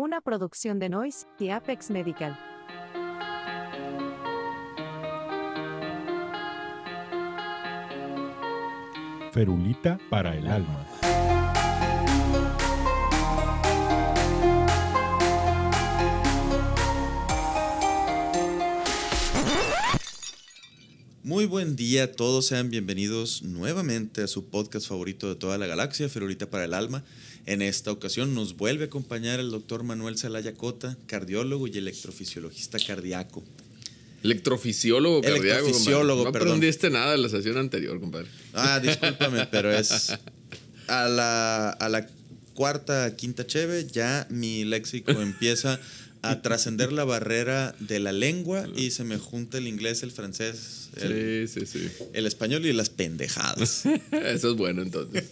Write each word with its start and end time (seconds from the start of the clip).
Una 0.00 0.20
producción 0.20 0.78
de 0.78 0.88
Noise 0.88 1.26
y 1.40 1.48
Apex 1.48 1.90
Medical. 1.90 2.38
Ferulita 9.32 9.98
para 10.08 10.36
el 10.36 10.46
alma. 10.46 10.86
Muy 21.28 21.44
buen 21.44 21.76
día 21.76 22.04
a 22.04 22.12
todos, 22.12 22.46
sean 22.46 22.70
bienvenidos 22.70 23.42
nuevamente 23.42 24.22
a 24.22 24.26
su 24.26 24.48
podcast 24.48 24.88
favorito 24.88 25.28
de 25.28 25.34
toda 25.34 25.58
la 25.58 25.66
galaxia, 25.66 26.08
Ferulita 26.08 26.48
para 26.48 26.64
el 26.64 26.72
Alma. 26.72 27.04
En 27.46 27.62
esta 27.62 27.90
ocasión 27.92 28.34
nos 28.34 28.56
vuelve 28.56 28.84
a 28.84 28.86
acompañar 28.86 29.40
el 29.40 29.50
doctor 29.50 29.82
Manuel 29.82 30.18
Zelaya 30.18 30.54
Cota, 30.54 30.96
cardiólogo 31.06 31.66
y 31.66 31.78
electrofisiologista 31.78 32.78
cardíaco. 32.78 33.42
Electrofisiólogo 34.22 35.22
cardíaco. 35.22 35.46
Electrofisiólogo. 35.46 36.24
No 36.24 36.32
perdón. 36.32 36.48
aprendiste 36.48 36.90
nada 36.90 37.14
en 37.14 37.22
la 37.22 37.28
sesión 37.28 37.56
anterior, 37.56 37.98
compadre. 38.00 38.28
Ah, 38.52 38.80
discúlpame, 38.80 39.46
pero 39.50 39.72
es 39.72 40.12
a 40.88 41.08
la, 41.08 41.70
a 41.70 41.88
la 41.88 42.06
cuarta, 42.54 43.14
quinta 43.14 43.46
cheve, 43.46 43.86
ya 43.86 44.26
mi 44.30 44.64
léxico 44.64 45.12
empieza 45.22 45.78
a 46.22 46.42
trascender 46.42 46.92
la 46.92 47.04
barrera 47.04 47.74
de 47.80 48.00
la 48.00 48.12
lengua 48.12 48.66
y 48.76 48.90
se 48.90 49.04
me 49.04 49.18
junta 49.18 49.58
el 49.58 49.66
inglés, 49.66 50.02
el 50.02 50.10
francés, 50.10 50.90
el, 50.96 51.48
Sí, 51.48 51.60
sí, 51.60 51.66
sí. 51.66 51.90
el 52.12 52.26
español 52.26 52.66
y 52.66 52.72
las 52.72 52.90
pendejadas. 52.90 53.84
Eso 54.10 54.50
es 54.50 54.56
bueno, 54.56 54.82
entonces. 54.82 55.24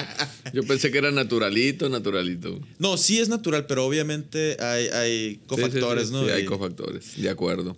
Yo 0.52 0.62
pensé 0.64 0.90
que 0.90 0.98
era 0.98 1.10
naturalito, 1.10 1.88
naturalito. 1.88 2.60
No, 2.78 2.96
sí 2.96 3.18
es 3.18 3.28
natural, 3.28 3.66
pero 3.66 3.84
obviamente 3.84 4.56
hay, 4.60 4.86
hay 4.88 5.40
cofactores, 5.46 6.10
¿no? 6.10 6.24
Sí, 6.24 6.30
hay 6.30 6.44
cofactores, 6.44 7.20
de 7.20 7.28
acuerdo. 7.28 7.76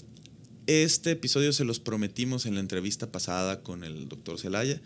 Este 0.66 1.10
episodio 1.10 1.52
se 1.52 1.64
los 1.64 1.80
prometimos 1.80 2.46
en 2.46 2.54
la 2.54 2.60
entrevista 2.60 3.10
pasada 3.10 3.62
con 3.62 3.82
el 3.82 4.08
doctor 4.08 4.38
Zelaya 4.38 4.80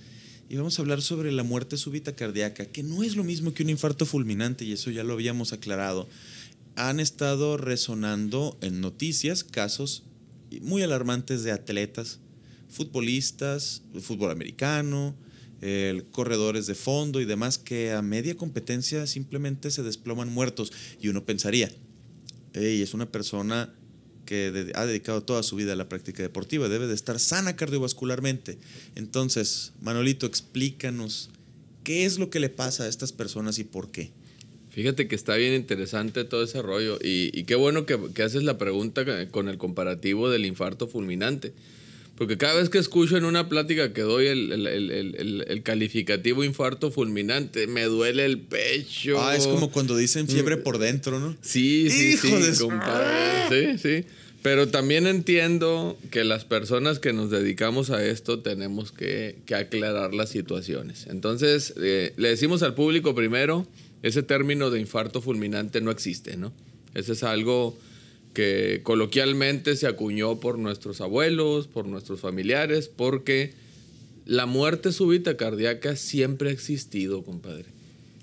y 0.48 0.56
vamos 0.56 0.79
a 0.79 0.83
hablar 0.83 1.03
sobre 1.03 1.33
la 1.33 1.42
muerte 1.42 1.77
súbita 1.77 2.14
cardíaca, 2.14 2.67
que 2.67 2.83
no 2.83 3.03
es 3.03 3.17
lo 3.17 3.25
mismo 3.25 3.53
que 3.53 3.62
un 3.62 3.70
infarto 3.70 4.06
fulminante 4.06 4.64
y 4.64 4.73
eso 4.73 4.91
ya 4.91 5.03
lo 5.05 5.14
habíamos 5.14 5.53
aclarado. 5.53 6.08
Han 6.77 7.01
estado 7.01 7.57
resonando 7.57 8.59
en 8.61 8.83
noticias 8.83 9.45
casos 9.45 10.05
muy 10.61 10.83
alarmantes 10.83 11.43
de 11.43 11.51
atletas, 11.51 12.21
futbolistas, 12.69 13.83
fútbol 14.01 14.31
americano, 14.31 15.17
corredores 16.11 16.67
de 16.67 16.75
fondo 16.75 17.23
y 17.23 17.25
demás 17.25 17.57
que 17.57 17.93
a 17.93 18.03
media 18.03 18.37
competencia 18.37 19.07
simplemente 19.07 19.71
se 19.71 19.83
desploman 19.83 20.33
muertos 20.33 20.71
y 21.01 21.09
uno 21.09 21.25
pensaría, 21.25 21.73
"Ey, 22.53 22.83
es 22.83 22.93
una 22.93 23.11
persona 23.11 23.75
que 24.27 24.73
ha 24.75 24.85
dedicado 24.85 25.23
toda 25.23 25.43
su 25.43 25.57
vida 25.57 25.73
a 25.73 25.77
la 25.77 25.89
práctica 25.89 26.23
deportiva, 26.23 26.69
debe 26.69 26.89
de 26.89 26.95
estar 26.95 27.19
sana 27.19 27.57
cardiovascularmente. 27.57 28.59
Entonces, 28.97 29.73
Manolito, 29.81 30.27
explícanos 30.27 31.31
qué 31.85 32.05
es 32.05 32.19
lo 32.19 32.29
que 32.29 32.41
le 32.41 32.51
pasa 32.51 32.85
a 32.85 32.89
estas 32.89 33.13
personas 33.13 33.59
y 33.59 33.65
por 33.65 33.91
qué. 33.91 34.11
Fíjate 34.77 35.09
que 35.09 35.15
está 35.15 35.37
bien 35.37 35.55
interesante 35.55 36.25
todo 36.25 36.45
ese 36.45 36.61
rollo 36.61 36.99
y, 37.03 37.31
y 37.33 37.45
qué 37.45 37.55
bueno 37.55 37.87
que, 37.87 37.99
que 38.15 38.23
haces 38.23 38.43
la 38.43 38.59
pregunta 38.59 39.07
con 39.31 39.49
el 39.49 39.57
comparativo 39.57 40.29
del 40.29 40.45
infarto 40.45 40.87
fulminante. 40.87 41.55
Porque 42.19 42.37
cada 42.37 42.55
vez 42.61 42.69
que 42.69 42.77
escucho 42.77 43.17
en 43.17 43.25
una 43.25 43.49
plática 43.49 43.95
que 43.95 44.03
doy 44.03 44.27
el, 44.27 44.53
el- 44.53 44.67
el- 44.91 45.45
el- 45.49 45.63
calificativo 45.63 46.45
infarto 46.45 46.91
fulminante, 46.91 47.67
me 47.69 47.85
duele 47.85 48.27
el 48.27 48.39
pecho. 48.39 49.19
Ah, 49.19 49.35
es 49.35 49.47
como 49.47 49.71
cuando 49.73 49.97
dicen 49.97 50.29
fiebre 50.29 50.59
por 50.59 50.77
dentro, 50.77 51.21
¿no? 51.21 51.35
Sí, 51.41 51.89
sí, 51.89 52.13
Hijo 52.13 52.27
sí, 52.37 52.43
de 52.43 52.55
su- 52.55 52.69
compadre. 52.69 53.79
Sí, 53.79 53.79
sí. 54.03 54.05
Pero 54.43 54.69
también 54.69 55.07
entiendo 55.07 55.99
que 56.11 56.23
las 56.23 56.45
personas 56.45 56.99
que 56.99 57.15
nos 57.15 57.31
dedicamos 57.31 57.89
a 57.89 58.05
esto 58.05 58.41
tenemos 58.41 58.93
que, 58.93 59.36
que 59.47 59.55
aclarar 59.55 60.13
las 60.13 60.29
situaciones. 60.29 61.07
Entonces, 61.09 61.73
eh, 61.83 62.13
le 62.19 62.29
decimos 62.29 62.63
al 62.63 62.75
público 62.75 63.15
primero, 63.15 63.67
ese 64.02 64.23
término 64.23 64.70
de 64.70 64.80
infarto 64.80 65.20
fulminante 65.20 65.80
no 65.80 65.90
existe, 65.90 66.36
¿no? 66.36 66.52
Ese 66.95 67.12
es 67.12 67.23
algo 67.23 67.77
que 68.34 68.80
coloquialmente 68.83 69.77
se 69.77 69.86
acuñó 69.86 70.40
por 70.40 70.58
nuestros 70.58 71.01
abuelos, 71.01 71.68
por 71.68 71.86
nuestros 71.86 72.20
familiares, 72.20 72.89
porque 72.89 73.55
la 74.27 74.46
muerte 74.46 74.92
súbita 74.92 75.36
cardíaca 75.36 75.96
siempre 75.96 76.51
ha 76.51 76.52
existido, 76.52 77.23
compadre. 77.23 77.67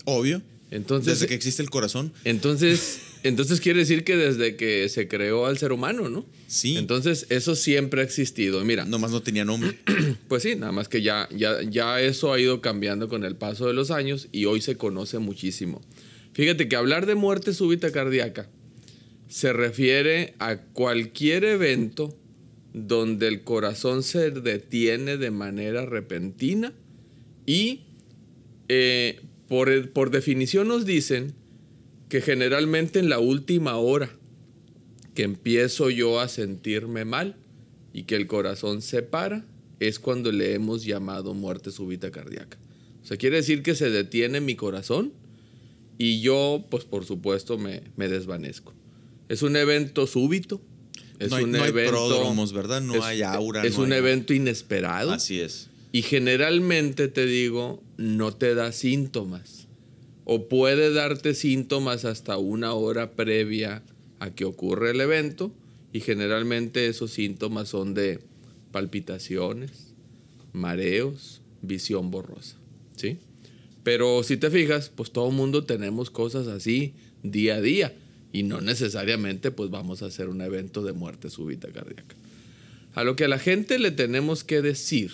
Obvio. 0.06 0.42
Entonces, 0.74 1.20
Desde 1.20 1.28
que 1.28 1.36
existe 1.36 1.62
el 1.62 1.70
corazón. 1.70 2.12
entonces, 2.24 3.00
entonces 3.22 3.62
quiere 3.62 3.80
decir 3.80 4.04
que 4.04 4.18
desde 4.18 4.56
que 4.56 4.90
se 4.90 5.08
creó 5.08 5.46
al 5.46 5.60
ser 5.60 5.72
humano, 5.72 6.10
¿no? 6.10 6.26
Sí. 6.48 6.78
Entonces, 6.78 7.28
eso 7.30 7.56
siempre 7.56 8.02
ha 8.02 8.04
existido. 8.04 8.66
Mira, 8.66 8.84
Nomás 8.84 9.12
no 9.12 9.22
tenía 9.22 9.46
nombre. 9.46 9.78
pues 10.28 10.42
sí, 10.42 10.56
nada 10.56 10.72
más 10.72 10.90
que 10.90 11.04
ya, 11.04 11.30
ya, 11.36 11.62
ya 11.62 12.02
eso 12.02 12.34
ha 12.34 12.40
ido 12.40 12.60
cambiando 12.60 13.08
con 13.08 13.24
el 13.24 13.36
paso 13.36 13.68
de 13.68 13.74
los 13.74 13.92
años 13.92 14.30
y 14.32 14.46
hoy 14.46 14.62
se 14.62 14.76
conoce 14.76 15.20
muchísimo. 15.20 15.80
Fíjate 16.34 16.68
que 16.68 16.76
hablar 16.76 17.06
de 17.06 17.14
muerte 17.14 17.54
súbita 17.54 17.92
cardíaca 17.92 18.50
se 19.30 19.54
refiere 19.54 20.34
a 20.40 20.58
cualquier 20.58 21.44
evento 21.44 22.18
donde 22.74 23.28
el 23.28 23.44
corazón 23.44 24.02
se 24.02 24.32
detiene 24.32 25.18
de 25.18 25.30
manera 25.30 25.86
repentina 25.86 26.74
y 27.46 27.82
eh, 28.70 29.22
por, 29.54 29.92
por 29.92 30.10
definición 30.10 30.68
nos 30.68 30.84
dicen 30.84 31.36
que 32.10 32.22
generalmente 32.22 32.98
en 32.98 33.08
la 33.08 33.20
última 33.20 33.78
hora 33.78 34.10
que 35.14 35.22
empiezo 35.22 35.92
yo 35.92 36.20
a 36.20 36.28
sentirme 36.28 37.06
mal 37.06 37.36
y 37.94 38.04
que 38.06 38.16
el 38.16 38.26
corazón 38.26 38.82
se 38.82 39.04
para, 39.04 39.46
es 39.80 40.00
cuando 40.00 40.32
le 40.32 40.56
hemos 40.56 40.84
llamado 40.86 41.36
muerte 41.36 41.70
súbita 41.70 42.10
cardíaca. 42.10 42.58
O 43.04 43.06
sea, 43.06 43.18
quiere 43.18 43.36
decir 43.36 43.62
que 43.62 43.76
se 43.76 43.92
detiene 43.92 44.42
mi 44.42 44.56
corazón 44.56 45.14
y 46.00 46.20
yo, 46.22 46.66
pues 46.72 46.84
por 46.86 47.06
supuesto, 47.06 47.60
me, 47.60 47.84
me 47.96 48.08
desvanezco. 48.08 48.74
Es 49.30 49.44
un 49.44 49.56
evento 49.56 50.08
súbito. 50.08 50.62
Es 51.20 51.30
no 51.30 51.36
hay, 51.36 51.44
un 51.44 51.52
no 51.52 51.64
evento, 51.64 51.92
pródromos, 51.92 52.54
¿verdad? 52.54 52.82
No 52.82 52.96
es- 52.96 53.04
hay 53.04 53.22
aura. 53.22 53.64
Es 53.64 53.78
no 53.78 53.84
un 53.84 53.92
hay- 53.94 54.00
evento 54.00 54.34
inesperado. 54.34 55.12
Así 55.12 55.40
es. 55.40 55.70
Y 55.94 56.02
generalmente 56.02 57.08
te 57.08 57.28
digo, 57.28 57.84
no 57.98 58.36
te 58.36 58.56
da 58.56 58.72
síntomas. 58.72 59.68
O 60.26 60.50
puede 60.50 60.92
darte 60.92 61.36
síntomas 61.36 62.04
hasta 62.04 62.40
una 62.40 62.74
hora 62.74 63.12
previa 63.12 63.84
a 64.18 64.32
que 64.32 64.44
ocurre 64.44 64.90
el 64.90 65.02
evento. 65.02 65.54
Y 65.92 66.00
generalmente 66.00 66.88
esos 66.88 67.12
síntomas 67.12 67.70
son 67.70 67.94
de 67.94 68.22
palpitaciones, 68.72 69.94
mareos, 70.52 71.44
visión 71.62 72.10
borrosa. 72.10 72.58
¿Sí? 72.96 73.20
Pero 73.84 74.24
si 74.24 74.38
te 74.38 74.50
fijas, 74.50 74.90
pues 74.90 75.12
todo 75.12 75.30
mundo 75.30 75.64
tenemos 75.64 76.10
cosas 76.10 76.48
así 76.48 76.96
día 77.22 77.58
a 77.58 77.62
día. 77.62 77.94
Y 78.32 78.42
no 78.42 78.62
necesariamente 78.62 79.52
pues 79.52 79.70
vamos 79.70 80.02
a 80.02 80.08
hacer 80.08 80.30
un 80.30 80.42
evento 80.42 80.82
de 80.82 80.94
muerte 80.94 81.30
súbita 81.30 81.68
cardíaca. 81.68 82.16
A 82.96 83.04
lo 83.04 83.16
que 83.16 83.26
a 83.26 83.28
la 83.28 83.38
gente 83.38 83.78
le 83.78 83.92
tenemos 83.92 84.44
que 84.44 84.64
decir, 84.64 85.12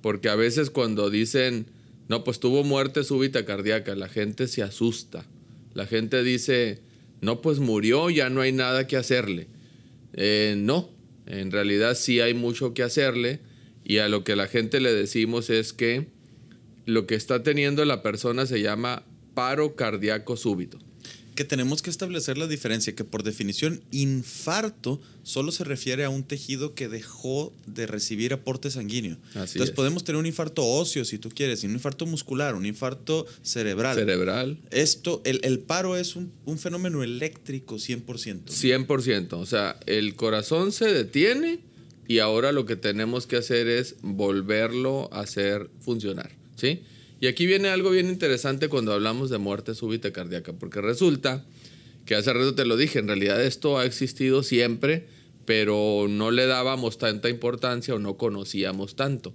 porque 0.00 0.28
a 0.28 0.36
veces 0.36 0.70
cuando 0.70 1.10
dicen, 1.10 1.66
no, 2.08 2.24
pues 2.24 2.40
tuvo 2.40 2.64
muerte 2.64 3.04
súbita 3.04 3.44
cardíaca, 3.44 3.94
la 3.94 4.08
gente 4.08 4.48
se 4.48 4.62
asusta. 4.62 5.26
La 5.74 5.86
gente 5.86 6.22
dice, 6.22 6.80
no, 7.20 7.40
pues 7.40 7.58
murió, 7.58 8.10
ya 8.10 8.30
no 8.30 8.40
hay 8.40 8.52
nada 8.52 8.86
que 8.86 8.96
hacerle. 8.96 9.48
Eh, 10.14 10.54
no, 10.56 10.90
en 11.26 11.50
realidad 11.50 11.94
sí 11.94 12.20
hay 12.20 12.34
mucho 12.34 12.74
que 12.74 12.82
hacerle 12.82 13.40
y 13.84 13.98
a 13.98 14.08
lo 14.08 14.24
que 14.24 14.36
la 14.36 14.46
gente 14.46 14.80
le 14.80 14.92
decimos 14.92 15.50
es 15.50 15.72
que 15.72 16.08
lo 16.86 17.06
que 17.06 17.14
está 17.14 17.42
teniendo 17.42 17.84
la 17.84 18.02
persona 18.02 18.46
se 18.46 18.62
llama 18.62 19.04
paro 19.34 19.76
cardíaco 19.76 20.36
súbito. 20.36 20.78
Que 21.38 21.44
tenemos 21.44 21.82
que 21.82 21.90
establecer 21.90 22.36
la 22.36 22.48
diferencia, 22.48 22.96
que 22.96 23.04
por 23.04 23.22
definición 23.22 23.80
infarto 23.92 25.00
solo 25.22 25.52
se 25.52 25.62
refiere 25.62 26.02
a 26.02 26.10
un 26.10 26.24
tejido 26.24 26.74
que 26.74 26.88
dejó 26.88 27.54
de 27.64 27.86
recibir 27.86 28.32
aporte 28.32 28.72
sanguíneo. 28.72 29.18
Así 29.36 29.52
Entonces 29.52 29.68
es. 29.68 29.70
podemos 29.70 30.02
tener 30.02 30.18
un 30.18 30.26
infarto 30.26 30.66
óseo 30.66 31.04
si 31.04 31.16
tú 31.16 31.28
quieres, 31.28 31.62
y 31.62 31.68
un 31.68 31.74
infarto 31.74 32.06
muscular, 32.06 32.56
un 32.56 32.66
infarto 32.66 33.24
cerebral. 33.42 33.94
Cerebral, 33.94 34.58
Esto, 34.72 35.22
el, 35.24 35.38
el 35.44 35.60
paro 35.60 35.96
es 35.96 36.16
un, 36.16 36.32
un 36.44 36.58
fenómeno 36.58 37.04
eléctrico 37.04 37.76
100%. 37.76 38.46
100%. 38.46 39.34
O 39.34 39.46
sea, 39.46 39.78
el 39.86 40.16
corazón 40.16 40.72
se 40.72 40.92
detiene 40.92 41.60
y 42.08 42.18
ahora 42.18 42.50
lo 42.50 42.66
que 42.66 42.74
tenemos 42.74 43.28
que 43.28 43.36
hacer 43.36 43.68
es 43.68 43.94
volverlo 44.02 45.08
a 45.12 45.20
hacer 45.20 45.70
funcionar. 45.78 46.32
¿Sí? 46.56 46.80
Y 47.20 47.26
aquí 47.26 47.46
viene 47.46 47.68
algo 47.68 47.90
bien 47.90 48.08
interesante 48.08 48.68
cuando 48.68 48.92
hablamos 48.92 49.30
de 49.30 49.38
muerte 49.38 49.74
súbita 49.74 50.12
cardíaca, 50.12 50.52
porque 50.52 50.80
resulta 50.80 51.44
que 52.06 52.14
hace 52.14 52.32
rato 52.32 52.54
te 52.54 52.64
lo 52.64 52.76
dije, 52.76 53.00
en 53.00 53.08
realidad 53.08 53.42
esto 53.42 53.78
ha 53.78 53.84
existido 53.84 54.42
siempre, 54.42 55.06
pero 55.44 56.06
no 56.08 56.30
le 56.30 56.46
dábamos 56.46 56.98
tanta 56.98 57.28
importancia 57.28 57.94
o 57.94 57.98
no 57.98 58.16
conocíamos 58.16 58.96
tanto. 58.96 59.34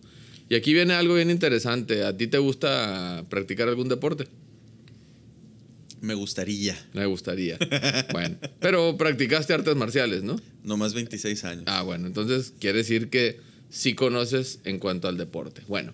Y 0.50 0.56
aquí 0.56 0.74
viene 0.74 0.94
algo 0.94 1.16
bien 1.16 1.30
interesante. 1.30 2.04
¿A 2.04 2.16
ti 2.16 2.28
te 2.28 2.38
gusta 2.38 3.26
practicar 3.30 3.68
algún 3.68 3.90
deporte? 3.90 4.28
Me 6.02 6.14
gustaría. 6.14 6.78
Me 6.94 7.06
gustaría. 7.06 7.58
bueno, 8.12 8.38
pero 8.60 8.98
practicaste 8.98 9.54
artes 9.54 9.76
marciales, 9.76 10.24
¿no? 10.24 10.36
No 10.64 10.78
más 10.78 10.94
26 10.94 11.44
años. 11.46 11.64
Ah, 11.68 11.82
bueno, 11.82 12.08
entonces 12.08 12.54
quiere 12.60 12.80
decir 12.80 13.10
que 13.10 13.40
sí 13.70 13.96
conoces 13.96 14.60
en 14.66 14.80
cuanto 14.80 15.08
al 15.08 15.18
deporte. 15.18 15.62
Bueno, 15.68 15.94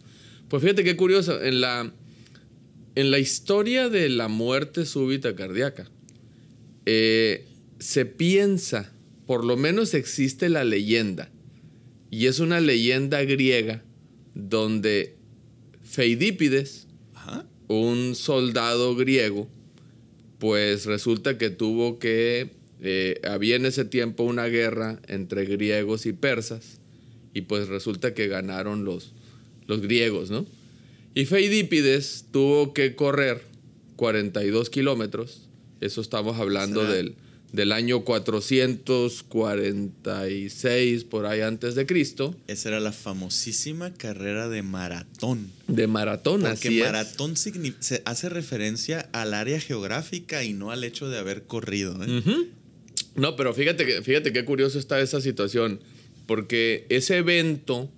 pues 0.49 0.63
fíjate 0.63 0.83
qué 0.83 0.95
curioso. 0.95 1.41
En 1.41 1.61
la, 1.61 1.93
en 2.95 3.11
la 3.11 3.19
historia 3.19 3.89
de 3.89 4.09
la 4.09 4.27
muerte 4.27 4.85
súbita 4.85 5.35
cardíaca, 5.35 5.89
eh, 6.85 7.45
se 7.79 8.05
piensa, 8.05 8.91
por 9.25 9.45
lo 9.45 9.55
menos 9.55 9.93
existe 9.93 10.49
la 10.49 10.63
leyenda, 10.63 11.31
y 12.11 12.25
es 12.25 12.39
una 12.39 12.59
leyenda 12.59 13.23
griega 13.23 13.83
donde 14.33 15.15
Feidípides, 15.83 16.87
Ajá. 17.13 17.45
un 17.67 18.15
soldado 18.15 18.95
griego, 18.95 19.47
pues 20.39 20.85
resulta 20.85 21.37
que 21.37 21.49
tuvo 21.49 21.99
que, 21.99 22.51
eh, 22.81 23.19
había 23.23 23.55
en 23.55 23.65
ese 23.65 23.85
tiempo 23.85 24.23
una 24.23 24.45
guerra 24.45 24.99
entre 25.07 25.45
griegos 25.45 26.05
y 26.05 26.13
persas, 26.13 26.79
y 27.33 27.41
pues 27.41 27.67
resulta 27.67 28.13
que 28.13 28.27
ganaron 28.27 28.85
los, 28.85 29.13
los 29.69 29.81
griegos, 29.81 30.29
¿no? 30.29 30.45
Y 31.15 31.25
Feidípides 31.25 32.25
tuvo 32.31 32.73
que 32.73 32.95
correr 32.95 33.41
42 33.95 34.69
kilómetros, 34.69 35.47
eso 35.79 36.01
estamos 36.01 36.37
hablando 36.39 36.81
Será- 36.81 36.93
del, 36.93 37.15
del 37.53 37.71
año 37.71 38.03
446 38.03 41.03
por 41.05 41.25
ahí 41.25 41.41
antes 41.41 41.75
de 41.75 41.85
Cristo, 41.85 42.35
Esa 42.47 42.69
era 42.69 42.79
la 42.79 42.91
famosísima 42.91 43.93
carrera 43.93 44.49
de 44.49 44.61
maratón. 44.63 45.51
de 45.67 45.87
maratón, 45.87 46.41
Porque 46.41 46.67
así 46.69 46.79
maratón 46.79 47.35
se 47.37 48.01
hace 48.05 48.29
referencia 48.29 49.09
al 49.13 49.33
área 49.33 49.59
geográfica 49.59 50.43
y 50.43 50.53
no 50.53 50.71
al 50.71 50.83
hecho 50.83 51.09
de 51.09 51.17
haber 51.17 51.43
corrido. 51.43 51.97
¿eh? 52.03 52.23
No, 53.15 53.35
pero 53.35 53.53
fíjate, 53.53 53.85
que- 53.85 54.01
fíjate 54.01 54.31
qué 54.31 54.45
curioso 54.45 54.79
está 54.79 54.99
esa 55.01 55.21
situación, 55.21 55.79
porque 56.27 56.85
ese 56.89 57.17
evento 57.17 57.89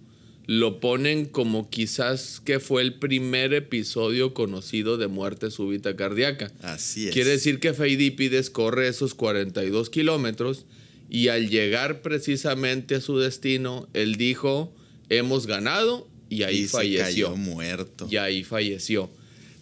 lo 0.51 0.81
ponen 0.81 1.27
como 1.27 1.69
quizás 1.69 2.41
que 2.43 2.59
fue 2.59 2.81
el 2.81 2.95
primer 2.95 3.53
episodio 3.53 4.33
conocido 4.33 4.97
de 4.97 5.07
muerte 5.07 5.49
súbita 5.49 5.95
cardíaca. 5.95 6.51
Así 6.61 7.07
es. 7.07 7.13
Quiere 7.13 7.29
decir 7.29 7.61
que 7.61 7.73
Feidípides 7.73 8.49
corre 8.49 8.89
esos 8.89 9.13
42 9.13 9.89
kilómetros 9.89 10.65
y 11.09 11.29
al 11.29 11.49
llegar 11.49 12.01
precisamente 12.01 12.95
a 12.95 13.01
su 13.01 13.17
destino, 13.17 13.87
él 13.93 14.17
dijo, 14.17 14.73
hemos 15.07 15.47
ganado 15.47 16.09
y 16.27 16.43
ahí 16.43 16.57
y 16.57 16.63
se 16.63 16.69
falleció. 16.71 17.27
cayó 17.27 17.37
muerto. 17.37 18.09
Y 18.11 18.17
ahí 18.17 18.43
falleció. 18.43 19.09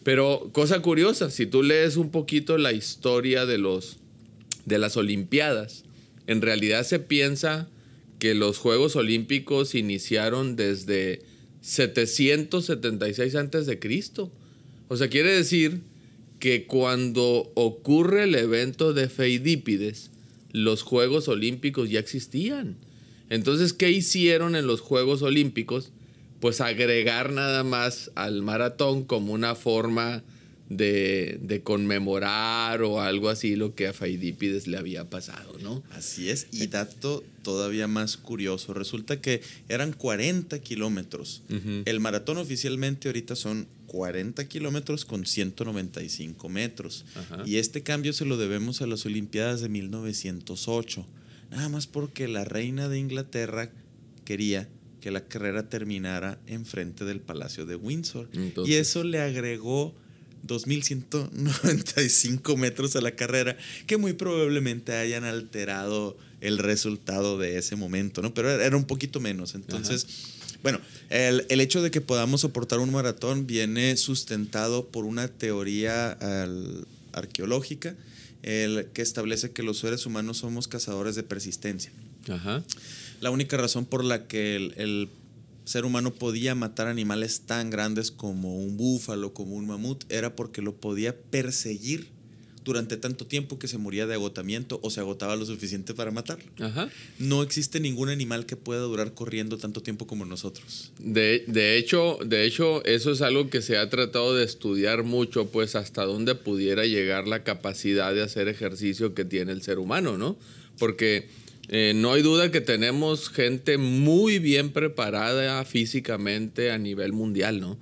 Pero 0.02 0.50
cosa 0.54 0.82
curiosa, 0.82 1.30
si 1.30 1.46
tú 1.46 1.62
lees 1.62 1.98
un 1.98 2.10
poquito 2.10 2.58
la 2.58 2.74
historia 2.74 3.46
de 3.46 3.60
los 3.60 3.98
de 4.66 4.80
las 4.80 4.98
olimpiadas, 4.98 5.84
en 6.26 6.42
realidad 6.42 6.84
se 6.84 6.98
piensa 6.98 7.70
que 8.20 8.36
los 8.36 8.58
Juegos 8.58 8.96
Olímpicos 8.96 9.76
iniciaron 9.76 10.56
desde 10.56 11.22
776 11.62 13.36
antes 13.36 13.66
de 13.66 13.80
Cristo. 13.80 14.32
O 14.90 14.98
sea, 14.98 15.10
quiere 15.10 15.32
decir 15.32 15.82
que 16.40 16.66
cuando 16.66 17.52
ocurre 17.56 18.24
el 18.24 18.36
evento 18.36 18.94
de 18.94 19.10
Feidípides, 19.10 20.12
los 20.52 20.84
Juegos 20.84 21.28
Olímpicos 21.28 21.90
ya 21.90 22.00
existían. 22.00 22.76
Entonces, 23.30 23.74
¿qué 23.74 23.92
hicieron 23.92 24.56
en 24.56 24.68
los 24.68 24.82
Juegos 24.82 25.22
Olímpicos? 25.22 25.92
Pues 26.40 26.62
agregar 26.62 27.32
nada 27.32 27.64
más 27.64 28.12
al 28.16 28.42
maratón 28.42 29.04
como 29.04 29.34
una 29.34 29.56
forma 29.56 30.24
de, 30.70 31.40
de 31.42 31.62
conmemorar 31.64 32.82
o 32.84 33.02
algo 33.02 33.30
así 33.30 33.56
lo 33.56 33.74
que 33.76 33.88
a 33.88 33.94
Feidípides 33.94 34.68
le 34.68 34.78
había 34.78 35.10
pasado, 35.10 35.58
¿no? 35.62 35.84
Así 35.92 36.30
es. 36.30 36.48
Y 36.52 36.68
dato 36.68 37.24
todavía 37.42 37.88
más 37.88 38.18
curioso. 38.18 38.74
Resulta 38.74 39.20
que 39.20 39.42
eran 39.68 39.94
40 39.94 40.60
kilómetros. 40.60 41.42
El 41.86 42.00
maratón 42.00 42.38
oficialmente 42.38 43.10
ahorita 43.10 43.36
son 43.36 43.68
40 43.88 44.48
kilómetros 44.48 45.06
con 45.06 45.26
195 45.26 46.50
metros. 46.50 47.06
Ajá. 47.16 47.44
Y 47.46 47.56
este 47.58 47.82
cambio 47.82 48.14
se 48.14 48.26
lo 48.26 48.38
debemos 48.38 48.82
a 48.84 48.88
las 48.88 49.06
Olimpiadas 49.06 49.62
de 49.62 49.70
1908. 49.70 51.06
Nada 51.50 51.70
más 51.70 51.88
porque 51.88 52.28
la 52.28 52.46
reina 52.46 52.88
de 52.90 53.00
Inglaterra 53.00 53.72
quería 54.26 54.70
que 55.02 55.10
la 55.12 55.22
carrera 55.26 55.70
terminara 55.70 56.40
enfrente 56.46 57.06
del 57.06 57.22
Palacio 57.22 57.66
de 57.66 57.76
Windsor. 57.76 58.30
Entonces- 58.34 58.72
y 58.72 58.78
eso 58.78 59.04
le 59.04 59.20
agregó 59.20 59.96
2.195 60.48 62.58
metros 62.58 62.96
a 62.96 63.02
la 63.02 63.12
carrera, 63.16 63.58
que 63.88 63.98
muy 63.98 64.14
probablemente 64.14 64.94
hayan 64.96 65.24
alterado 65.24 66.18
el 66.42 66.58
resultado 66.58 67.38
de 67.38 67.58
ese 67.58 67.76
momento, 67.76 68.22
¿no? 68.22 68.34
Pero 68.34 68.50
era 68.50 68.76
un 68.78 68.86
poquito 68.86 69.20
menos. 69.20 69.56
Entonces, 69.56 70.08
bueno, 70.64 70.80
el, 71.10 71.46
el 71.50 71.62
hecho 71.62 71.82
de 71.82 71.92
que 71.92 72.02
podamos 72.02 72.42
soportar 72.42 72.80
un 72.80 72.92
maratón 72.92 73.48
viene 73.48 73.96
sustentado 73.98 74.88
por 74.88 75.06
una 75.06 75.28
teoría 75.28 76.12
al- 76.12 76.86
arqueológica 77.12 77.96
el, 78.44 78.88
que 78.94 79.02
establece 79.02 79.52
que 79.52 79.64
los 79.64 79.80
seres 79.80 80.06
humanos 80.06 80.38
somos 80.38 80.68
cazadores 80.68 81.16
de 81.16 81.24
persistencia. 81.24 81.92
Ajá. 82.30 82.64
La 83.20 83.32
única 83.32 83.58
razón 83.58 83.86
por 83.86 84.06
la 84.06 84.28
que 84.28 84.56
el, 84.56 84.74
el 84.78 85.10
ser 85.70 85.86
humano 85.86 86.12
podía 86.12 86.56
matar 86.56 86.88
animales 86.88 87.42
tan 87.42 87.70
grandes 87.70 88.10
como 88.10 88.58
un 88.58 88.76
búfalo, 88.76 89.36
como 89.36 89.56
un 89.56 89.68
mamut, 89.68 90.04
era 90.10 90.36
porque 90.36 90.64
lo 90.64 90.74
podía 90.74 91.16
perseguir 91.16 92.08
durante 92.66 92.98
tanto 92.98 93.28
tiempo 93.28 93.60
que 93.60 93.68
se 93.68 93.78
moría 93.78 94.08
de 94.08 94.16
agotamiento 94.16 94.80
o 94.82 94.90
se 94.90 95.00
agotaba 95.00 95.36
lo 95.36 95.46
suficiente 95.46 95.94
para 95.94 96.10
matarlo. 96.10 96.52
Ajá. 96.60 96.90
No 97.20 97.44
existe 97.44 97.80
ningún 97.80 98.10
animal 98.10 98.48
que 98.48 98.56
pueda 98.56 98.82
durar 98.82 99.14
corriendo 99.14 99.60
tanto 99.60 99.82
tiempo 99.82 100.08
como 100.08 100.26
nosotros. 100.26 100.92
De, 100.98 101.44
de 101.46 101.78
hecho, 101.78 102.18
de 102.26 102.46
hecho, 102.46 102.84
eso 102.86 103.12
es 103.12 103.22
algo 103.22 103.52
que 103.52 103.62
se 103.62 103.78
ha 103.78 103.90
tratado 103.92 104.36
de 104.36 104.46
estudiar 104.46 105.04
mucho, 105.04 105.50
pues 105.52 105.76
hasta 105.76 106.04
dónde 106.04 106.34
pudiera 106.34 106.88
llegar 106.88 107.28
la 107.28 107.44
capacidad 107.44 108.12
de 108.14 108.24
hacer 108.24 108.48
ejercicio 108.48 109.14
que 109.14 109.24
tiene 109.24 109.52
el 109.52 109.62
ser 109.62 109.78
humano, 109.78 110.18
¿no? 110.18 110.36
Porque 110.80 111.30
eh, 111.70 111.94
no 111.96 112.14
hay 112.14 112.24
duda 112.24 112.50
que 112.50 112.62
tenemos 112.62 113.30
gente 113.30 113.78
muy 113.78 114.40
bien 114.40 114.72
preparada 114.72 115.64
físicamente 115.66 116.72
a 116.72 116.80
nivel 116.80 117.14
mundial, 117.14 117.60
¿no? 117.60 117.78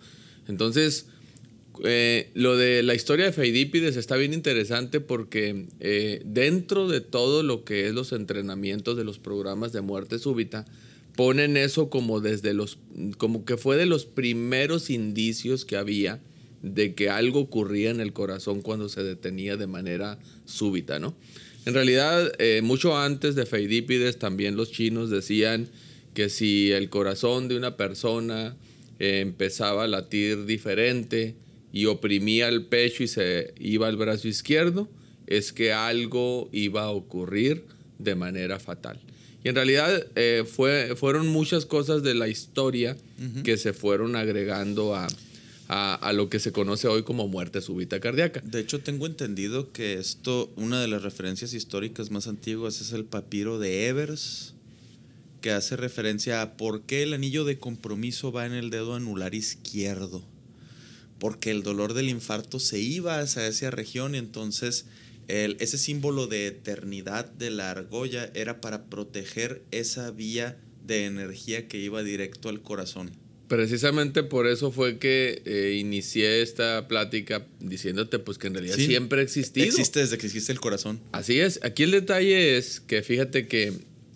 Entonces, 0.50 1.08
eh, 1.86 2.32
lo 2.34 2.58
de 2.58 2.84
la 2.84 2.96
historia 2.96 3.26
de 3.26 3.32
Feidípides 3.32 3.96
está 3.96 4.18
bien 4.18 4.34
interesante 4.34 5.00
porque 5.00 5.68
eh, 5.80 6.22
dentro 6.26 6.90
de 6.90 7.00
todo 7.00 7.44
lo 7.44 7.64
que 7.64 7.88
es 7.88 7.94
los 7.94 8.12
entrenamientos 8.12 8.98
de 8.98 9.06
los 9.06 9.20
programas 9.20 9.72
de 9.72 9.80
muerte 9.80 10.20
súbita, 10.20 10.66
ponen 11.16 11.56
eso 11.56 11.90
como 11.90 12.20
desde 12.20 12.54
los, 12.54 12.80
como 13.18 13.46
que 13.46 13.56
fue 13.56 13.78
de 13.78 13.86
los 13.86 14.06
primeros 14.06 14.90
indicios 14.90 15.64
que 15.64 15.78
había 15.78 16.20
de 16.62 16.94
que 16.94 17.10
algo 17.10 17.40
ocurría 17.40 17.90
en 17.92 18.02
el 18.02 18.12
corazón 18.12 18.62
cuando 18.62 18.90
se 18.90 19.04
detenía 19.04 19.56
de 19.56 19.68
manera 19.68 20.20
súbita, 20.46 21.00
¿no? 21.00 21.16
En 21.68 21.74
realidad, 21.74 22.32
eh, 22.40 22.62
mucho 22.64 22.98
antes 22.98 23.36
de 23.36 23.46
Feidípides, 23.46 24.18
también 24.18 24.56
los 24.56 24.72
chinos 24.72 25.10
decían 25.10 25.68
que 26.14 26.30
si 26.30 26.72
el 26.72 26.90
corazón 26.90 27.50
de 27.50 27.58
una 27.58 27.76
persona 27.76 28.56
eh, 29.00 29.20
empezaba 29.20 29.84
a 29.84 29.88
latir 29.88 30.46
diferente 30.46 31.36
y 31.74 31.88
oprimía 31.88 32.48
el 32.48 32.64
pecho 32.64 33.04
y 33.04 33.10
se 33.10 33.54
iba 33.60 33.90
al 33.90 33.98
brazo 33.98 34.30
izquierdo, 34.30 34.88
es 35.28 35.52
que 35.52 35.74
algo 35.74 36.48
iba 36.54 36.84
a 36.84 36.90
ocurrir 36.92 37.66
de 38.00 38.16
manera 38.16 38.62
fatal. 38.62 39.02
Y 39.44 39.50
en 39.50 39.56
realidad 39.56 40.08
eh, 40.16 40.46
fue, 40.50 40.96
fueron 40.96 41.28
muchas 41.28 41.66
cosas 41.66 42.02
de 42.02 42.16
la 42.16 42.30
historia 42.30 42.96
que 43.44 43.58
se 43.58 43.74
fueron 43.74 44.16
agregando 44.16 44.96
a, 44.96 45.08
a, 45.70 46.14
lo 46.14 46.30
que 46.30 46.40
se 46.40 46.52
conoce 46.52 46.88
hoy 46.88 47.04
como 47.04 47.28
muerte 47.28 47.62
súbita 47.62 48.00
cardíaca. 48.00 48.42
De 48.44 48.60
hecho, 48.60 48.80
tengo 48.80 49.06
entendido 49.06 49.72
que 49.72 49.96
esto, 49.96 50.52
una 50.56 50.82
de 50.82 50.88
las 50.88 51.04
referencias 51.04 51.54
históricas 51.54 52.10
más 52.10 52.28
antiguas 52.28 52.80
es 52.80 52.94
el 52.94 53.06
papiro 53.06 53.60
de 53.60 53.88
Evers, 53.88 54.54
que 55.42 55.52
hace 55.52 55.76
referencia 55.76 56.42
a 56.42 56.58
por 56.58 56.84
qué 56.84 57.04
el 57.04 57.14
anillo 57.14 57.44
de 57.44 57.60
compromiso 57.60 58.32
va 58.32 58.46
en 58.46 58.54
el 58.54 58.70
dedo 58.70 58.96
anular 58.96 59.36
izquierdo. 59.36 60.24
Porque 61.20 61.52
el 61.52 61.64
dolor 61.64 61.94
del 61.94 62.10
infarto 62.10 62.60
se 62.60 62.80
iba 62.80 63.20
hacia 63.20 63.48
esa 63.48 63.72
región 63.72 64.16
y 64.16 64.20
entonces 64.20 64.86
ese 65.28 65.78
símbolo 65.78 66.28
de 66.28 66.48
eternidad 66.48 67.26
de 67.26 67.50
la 67.50 67.72
argolla 67.72 68.32
era 68.34 68.62
para 68.62 68.86
proteger 68.86 69.62
esa 69.72 70.12
vía 70.12 70.58
de 70.86 71.06
energía 71.06 71.68
que 71.68 71.80
iba 71.80 72.02
directo 72.02 72.48
al 72.48 72.62
corazón. 72.62 73.12
Precisamente 73.48 74.24
por 74.24 74.46
eso 74.46 74.72
fue 74.72 74.98
que 74.98 75.42
eh, 75.46 75.78
inicié 75.80 76.42
esta 76.42 76.88
plática 76.88 77.46
diciéndote 77.62 78.20
pues 78.20 78.38
que 78.38 78.48
en 78.48 78.54
realidad 78.56 78.76
Sí. 78.76 78.88
siempre 78.88 79.22
ha 79.22 79.24
existido. 79.24 79.66
Existe 79.66 80.02
desde 80.02 80.18
que 80.18 80.26
existe 80.28 80.52
el 80.52 80.60
corazón. 80.60 81.00
Así 81.14 81.40
es. 81.40 81.60
Aquí 81.64 81.84
el 81.84 81.92
detalle 81.92 82.58
es 82.58 82.82
que 82.82 83.02
fíjate 83.04 83.48
que, 83.48 83.72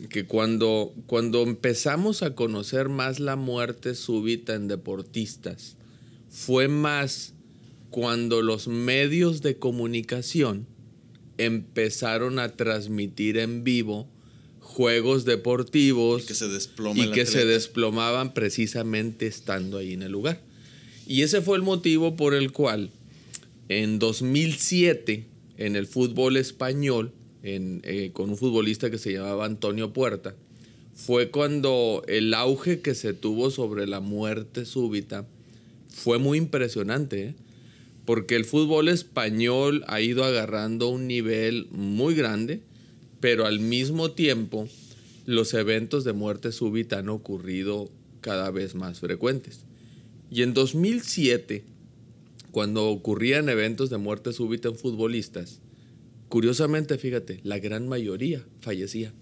que 0.09 0.25
cuando, 0.25 0.93
cuando 1.05 1.43
empezamos 1.43 2.23
a 2.23 2.35
conocer 2.35 2.89
más 2.89 3.19
la 3.21 3.37
muerte 3.37 3.95
súbita 3.95 4.53
en 4.55 4.67
deportistas, 4.67 5.77
fue 6.29 6.67
más 6.67 7.33
cuando 7.89 8.41
los 8.41 8.67
medios 8.67 9.41
de 9.41 9.57
comunicación 9.57 10.67
empezaron 11.37 12.37
a 12.39 12.49
transmitir 12.55 13.37
en 13.37 13.63
vivo 13.63 14.09
juegos 14.71 15.25
deportivos 15.25 16.23
Y 16.23 16.25
que 16.27 16.33
se 16.33 16.47
desploma 16.47 17.03
y 17.03 17.11
que 17.11 17.25
se 17.25 17.45
desplomaban 17.45 18.33
precisamente 18.33 19.27
estando 19.27 19.77
ahí 19.77 19.93
en 19.93 20.01
el 20.01 20.11
lugar. 20.11 20.41
Y 21.05 21.23
ese 21.23 21.41
fue 21.41 21.57
el 21.57 21.63
motivo 21.63 22.15
por 22.15 22.33
el 22.33 22.51
cual 22.51 22.89
en 23.67 23.99
2007 23.99 25.25
en 25.57 25.75
el 25.75 25.85
fútbol 25.87 26.37
español, 26.37 27.11
en, 27.43 27.81
eh, 27.83 28.11
con 28.13 28.29
un 28.29 28.37
futbolista 28.37 28.89
que 28.89 28.97
se 28.97 29.13
llamaba 29.13 29.45
Antonio 29.45 29.93
Puerta, 29.93 30.35
fue 30.95 31.29
cuando 31.29 32.03
el 32.07 32.33
auge 32.33 32.81
que 32.81 32.95
se 32.95 33.13
tuvo 33.13 33.51
sobre 33.51 33.87
la 33.87 33.99
muerte 33.99 34.65
súbita 34.65 35.27
fue 35.89 36.17
muy 36.17 36.37
impresionante, 36.37 37.23
¿eh? 37.25 37.35
porque 38.05 38.35
el 38.35 38.45
fútbol 38.45 38.87
español 38.87 39.83
ha 39.87 40.01
ido 40.01 40.23
agarrando 40.23 40.87
un 40.87 41.07
nivel 41.07 41.67
muy 41.71 42.15
grande, 42.15 42.61
pero 43.21 43.45
al 43.45 43.59
mismo 43.59 44.11
tiempo 44.11 44.67
los 45.25 45.53
eventos 45.53 46.03
de 46.03 46.11
muerte 46.11 46.51
súbita 46.51 46.99
han 46.99 47.09
ocurrido 47.09 47.89
cada 48.19 48.51
vez 48.51 48.75
más 48.75 48.99
frecuentes. 48.99 49.61
Y 50.29 50.41
en 50.41 50.53
2007, 50.53 51.63
cuando 52.51 52.89
ocurrían 52.89 53.47
eventos 53.47 53.89
de 53.89 53.97
muerte 53.97 54.33
súbita 54.33 54.69
en 54.69 54.75
futbolistas, 54.75 55.59
curiosamente, 56.27 56.97
fíjate, 56.97 57.39
la 57.43 57.59
gran 57.59 57.87
mayoría 57.87 58.43
fallecía. 58.59 59.13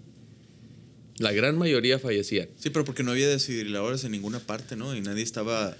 La 1.20 1.32
gran 1.32 1.58
mayoría 1.58 1.98
fallecía. 1.98 2.48
Sí, 2.56 2.70
pero 2.70 2.86
porque 2.86 3.02
no 3.02 3.10
había 3.10 3.28
desfibriladores 3.28 4.04
en 4.04 4.12
ninguna 4.12 4.38
parte, 4.40 4.74
¿no? 4.74 4.96
Y 4.96 5.02
nadie 5.02 5.22
estaba 5.22 5.76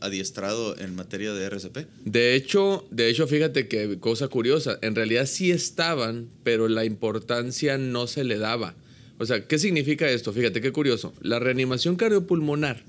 adiestrado 0.00 0.78
en 0.78 0.94
materia 0.94 1.32
de 1.32 1.46
RCP. 1.46 1.78
De 2.04 2.34
hecho, 2.34 2.86
de 2.90 3.08
hecho, 3.08 3.26
fíjate 3.26 3.66
que 3.66 3.98
cosa 3.98 4.28
curiosa, 4.28 4.78
en 4.82 4.94
realidad 4.94 5.24
sí 5.24 5.50
estaban, 5.50 6.28
pero 6.44 6.68
la 6.68 6.84
importancia 6.84 7.78
no 7.78 8.06
se 8.06 8.24
le 8.24 8.36
daba. 8.36 8.74
O 9.16 9.24
sea, 9.24 9.46
¿qué 9.46 9.58
significa 9.58 10.10
esto? 10.10 10.34
Fíjate 10.34 10.60
qué 10.60 10.70
curioso. 10.70 11.14
La 11.22 11.38
reanimación 11.38 11.96
cardiopulmonar, 11.96 12.84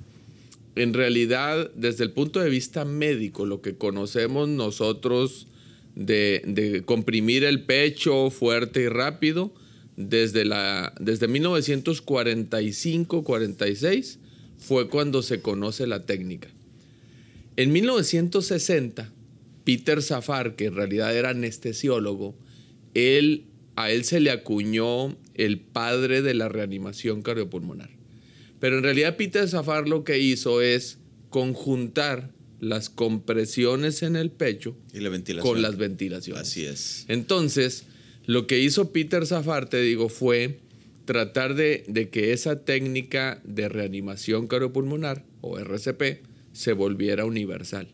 en 0.76 0.94
realidad, 0.94 1.72
desde 1.76 2.04
el 2.04 2.12
punto 2.12 2.42
de 2.42 2.50
vista 2.50 2.84
médico, 2.84 3.46
lo 3.46 3.62
que 3.62 3.78
conocemos 3.78 4.50
nosotros 4.50 5.48
de, 5.96 6.42
de 6.46 6.84
comprimir 6.84 7.46
el 7.46 7.64
pecho 7.64 8.32
fuerte 8.32 8.82
y 8.82 8.90
rápido, 8.90 9.54
desde, 9.98 10.46
la, 10.46 10.94
desde 11.00 11.28
1945-46 11.28 14.18
fue 14.58 14.90
cuando 14.90 15.22
se 15.22 15.42
conoce 15.42 15.86
la 15.88 16.06
técnica. 16.06 16.48
En 17.58 17.72
1960, 17.74 19.12
Peter 19.64 20.02
Safar, 20.02 20.56
que 20.56 20.66
en 20.68 20.76
realidad 20.76 21.16
era 21.16 21.30
anestesiólogo, 21.32 22.36
él, 22.94 23.46
a 23.76 23.92
él 23.92 24.06
se 24.06 24.20
le 24.20 24.32
acuñó 24.32 25.18
el 25.34 25.60
padre 25.60 26.22
de 26.22 26.34
la 26.34 26.50
reanimación 26.50 27.22
cardiopulmonar. 27.22 27.90
Pero 28.60 28.78
en 28.78 28.84
realidad 28.84 29.18
Peter 29.18 29.48
Safar 29.48 29.88
lo 29.88 30.04
que 30.04 30.20
hizo 30.20 30.62
es 30.62 30.98
conjuntar 31.30 32.32
las 32.60 32.90
compresiones 32.90 34.02
en 34.02 34.16
el 34.16 34.32
pecho 34.32 34.76
Y 34.94 35.00
la 35.00 35.10
ventilación. 35.10 35.54
con 35.54 35.62
las 35.62 35.78
ventilaciones. 35.78 36.42
Así 36.42 36.66
es. 36.66 37.06
Entonces, 37.08 37.84
lo 38.28 38.46
que 38.46 38.60
hizo 38.60 38.92
Peter 38.92 39.26
Safar, 39.26 39.70
te 39.70 39.82
digo, 39.82 40.10
fue 40.10 40.60
tratar 41.06 41.56
de, 41.56 42.10
que 42.12 42.34
esa 42.34 42.66
técnica 42.66 43.42
de 43.46 43.70
reanimación 43.70 44.48
cardiopulmonar, 44.48 45.24
o 45.40 45.58
RCP, 45.58 46.26
se 46.52 46.74
volviera 46.74 47.24
universal. 47.24 47.88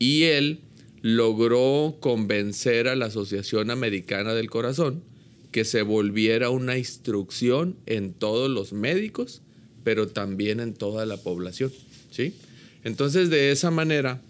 Y 0.00 0.24
él 0.24 0.62
logró 1.00 1.98
convencer 2.00 2.88
a 2.88 2.96
la 2.96 3.06
Asociación 3.06 3.70
Americana 3.70 4.34
del 4.34 4.50
Corazón 4.50 5.04
que 5.52 5.64
se 5.64 5.82
volviera 5.82 6.50
una 6.50 6.76
instrucción 6.76 7.76
en 7.86 8.12
todos 8.12 8.50
los 8.50 8.72
médicos, 8.72 9.42
pero 9.84 10.08
también 10.08 10.58
en 10.58 10.74
toda 10.74 11.06
la 11.06 11.18
población. 11.18 11.72
¿sí? 12.10 12.34
Entonces, 12.82 13.30
de 13.30 13.52
esa 13.52 13.70
manera, 13.70 14.20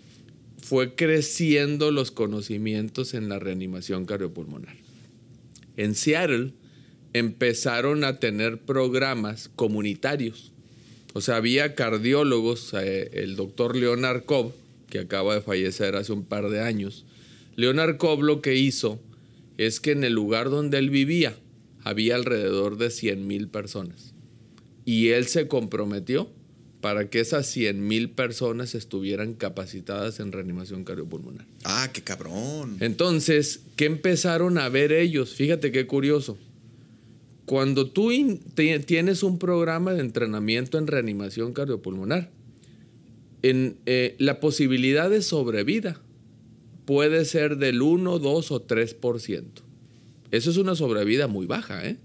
fue 0.63 0.95
creciendo 0.95 1.91
los 1.91 2.11
conocimientos 2.11 3.15
en 3.15 3.31
la 3.31 3.39
reanimación 3.39 4.05
cardiopulmonar. 4.05 4.78
En 5.79 5.95
Seattle 5.95 6.55
empezaron 7.13 8.03
a 8.03 8.19
tener 8.19 8.59
programas 8.59 9.49
comunitarios. 9.55 10.51
O 11.15 11.21
sea, 11.21 11.37
había 11.37 11.77
cardiólogos, 11.77 12.75
eh, 12.75 13.11
el 13.13 13.37
doctor 13.37 13.77
Leonard 13.77 14.25
Cobb, 14.25 14.53
que 14.91 14.99
acaba 14.99 15.37
de 15.37 15.41
fallecer 15.41 15.95
hace 15.95 16.13
un 16.13 16.25
par 16.25 16.51
de 16.51 16.61
años. 16.61 17.07
Leonard 17.55 17.97
Cobb 17.97 18.23
lo 18.23 18.43
que 18.43 18.57
hizo 18.57 18.99
es 19.57 19.79
que 19.79 19.93
en 19.93 20.03
el 20.03 20.15
lugar 20.15 20.51
donde 20.51 20.79
él 20.79 20.91
vivía 20.91 21.37
había 21.85 22.17
alrededor 22.17 22.77
de 22.77 22.91
100 22.91 23.29
mil 23.29 23.47
personas. 23.47 24.15
Y 24.85 25.11
él 25.11 25.29
se 25.29 25.47
comprometió 25.47 26.29
para 26.81 27.11
que 27.11 27.21
esas 27.21 27.47
100 27.47 27.87
mil 27.87 28.11
personas 28.11 28.75
estuvieran 28.75 29.35
capacitadas 29.35 30.21
en 30.21 30.33
reanimación 30.33 30.85
cardiopulmonar. 30.85 31.47
Ah, 31.65 31.91
qué 31.93 32.03
cabrón. 32.03 32.77
Entonces, 32.81 33.63
¿qué 33.77 33.87
empezaron 33.87 34.59
a 34.59 34.69
ver 34.69 34.93
ellos? 34.93 35.35
Fíjate 35.35 35.73
qué 35.73 35.87
curioso. 35.87 36.39
Cuando 37.47 37.89
tú 37.91 38.11
tienes 38.87 39.23
un 39.23 39.39
programa 39.39 39.95
de 39.95 40.01
entrenamiento 40.01 40.79
en 40.79 40.87
reanimación 40.87 41.53
cardiopulmonar, 41.53 42.31
en, 43.43 43.77
eh, 43.87 44.17
la 44.19 44.39
posibilidad 44.39 45.09
de 45.09 45.23
sobrevida 45.23 46.01
puede 46.85 47.25
ser 47.25 47.57
del 47.57 47.83
1, 47.83 48.19
2 48.19 48.51
o 48.53 48.63
3%. 48.63 49.45
Eso 50.31 50.51
es 50.51 50.57
una 50.59 50.75
sobrevida 50.75 51.27
muy 51.27 51.47
baja, 51.47 51.87
¿eh? 51.87 51.97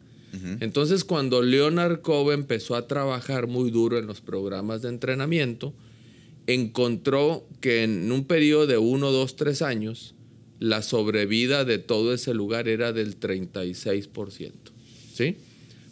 Entonces, 0.61 1.03
cuando 1.03 1.43
Leonard 1.43 2.01
Cobb 2.01 2.31
empezó 2.31 2.75
a 2.75 2.87
trabajar 2.87 3.45
muy 3.45 3.69
duro 3.69 3.99
en 3.99 4.07
los 4.07 4.19
programas 4.19 4.81
de 4.81 4.89
entrenamiento, 4.89 5.75
encontró 6.47 7.47
que 7.61 7.83
en 7.83 8.11
un 8.11 8.25
periodo 8.25 8.65
de 8.65 8.77
1, 8.77 9.11
2, 9.11 9.35
3 9.35 9.61
años, 9.61 10.15
la 10.59 10.81
sobrevida 10.81 11.65
de 11.65 11.77
todo 11.77 12.13
ese 12.13 12.33
lugar 12.33 12.67
era 12.67 12.93
del 12.93 13.19
36%. 13.19 14.51
¿Sí? 15.13 15.37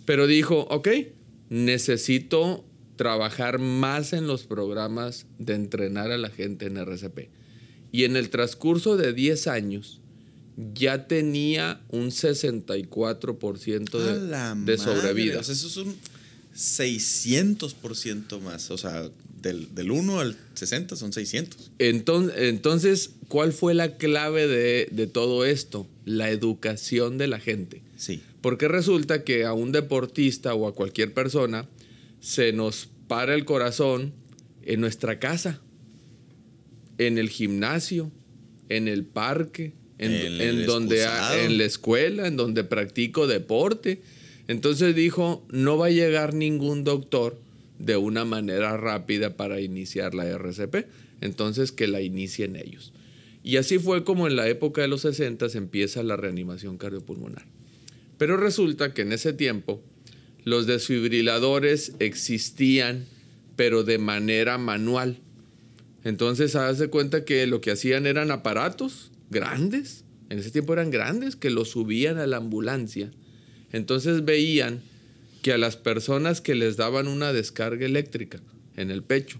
Pero 0.06 0.26
dijo, 0.26 0.62
ok, 0.72 0.90
necesito 1.50 2.66
trabajar 2.96 3.60
más 3.60 4.14
en 4.14 4.28
los 4.28 4.46
programas 4.46 5.28
de 5.38 5.54
entrenar 5.54 6.12
a 6.12 6.18
la 6.18 6.30
gente 6.30 6.66
en 6.66 6.78
RCP. 6.78 7.30
Y 7.92 8.06
en 8.06 8.16
el 8.16 8.30
transcurso 8.30 8.98
de 8.98 9.14
10 9.14 9.48
años, 9.48 10.01
ya 10.58 11.08
tenía 11.08 11.82
un 11.90 12.12
64% 12.12 13.96
A 13.96 14.16
la 14.16 14.56
de, 14.56 14.72
de 14.72 14.78
sobrevida. 14.78 15.40
O 15.40 15.44
sea, 15.44 15.54
eso 15.54 15.68
es 15.68 15.78
un 15.78 15.96
600% 16.56 18.40
más. 18.42 18.72
O 18.72 18.78
sea, 18.78 19.10
del, 19.42 19.74
del 19.74 19.92
1 19.92 20.20
al 20.20 20.38
60 20.54 20.96
son 20.96 21.14
600. 21.14 21.72
Entonces, 21.80 22.36
entonces, 22.38 23.12
¿cuál 23.28 23.54
fue 23.54 23.74
la 23.74 23.98
clave 23.98 24.48
de, 24.48 24.90
de 24.92 25.08
todo 25.08 25.46
esto? 25.46 25.88
La 26.06 26.30
educación 26.30 27.18
de 27.18 27.28
la 27.28 27.40
gente. 27.40 27.82
Sí. 27.98 28.22
Porque 28.42 28.68
resulta 28.68 29.24
que 29.24 29.46
a 29.46 29.54
un 29.54 29.72
deportista 29.72 30.54
o 30.54 30.68
a 30.68 30.76
cualquier 30.76 31.14
persona 31.14 31.68
se 32.20 32.54
nos 32.54 32.90
para 33.08 33.34
el 33.34 33.46
corazón 33.46 34.14
en 34.64 34.80
nuestra 34.80 35.20
casa, 35.20 35.60
en 36.98 37.18
el 37.18 37.30
gimnasio, 37.30 38.12
en 38.70 38.88
el 38.88 39.06
parque, 39.06 39.74
en, 40.02 40.14
En 40.14 40.34
en 40.34 40.42
el 40.42 40.66
donde 40.66 41.04
en 41.04 41.58
la 41.58 41.64
escuela, 41.64 42.28
en 42.28 42.36
donde 42.36 42.64
practico 42.64 43.28
deporte. 43.28 44.02
Entonces 44.48 44.96
dijo, 44.96 45.46
no 45.50 45.78
va 45.78 45.86
a 45.88 45.92
llegar 45.92 46.34
ningún 46.34 46.84
doctor 46.84 47.38
de 47.80 47.98
una 47.98 48.26
manera 48.26 48.76
rápida 48.78 49.38
para 49.38 49.62
iniciar 49.62 50.14
la 50.14 50.28
RCP. 50.28 50.88
Entonces 51.22 51.72
que 51.72 51.88
la 51.88 52.02
inicien 52.02 52.56
ellos. 52.56 52.94
Y 53.44 53.58
así 53.58 53.80
fue 53.80 54.04
como 54.04 54.28
en 54.28 54.36
la 54.36 54.48
época 54.48 54.82
de 54.82 54.88
los 54.88 55.02
60 55.02 55.50
se 55.50 55.58
empieza 55.58 56.04
la 56.04 56.18
reanimación 56.18 56.78
cardiopulmonar. 56.78 57.46
Pero 58.18 58.38
resulta 58.38 58.94
que 58.94 59.04
en 59.04 59.14
ese 59.14 59.34
tiempo 59.34 59.82
los 60.44 60.68
desfibriladores 60.68 61.94
existían, 62.00 63.06
pero 63.56 63.84
de 63.84 64.00
manera 64.00 64.58
manual. 64.58 65.20
Entonces, 66.04 66.56
haz 66.56 66.80
de 66.80 66.88
cuenta 66.90 67.26
que 67.26 67.46
lo 67.46 67.62
que 67.62 67.72
hacían 67.72 68.08
eran 68.08 68.32
aparatos 68.32 69.11
grandes, 69.32 70.04
en 70.30 70.40
ese 70.40 70.52
tiempo 70.52 70.74
eran 70.74 70.92
grandes, 70.92 71.36
que 71.36 71.50
los 71.50 71.70
subían 71.72 72.18
a 72.18 72.28
la 72.28 72.38
ambulancia. 72.38 73.12
Entonces 73.72 74.24
veían 74.24 74.82
que 75.42 75.54
a 75.54 75.58
las 75.58 75.76
personas 75.76 76.42
que 76.42 76.54
les 76.54 76.78
daban 76.78 77.08
una 77.08 77.34
descarga 77.34 77.86
eléctrica 77.86 78.40
en 78.76 78.92
el 78.92 79.02
pecho 79.04 79.40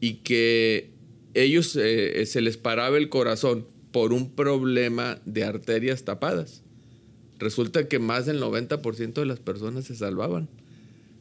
y 0.00 0.14
que 0.16 0.90
ellos 1.34 1.76
eh, 1.76 2.24
se 2.26 2.40
les 2.40 2.56
paraba 2.56 2.98
el 2.98 3.08
corazón 3.08 3.66
por 3.92 4.12
un 4.12 4.30
problema 4.30 5.20
de 5.24 5.44
arterias 5.44 6.04
tapadas, 6.04 6.62
resulta 7.38 7.88
que 7.88 7.98
más 7.98 8.26
del 8.26 8.40
90% 8.40 9.14
de 9.14 9.26
las 9.26 9.40
personas 9.40 9.86
se 9.86 9.94
salvaban. 9.94 10.48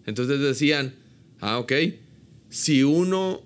Entonces 0.06 0.40
decían, 0.40 0.94
ah, 1.40 1.58
ok, 1.60 1.72
si 2.50 2.84
uno 2.84 3.42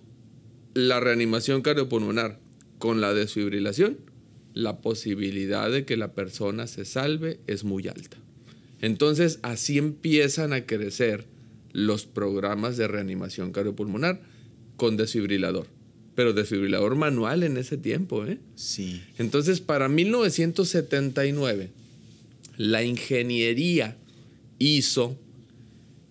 la 0.74 1.00
reanimación 1.00 1.62
cardiopulmonar 1.62 2.40
con 2.78 3.02
la 3.02 3.14
desfibrilación, 3.14 3.98
la 4.54 4.82
posibilidad 4.82 5.72
de 5.72 5.86
que 5.86 5.98
la 5.98 6.14
persona 6.14 6.68
se 6.68 6.86
salve 6.86 7.40
es 7.48 7.64
muy 7.64 7.88
alta. 7.88 8.18
Entonces, 8.82 9.40
así 9.42 9.78
empiezan 9.78 10.54
a 10.54 10.66
crecer 10.66 11.26
los 11.72 12.06
programas 12.06 12.78
de 12.78 12.88
reanimación 12.88 13.52
cardiopulmonar 13.52 14.22
con 14.76 14.98
desfibrilador. 14.98 15.68
Pero 16.16 16.34
desfibrilador 16.34 16.96
manual 16.96 17.44
en 17.44 17.58
ese 17.58 17.78
tiempo, 17.78 18.26
¿eh? 18.26 18.40
Sí. 18.56 19.02
Entonces, 19.18 19.62
para 19.62 19.88
1979, 19.88 21.70
la 22.58 22.84
ingeniería 22.84 23.98
hizo 24.58 25.18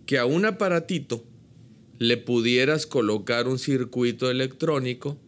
que 0.07 0.19
a 0.19 0.25
un 0.25 0.47
aparatito 0.47 1.25
le 1.99 2.17
pudieras 2.17 2.87
colocar 2.87 3.49
un 3.49 3.59
circuito 3.59 4.31
electrónico 4.31 5.19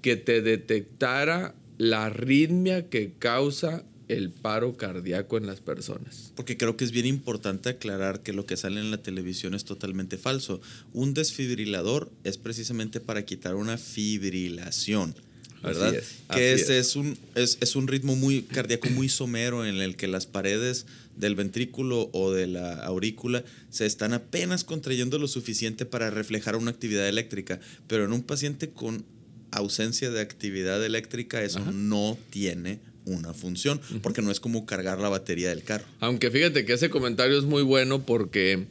que 0.00 0.16
te 0.16 0.40
detectara 0.40 1.54
la 1.82 2.06
arritmia 2.06 2.88
que 2.88 3.10
causa 3.18 3.82
el 4.06 4.30
paro 4.30 4.76
cardíaco 4.76 5.36
en 5.36 5.46
las 5.46 5.60
personas. 5.60 6.32
Porque 6.36 6.56
creo 6.56 6.76
que 6.76 6.84
es 6.84 6.92
bien 6.92 7.06
importante 7.06 7.70
aclarar 7.70 8.22
que 8.22 8.32
lo 8.32 8.46
que 8.46 8.56
sale 8.56 8.78
en 8.78 8.92
la 8.92 9.02
televisión 9.02 9.52
es 9.54 9.64
totalmente 9.64 10.16
falso. 10.16 10.60
Un 10.92 11.12
desfibrilador 11.12 12.12
es 12.22 12.38
precisamente 12.38 13.00
para 13.00 13.24
quitar 13.24 13.56
una 13.56 13.78
fibrilación. 13.78 15.16
¿Verdad? 15.60 15.88
Así 15.88 15.96
es, 15.96 16.26
que 16.28 16.52
es, 16.52 16.70
es 16.70 16.94
un, 16.94 17.18
es, 17.34 17.58
es 17.60 17.74
un 17.74 17.88
ritmo 17.88 18.14
muy 18.14 18.42
cardíaco 18.42 18.88
muy 18.90 19.08
somero 19.08 19.66
en 19.66 19.76
el 19.76 19.96
que 19.96 20.06
las 20.06 20.26
paredes 20.26 20.86
del 21.16 21.34
ventrículo 21.34 22.10
o 22.12 22.32
de 22.32 22.46
la 22.46 22.74
aurícula 22.84 23.44
se 23.70 23.86
están 23.86 24.12
apenas 24.12 24.62
contrayendo 24.62 25.18
lo 25.18 25.26
suficiente 25.26 25.84
para 25.84 26.10
reflejar 26.10 26.54
una 26.54 26.70
actividad 26.70 27.08
eléctrica. 27.08 27.58
Pero 27.88 28.04
en 28.04 28.12
un 28.12 28.22
paciente 28.22 28.70
con 28.70 29.04
ausencia 29.52 30.10
de 30.10 30.20
actividad 30.20 30.84
eléctrica, 30.84 31.42
eso 31.42 31.60
no 31.72 32.18
tiene 32.30 32.80
una 33.04 33.34
función, 33.34 33.80
porque 34.02 34.22
no 34.22 34.30
es 34.30 34.40
como 34.40 34.66
cargar 34.66 34.98
la 34.98 35.08
batería 35.08 35.50
del 35.50 35.62
carro. 35.62 35.84
Aunque 36.00 36.30
fíjate 36.30 36.64
que 36.64 36.72
ese 36.72 36.90
comentario 36.90 37.38
es 37.38 37.44
muy 37.44 37.62
bueno 37.62 38.04
porque 38.04 38.64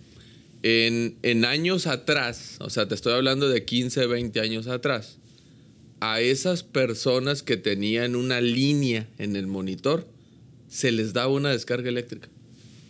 en, 0.63 1.15
en 1.21 1.45
años 1.45 1.87
atrás, 1.87 2.57
o 2.59 2.69
sea, 2.69 2.87
te 2.87 2.95
estoy 2.95 3.13
hablando 3.13 3.49
de 3.49 3.63
15, 3.65 4.05
20 4.07 4.39
años 4.39 4.67
atrás, 4.67 5.17
a 5.99 6.19
esas 6.19 6.63
personas 6.63 7.43
que 7.43 7.57
tenían 7.57 8.15
una 8.15 8.41
línea 8.41 9.07
en 9.19 9.35
el 9.35 9.47
monitor, 9.47 10.07
se 10.67 10.91
les 10.91 11.13
daba 11.13 11.31
una 11.31 11.51
descarga 11.51 11.89
eléctrica. 11.89 12.29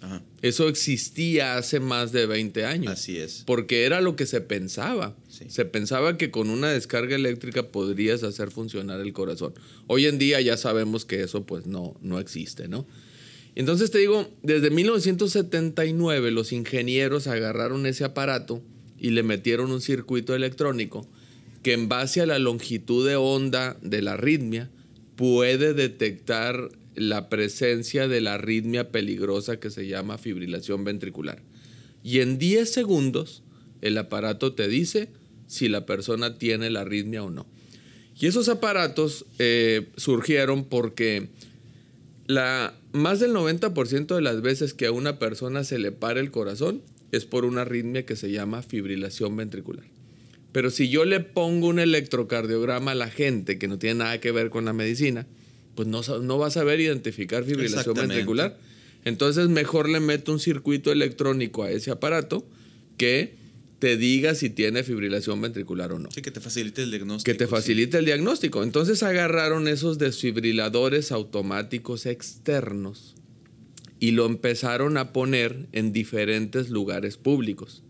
Ajá. 0.01 0.23
Eso 0.41 0.67
existía 0.67 1.57
hace 1.57 1.79
más 1.79 2.11
de 2.11 2.25
20 2.25 2.65
años. 2.65 2.91
Así 2.91 3.17
es. 3.17 3.43
Porque 3.45 3.85
era 3.85 4.01
lo 4.01 4.15
que 4.15 4.25
se 4.25 4.41
pensaba. 4.41 5.15
Sí. 5.29 5.45
Se 5.49 5.65
pensaba 5.65 6.17
que 6.17 6.31
con 6.31 6.49
una 6.49 6.69
descarga 6.69 7.15
eléctrica 7.15 7.67
podrías 7.71 8.23
hacer 8.23 8.49
funcionar 8.51 8.99
el 9.01 9.13
corazón. 9.13 9.53
Hoy 9.87 10.07
en 10.07 10.17
día 10.17 10.41
ya 10.41 10.57
sabemos 10.57 11.05
que 11.05 11.21
eso 11.21 11.45
pues 11.45 11.67
no, 11.67 11.95
no 12.01 12.19
existe, 12.19 12.67
¿no? 12.67 12.87
Entonces 13.53 13.91
te 13.91 13.99
digo, 13.99 14.29
desde 14.43 14.69
1979 14.69 16.31
los 16.31 16.51
ingenieros 16.51 17.27
agarraron 17.27 17.85
ese 17.85 18.03
aparato 18.03 18.63
y 18.97 19.11
le 19.11 19.23
metieron 19.23 19.71
un 19.71 19.81
circuito 19.81 20.35
electrónico 20.35 21.07
que 21.61 21.73
en 21.73 21.89
base 21.89 22.21
a 22.21 22.25
la 22.25 22.39
longitud 22.39 23.07
de 23.07 23.15
onda 23.15 23.77
de 23.81 24.01
la 24.01 24.13
arritmia 24.13 24.71
puede 25.15 25.73
detectar 25.73 26.69
la 26.95 27.29
presencia 27.29 28.07
de 28.07 28.21
la 28.21 28.35
arritmia 28.35 28.91
peligrosa 28.91 29.59
que 29.59 29.69
se 29.69 29.87
llama 29.87 30.17
fibrilación 30.17 30.83
ventricular. 30.83 31.41
Y 32.03 32.19
en 32.19 32.37
10 32.37 32.71
segundos 32.71 33.43
el 33.81 33.97
aparato 33.97 34.53
te 34.53 34.67
dice 34.67 35.09
si 35.47 35.67
la 35.67 35.85
persona 35.85 36.37
tiene 36.37 36.69
la 36.69 36.81
arritmia 36.81 37.23
o 37.23 37.29
no. 37.29 37.45
Y 38.19 38.27
esos 38.27 38.49
aparatos 38.49 39.25
eh, 39.39 39.89
surgieron 39.97 40.65
porque 40.65 41.29
la, 42.27 42.73
más 42.93 43.19
del 43.19 43.33
90% 43.33 44.15
de 44.15 44.21
las 44.21 44.41
veces 44.41 44.73
que 44.73 44.85
a 44.85 44.91
una 44.91 45.17
persona 45.17 45.63
se 45.63 45.79
le 45.79 45.91
para 45.91 46.19
el 46.19 46.31
corazón 46.31 46.81
es 47.11 47.25
por 47.25 47.45
una 47.45 47.61
arritmia 47.61 48.05
que 48.05 48.15
se 48.15 48.31
llama 48.31 48.61
fibrilación 48.61 49.35
ventricular. 49.35 49.85
Pero 50.51 50.69
si 50.69 50.89
yo 50.89 51.05
le 51.05 51.19
pongo 51.19 51.67
un 51.67 51.79
electrocardiograma 51.79 52.91
a 52.91 52.95
la 52.95 53.09
gente 53.09 53.57
que 53.57 53.67
no 53.67 53.79
tiene 53.79 53.99
nada 53.99 54.19
que 54.19 54.31
ver 54.31 54.49
con 54.49 54.65
la 54.65 54.73
medicina, 54.73 55.25
pues 55.83 55.87
no, 56.09 56.19
no 56.19 56.37
va 56.37 56.47
a 56.47 56.51
saber 56.51 56.79
identificar 56.79 57.43
fibrilación 57.43 57.95
ventricular. 57.95 58.57
Entonces 59.03 59.49
mejor 59.49 59.89
le 59.89 59.99
meto 59.99 60.31
un 60.31 60.39
circuito 60.39 60.91
electrónico 60.91 61.63
a 61.63 61.71
ese 61.71 61.89
aparato 61.89 62.45
que 62.97 63.33
te 63.79 63.97
diga 63.97 64.35
si 64.35 64.51
tiene 64.51 64.83
fibrilación 64.83 65.41
ventricular 65.41 65.91
o 65.91 65.97
no 65.97 66.09
Sí, 66.13 66.21
que 66.21 66.29
te 66.29 66.39
facilite 66.39 66.83
el 66.83 66.91
diagnóstico. 66.91 67.31
que 67.31 67.35
te 67.35 67.45
sí. 67.45 67.49
facilite 67.49 67.97
el 67.97 68.05
diagnóstico. 68.05 68.61
Entonces 68.61 69.01
agarraron 69.01 69.67
esos 69.67 69.97
desfibriladores 69.97 71.11
automáticos 71.11 72.05
externos 72.05 73.15
y 73.99 74.11
lo 74.11 74.27
empezaron 74.27 74.97
a 74.97 75.13
poner 75.13 75.65
en 75.71 75.93
diferentes 75.93 76.69
lugares 76.69 77.17
públicos. 77.17 77.81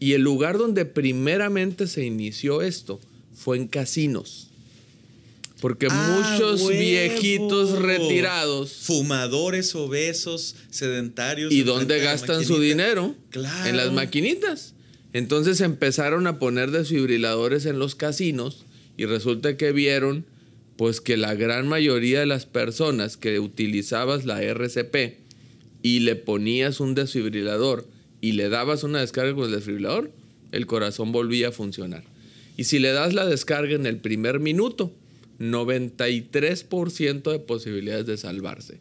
Y 0.00 0.14
el 0.14 0.22
lugar 0.22 0.56
donde 0.56 0.86
primeramente 0.86 1.88
se 1.88 2.06
inició 2.06 2.62
esto 2.62 3.00
fue 3.34 3.58
en 3.58 3.68
casinos. 3.68 4.47
Porque 5.60 5.88
¡Ah, 5.90 6.36
muchos 6.38 6.62
huevo! 6.62 6.78
viejitos 6.78 7.78
retirados 7.78 8.72
Fumadores, 8.72 9.74
obesos, 9.74 10.56
sedentarios. 10.70 11.52
¿Y 11.52 11.62
dónde 11.62 11.98
gastan 11.98 12.44
su 12.44 12.60
dinero? 12.60 13.14
Claro. 13.30 13.68
En 13.68 13.76
las 13.76 13.92
maquinitas. 13.92 14.74
Entonces 15.12 15.60
empezaron 15.60 16.26
a 16.26 16.38
poner 16.38 16.70
desfibriladores 16.70 17.66
en 17.66 17.78
los 17.78 17.94
casinos 17.94 18.66
y 18.96 19.06
resulta 19.06 19.56
que 19.56 19.72
vieron 19.72 20.26
pues 20.76 21.00
que 21.00 21.16
la 21.16 21.34
gran 21.34 21.66
mayoría 21.66 22.20
de 22.20 22.26
las 22.26 22.46
personas 22.46 23.16
que 23.16 23.40
utilizabas 23.40 24.24
la 24.24 24.42
RCP 24.42 25.18
y 25.82 26.00
le 26.00 26.14
ponías 26.14 26.78
un 26.78 26.94
desfibrilador 26.94 27.86
y 28.20 28.32
le 28.32 28.48
dabas 28.48 28.84
una 28.84 29.00
descarga 29.00 29.34
con 29.34 29.46
el 29.46 29.52
desfibrilador, 29.52 30.12
el 30.52 30.66
corazón 30.66 31.10
volvía 31.10 31.48
a 31.48 31.52
funcionar. 31.52 32.04
Y 32.56 32.64
si 32.64 32.78
le 32.78 32.92
das 32.92 33.14
la 33.14 33.26
descarga 33.26 33.74
en 33.74 33.86
el 33.86 33.98
primer 33.98 34.40
minuto, 34.40 34.92
93% 35.38 37.32
de 37.32 37.38
posibilidades 37.38 38.06
de 38.06 38.16
salvarse. 38.16 38.78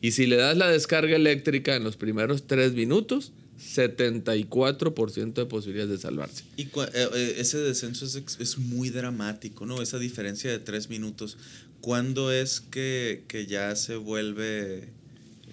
Y 0.00 0.12
si 0.12 0.26
le 0.26 0.36
das 0.36 0.56
la 0.56 0.68
descarga 0.68 1.16
eléctrica 1.16 1.76
en 1.76 1.84
los 1.84 1.96
primeros 1.96 2.46
tres 2.46 2.72
minutos, 2.72 3.32
74% 3.58 5.34
de 5.34 5.46
posibilidades 5.46 5.90
de 5.90 5.98
salvarse. 5.98 6.44
Y 6.56 6.62
eh, 6.62 6.68
eh, 6.94 7.34
ese 7.38 7.58
descenso 7.58 8.04
es, 8.04 8.20
es 8.38 8.58
muy 8.58 8.90
dramático, 8.90 9.66
¿no? 9.66 9.80
Esa 9.80 9.98
diferencia 9.98 10.50
de 10.50 10.58
tres 10.58 10.90
minutos. 10.90 11.38
¿Cuándo 11.80 12.32
es 12.32 12.60
que, 12.60 13.22
que 13.28 13.46
ya 13.46 13.74
se 13.76 13.96
vuelve 13.96 14.88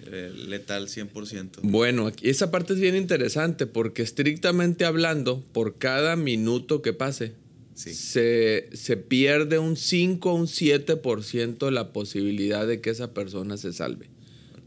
eh, 0.06 0.32
letal 0.48 0.88
100%? 0.88 1.60
Bueno, 1.62 2.10
esa 2.22 2.50
parte 2.50 2.72
es 2.72 2.80
bien 2.80 2.96
interesante 2.96 3.66
porque 3.66 4.02
estrictamente 4.02 4.84
hablando, 4.84 5.44
por 5.52 5.78
cada 5.78 6.16
minuto 6.16 6.82
que 6.82 6.92
pase, 6.92 7.32
Sí. 7.80 7.94
se, 7.94 8.68
se 8.74 8.96
pierde 8.96 9.58
un 9.58 9.76
5 9.76 10.30
o 10.30 10.34
un 10.34 10.46
7% 10.46 11.58
de 11.64 11.70
la 11.70 11.92
posibilidad 11.92 12.66
de 12.66 12.80
que 12.80 12.90
esa 12.90 13.14
persona 13.14 13.56
se 13.56 13.72
salve. 13.72 14.06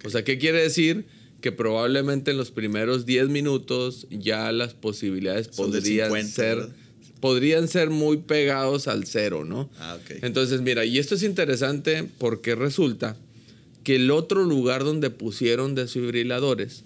O 0.03 0.09
sea, 0.09 0.23
¿qué 0.23 0.37
quiere 0.37 0.61
decir? 0.61 1.05
Que 1.39 1.51
probablemente 1.51 2.31
en 2.31 2.37
los 2.37 2.49
primeros 2.51 3.05
10 3.05 3.29
minutos 3.29 4.07
ya 4.09 4.51
las 4.51 4.73
posibilidades 4.73 5.49
Son 5.51 5.71
podrían 5.71 6.07
50, 6.07 6.27
ser 6.31 6.57
¿verdad? 6.57 6.75
podrían 7.19 7.67
ser 7.67 7.89
muy 7.89 8.17
pegados 8.17 8.87
al 8.87 9.05
cero, 9.05 9.45
¿no? 9.45 9.69
Ah, 9.79 9.97
ok. 10.01 10.23
Entonces, 10.23 10.61
mira, 10.61 10.83
y 10.83 10.97
esto 10.99 11.15
es 11.15 11.23
interesante 11.23 12.09
porque 12.17 12.55
resulta 12.55 13.15
que 13.83 13.95
el 13.95 14.11
otro 14.11 14.43
lugar 14.43 14.83
donde 14.83 15.09
pusieron 15.09 15.75
desfibriladores 15.75 16.83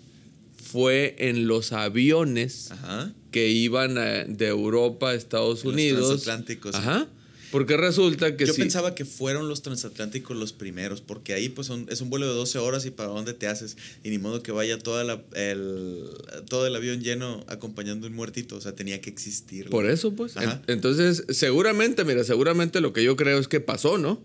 fue 0.71 1.15
en 1.19 1.47
los 1.47 1.71
aviones 1.71 2.71
Ajá. 2.71 3.13
que 3.32 3.49
iban 3.49 3.97
a- 3.97 4.25
de 4.25 4.47
Europa 4.47 5.10
a 5.12 5.13
Estados 5.15 5.60
En 5.62 5.65
los 5.65 5.73
Unidos. 5.73 6.08
transatlánticos. 6.08 6.75
Ajá. 6.75 7.08
Porque 7.49 7.77
resulta 7.77 8.36
que 8.36 8.45
Yo 8.45 8.53
sí. 8.53 8.60
pensaba 8.60 8.93
que 8.93 9.06
fueron 9.06 9.47
los 9.47 9.62
transatlánticos 9.62 10.36
los 10.36 10.51
primeros, 10.51 10.99
porque 10.99 11.34
ahí 11.34 11.47
pues 11.47 11.67
son- 11.67 11.86
es 11.89 12.01
un 12.01 12.10
vuelo 12.10 12.27
de 12.27 12.34
12 12.34 12.58
horas 12.58 12.86
y 12.86 12.91
para 12.91 13.08
dónde 13.08 13.34
te 13.34 13.47
haces. 13.47 13.77
Y 14.03 14.10
ni 14.10 14.17
modo 14.17 14.43
que 14.43 14.51
vaya 14.51 14.77
toda 14.77 15.06
la, 15.06 15.23
el, 15.34 16.03
todo 16.49 16.67
el 16.67 16.75
avión 16.75 17.01
lleno 17.01 17.45
acompañando 17.47 18.06
un 18.06 18.13
muertito. 18.13 18.58
O 18.58 18.62
sea, 18.62 18.75
tenía 18.75 18.99
que 18.99 19.10
existir. 19.10 19.69
Por 19.69 19.86
eso, 19.89 20.13
pues. 20.13 20.36
Ajá. 20.36 20.62
En- 20.67 20.73
Entonces, 20.73 21.23
seguramente, 21.30 22.03
mira, 22.03 22.25
seguramente 22.25 22.82
lo 22.82 22.91
que 22.91 23.01
yo 23.06 23.15
creo 23.15 23.39
es 23.39 23.47
que 23.47 23.62
pasó, 23.62 23.97
¿no? 23.97 24.21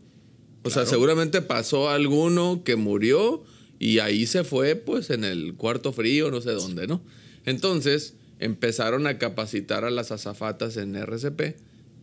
O 0.65 0.71
sea, 0.71 0.85
seguramente 0.87 1.43
pasó 1.43 1.91
alguno 1.91 2.63
que 2.65 2.75
murió 2.77 3.45
y 3.83 3.99
ahí 3.99 4.27
se 4.27 4.45
fue, 4.45 4.77
pues, 4.77 5.11
en 5.11 5.25
el 5.25 5.55
cuarto 5.55 5.93
frío, 5.93 6.31
no 6.31 6.41
sé 6.41 6.53
dónde, 6.53 6.87
¿no? 6.87 7.03
Entonces, 7.47 8.15
empezaron 8.39 9.07
a 9.09 9.19
capacitar 9.19 9.85
a 9.85 9.91
las 9.91 10.13
azafatas 10.13 10.77
en 10.77 10.95
RCP 10.97 11.57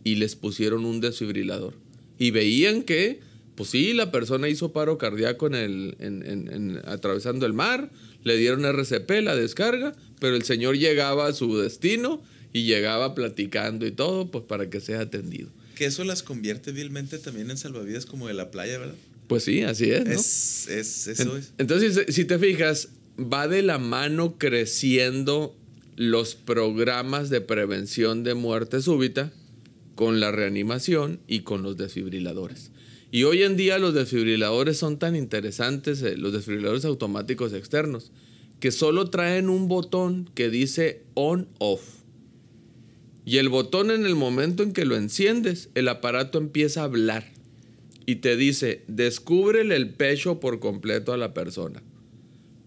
y 0.03 0.15
les 0.15 0.35
pusieron 0.35 0.83
un 0.85 0.99
desfibrilador. 0.99 1.73
Y 2.17 2.31
veían 2.31 2.83
que, 2.83 3.21
pues 3.55 3.69
sí, 3.69 3.93
la 3.93 4.11
persona 4.11 4.49
hizo 4.49 4.73
paro 4.73 4.97
cardíaco 4.97 5.47
en 5.47 5.55
el, 5.55 5.95
en- 5.99 6.81
atravesando 6.85 7.45
el 7.45 7.53
mar, 7.53 7.89
le 8.23 8.35
dieron 8.35 8.65
RCP, 8.65 9.21
la 9.23 9.35
descarga, 9.35 9.93
pero 10.19 10.35
el 10.35 10.43
señor 10.43 10.77
llegaba 10.77 11.27
a 11.27 11.33
su 11.33 11.57
destino 11.57 12.21
y 12.51 12.63
llegaba 12.63 13.15
platicando 13.15 13.85
y 13.87 13.91
todo, 13.91 14.29
pues 14.31 14.43
para 14.43 14.69
que 14.69 14.81
sea 14.81 14.99
atendido. 15.01 15.49
Que 15.75 15.85
eso 15.85 16.03
las 16.03 16.23
convierte 16.23 16.73
vilmente 16.73 17.19
también 17.19 17.49
en 17.51 17.57
salvavidas 17.57 18.05
como 18.05 18.27
de 18.27 18.33
la 18.33 18.51
playa, 18.51 18.77
¿verdad? 18.79 18.95
Pues 19.29 19.43
sí, 19.43 19.61
así 19.61 19.91
es. 19.91 20.05
¿no? 20.05 20.11
Es, 20.11 20.67
es, 20.67 21.07
eso 21.07 21.37
es. 21.37 21.53
Entonces, 21.59 22.03
si 22.09 22.25
te 22.25 22.39
fijas, 22.39 22.89
va 23.19 23.47
de 23.47 23.61
la 23.61 23.77
mano 23.77 24.39
creciendo 24.39 25.55
los 25.95 26.33
programas 26.33 27.29
de 27.29 27.39
prevención 27.39 28.23
de 28.23 28.33
muerte 28.33 28.81
súbita 28.81 29.31
con 29.93 30.19
la 30.19 30.31
reanimación 30.31 31.19
y 31.27 31.41
con 31.41 31.61
los 31.61 31.77
desfibriladores. 31.77 32.71
Y 33.11 33.23
hoy 33.23 33.43
en 33.43 33.55
día 33.55 33.77
los 33.77 33.93
desfibriladores 33.93 34.77
son 34.77 34.97
tan 34.97 35.15
interesantes, 35.15 36.01
eh, 36.01 36.17
los 36.17 36.33
desfibriladores 36.33 36.85
automáticos 36.85 37.53
externos, 37.53 38.11
que 38.59 38.71
solo 38.71 39.11
traen 39.11 39.47
un 39.47 39.67
botón 39.67 40.27
que 40.33 40.49
dice 40.49 41.03
on-off. 41.13 41.81
Y 43.25 43.37
el 43.37 43.49
botón 43.49 43.91
en 43.91 44.07
el 44.07 44.15
momento 44.15 44.63
en 44.63 44.73
que 44.73 44.85
lo 44.85 44.95
enciendes, 44.95 45.69
el 45.75 45.87
aparato 45.87 46.39
empieza 46.39 46.81
a 46.81 46.85
hablar 46.85 47.38
y 48.09 48.15
te 48.15 48.35
dice, 48.35 48.81
descúbrele 48.87 49.75
el 49.75 49.91
pecho 49.91 50.39
por 50.39 50.59
completo 50.59 51.13
a 51.13 51.17
la 51.17 51.35
persona. 51.35 51.83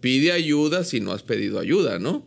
Pide 0.01 0.31
ayuda 0.31 0.85
si 0.85 1.01
no 1.01 1.11
has 1.11 1.25
pedido 1.25 1.59
ayuda, 1.59 1.99
¿no? 1.99 2.25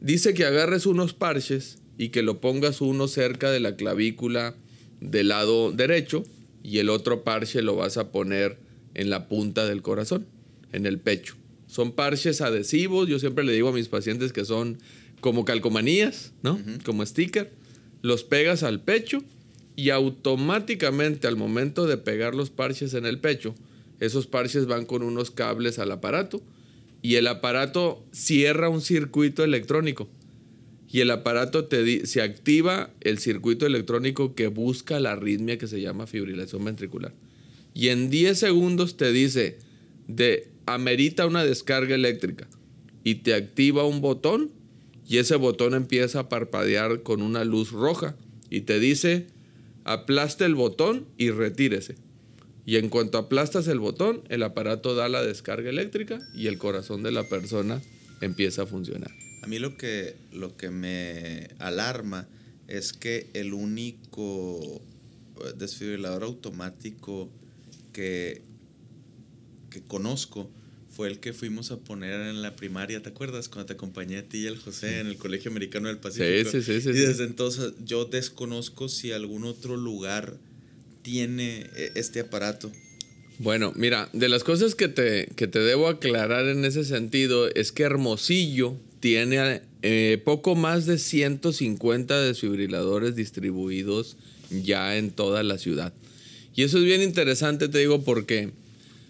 Dice 0.00 0.34
que 0.34 0.44
agarres 0.44 0.86
unos 0.86 1.14
parches 1.14 1.78
y 1.96 2.10
que 2.10 2.22
lo 2.22 2.40
pongas 2.40 2.80
uno 2.80 3.08
cerca 3.08 3.50
de 3.50 3.58
la 3.58 3.74
clavícula 3.74 4.54
del 5.00 5.26
lado 5.26 5.72
derecho 5.72 6.22
y 6.62 6.78
el 6.78 6.90
otro 6.90 7.24
parche 7.24 7.60
lo 7.60 7.74
vas 7.74 7.96
a 7.96 8.12
poner 8.12 8.60
en 8.94 9.10
la 9.10 9.26
punta 9.26 9.66
del 9.66 9.82
corazón, 9.82 10.24
en 10.70 10.86
el 10.86 11.00
pecho. 11.00 11.34
Son 11.66 11.90
parches 11.90 12.40
adhesivos, 12.40 13.08
yo 13.08 13.18
siempre 13.18 13.42
le 13.42 13.52
digo 13.52 13.70
a 13.70 13.72
mis 13.72 13.88
pacientes 13.88 14.32
que 14.32 14.44
son 14.44 14.78
como 15.20 15.44
calcomanías, 15.44 16.34
¿no? 16.44 16.60
Como 16.84 17.04
sticker. 17.04 17.50
Los 18.00 18.22
pegas 18.22 18.62
al 18.62 18.80
pecho 18.80 19.24
y 19.78 19.90
automáticamente 19.90 21.28
al 21.28 21.36
momento 21.36 21.86
de 21.86 21.98
pegar 21.98 22.34
los 22.34 22.50
parches 22.50 22.94
en 22.94 23.06
el 23.06 23.20
pecho, 23.20 23.54
esos 24.00 24.26
parches 24.26 24.66
van 24.66 24.84
con 24.84 25.04
unos 25.04 25.30
cables 25.30 25.78
al 25.78 25.92
aparato 25.92 26.42
y 27.00 27.14
el 27.14 27.28
aparato 27.28 28.04
cierra 28.10 28.70
un 28.70 28.80
circuito 28.80 29.44
electrónico. 29.44 30.08
Y 30.90 30.98
el 30.98 31.12
aparato 31.12 31.66
te 31.66 32.06
se 32.06 32.22
activa 32.22 32.90
el 33.02 33.18
circuito 33.18 33.66
electrónico 33.66 34.34
que 34.34 34.48
busca 34.48 34.98
la 34.98 35.12
arritmia 35.12 35.58
que 35.58 35.68
se 35.68 35.80
llama 35.80 36.08
fibrilación 36.08 36.64
ventricular. 36.64 37.14
Y 37.72 37.90
en 37.90 38.10
10 38.10 38.36
segundos 38.36 38.96
te 38.96 39.12
dice, 39.12 39.58
de, 40.08 40.48
amerita 40.66 41.24
una 41.24 41.44
descarga 41.44 41.94
eléctrica. 41.94 42.48
Y 43.04 43.16
te 43.16 43.32
activa 43.32 43.84
un 43.84 44.00
botón 44.00 44.50
y 45.06 45.18
ese 45.18 45.36
botón 45.36 45.74
empieza 45.74 46.18
a 46.18 46.28
parpadear 46.28 47.04
con 47.04 47.22
una 47.22 47.44
luz 47.44 47.70
roja. 47.70 48.16
Y 48.50 48.62
te 48.62 48.80
dice, 48.80 49.28
aplaste 49.88 50.44
el 50.44 50.54
botón 50.54 51.06
y 51.16 51.30
retírese. 51.30 51.96
Y 52.66 52.76
en 52.76 52.90
cuanto 52.90 53.16
aplastas 53.16 53.66
el 53.68 53.80
botón, 53.80 54.22
el 54.28 54.42
aparato 54.42 54.94
da 54.94 55.08
la 55.08 55.22
descarga 55.22 55.70
eléctrica 55.70 56.18
y 56.34 56.48
el 56.48 56.58
corazón 56.58 57.02
de 57.02 57.10
la 57.10 57.24
persona 57.24 57.80
empieza 58.20 58.62
a 58.62 58.66
funcionar. 58.66 59.10
A 59.42 59.46
mí 59.46 59.58
lo 59.58 59.78
que, 59.78 60.16
lo 60.32 60.58
que 60.58 60.68
me 60.68 61.48
alarma 61.58 62.28
es 62.66 62.92
que 62.92 63.30
el 63.32 63.54
único 63.54 64.60
eh, 65.40 65.52
desfibrilador 65.56 66.24
automático 66.24 67.30
que, 67.94 68.42
que 69.70 69.80
conozco 69.80 70.50
fue 70.98 71.06
el 71.06 71.20
que 71.20 71.32
fuimos 71.32 71.70
a 71.70 71.76
poner 71.76 72.22
en 72.22 72.42
la 72.42 72.56
primaria, 72.56 73.00
¿te 73.00 73.10
acuerdas? 73.10 73.48
Cuando 73.48 73.66
te 73.66 73.74
acompañé 73.74 74.18
a 74.18 74.24
ti 74.24 74.38
y 74.38 74.46
al 74.48 74.58
José 74.58 74.98
en 74.98 75.06
el 75.06 75.16
Colegio 75.16 75.48
Americano 75.48 75.86
del 75.86 75.98
Pacífico. 75.98 76.50
sí, 76.50 76.60
sí, 76.60 76.80
sí, 76.80 76.88
Y 76.88 76.92
desde 76.92 77.22
entonces 77.22 77.74
yo 77.84 78.04
desconozco 78.04 78.88
si 78.88 79.12
algún 79.12 79.44
otro 79.44 79.76
lugar 79.76 80.34
tiene 81.02 81.66
eh, 81.76 81.92
este 81.94 82.18
aparato. 82.18 82.72
Bueno, 83.38 83.72
mira, 83.76 84.10
de 84.12 84.28
las 84.28 84.42
cosas 84.42 84.74
que 84.74 84.88
te, 84.88 85.28
que 85.36 85.46
te 85.46 85.60
debo 85.60 85.86
aclarar 85.86 86.48
en 86.48 86.64
ese 86.64 86.84
sentido 86.84 87.46
es 87.46 87.70
que 87.70 87.84
Hermosillo 87.84 88.74
tiene 88.98 89.62
eh, 89.82 90.20
poco 90.24 90.56
más 90.56 90.84
de 90.86 90.98
150 90.98 92.20
desfibriladores 92.22 93.14
distribuidos 93.14 94.16
ya 94.50 94.96
en 94.96 95.12
toda 95.12 95.44
la 95.44 95.58
ciudad. 95.58 95.92
Y 96.56 96.64
eso 96.64 96.78
es 96.78 96.84
bien 96.84 97.02
interesante, 97.02 97.68
te 97.68 97.78
digo, 97.78 98.02
porque 98.02 98.50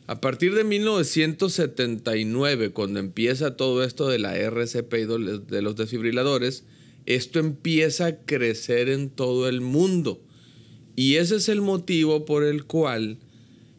a 0.08 0.20
partir 0.22 0.54
de 0.54 0.64
1979, 0.64 2.70
cuando 2.70 2.98
empieza 2.98 3.58
todo 3.58 3.84
esto 3.84 4.08
de 4.08 4.18
la 4.18 4.38
RCP 4.38 4.94
y 4.94 5.04
de 5.04 5.60
los 5.60 5.76
desfibriladores, 5.76 6.64
esto 7.04 7.38
empieza 7.38 8.06
a 8.06 8.16
crecer 8.16 8.88
en 8.88 9.10
todo 9.10 9.50
el 9.50 9.60
mundo. 9.60 10.22
Y 10.96 11.16
ese 11.16 11.36
es 11.36 11.50
el 11.50 11.60
motivo 11.60 12.24
por 12.24 12.42
el 12.42 12.64
cual 12.64 13.18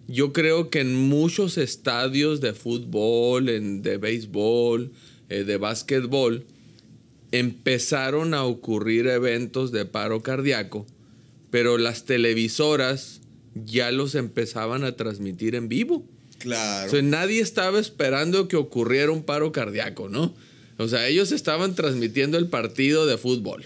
yo 0.07 0.31
creo 0.31 0.69
que 0.69 0.81
en 0.81 1.09
muchos 1.09 1.57
estadios 1.57 2.41
de 2.41 2.53
fútbol, 2.53 3.47
de 3.81 3.97
béisbol, 3.97 4.91
eh, 5.29 5.45
de 5.45 5.57
básquetbol, 5.57 6.45
empezaron 7.31 8.35
a 8.35 8.43
ocurrir 8.43 9.07
eventos 9.07 9.71
de 9.71 9.85
paro 9.85 10.21
cardíaco, 10.21 10.85
pero 11.49 11.79
las 11.79 12.05
televisoras 12.05 13.21
ya 13.55 13.91
los 13.91 14.13
empezaban 14.13 14.83
a 14.83 14.91
transmitir 14.91 15.55
en 15.55 15.69
vivo. 15.69 16.05
Claro. 16.39 16.87
O 16.87 16.89
sea, 16.89 17.01
nadie 17.01 17.41
estaba 17.41 17.79
esperando 17.79 18.47
que 18.47 18.55
ocurriera 18.55 19.11
un 19.11 19.23
paro 19.23 19.51
cardíaco, 19.51 20.09
¿no? 20.09 20.33
O 20.77 20.87
sea, 20.87 21.07
ellos 21.07 21.31
estaban 21.31 21.75
transmitiendo 21.75 22.37
el 22.37 22.47
partido 22.47 23.05
de 23.05 23.17
fútbol. 23.17 23.65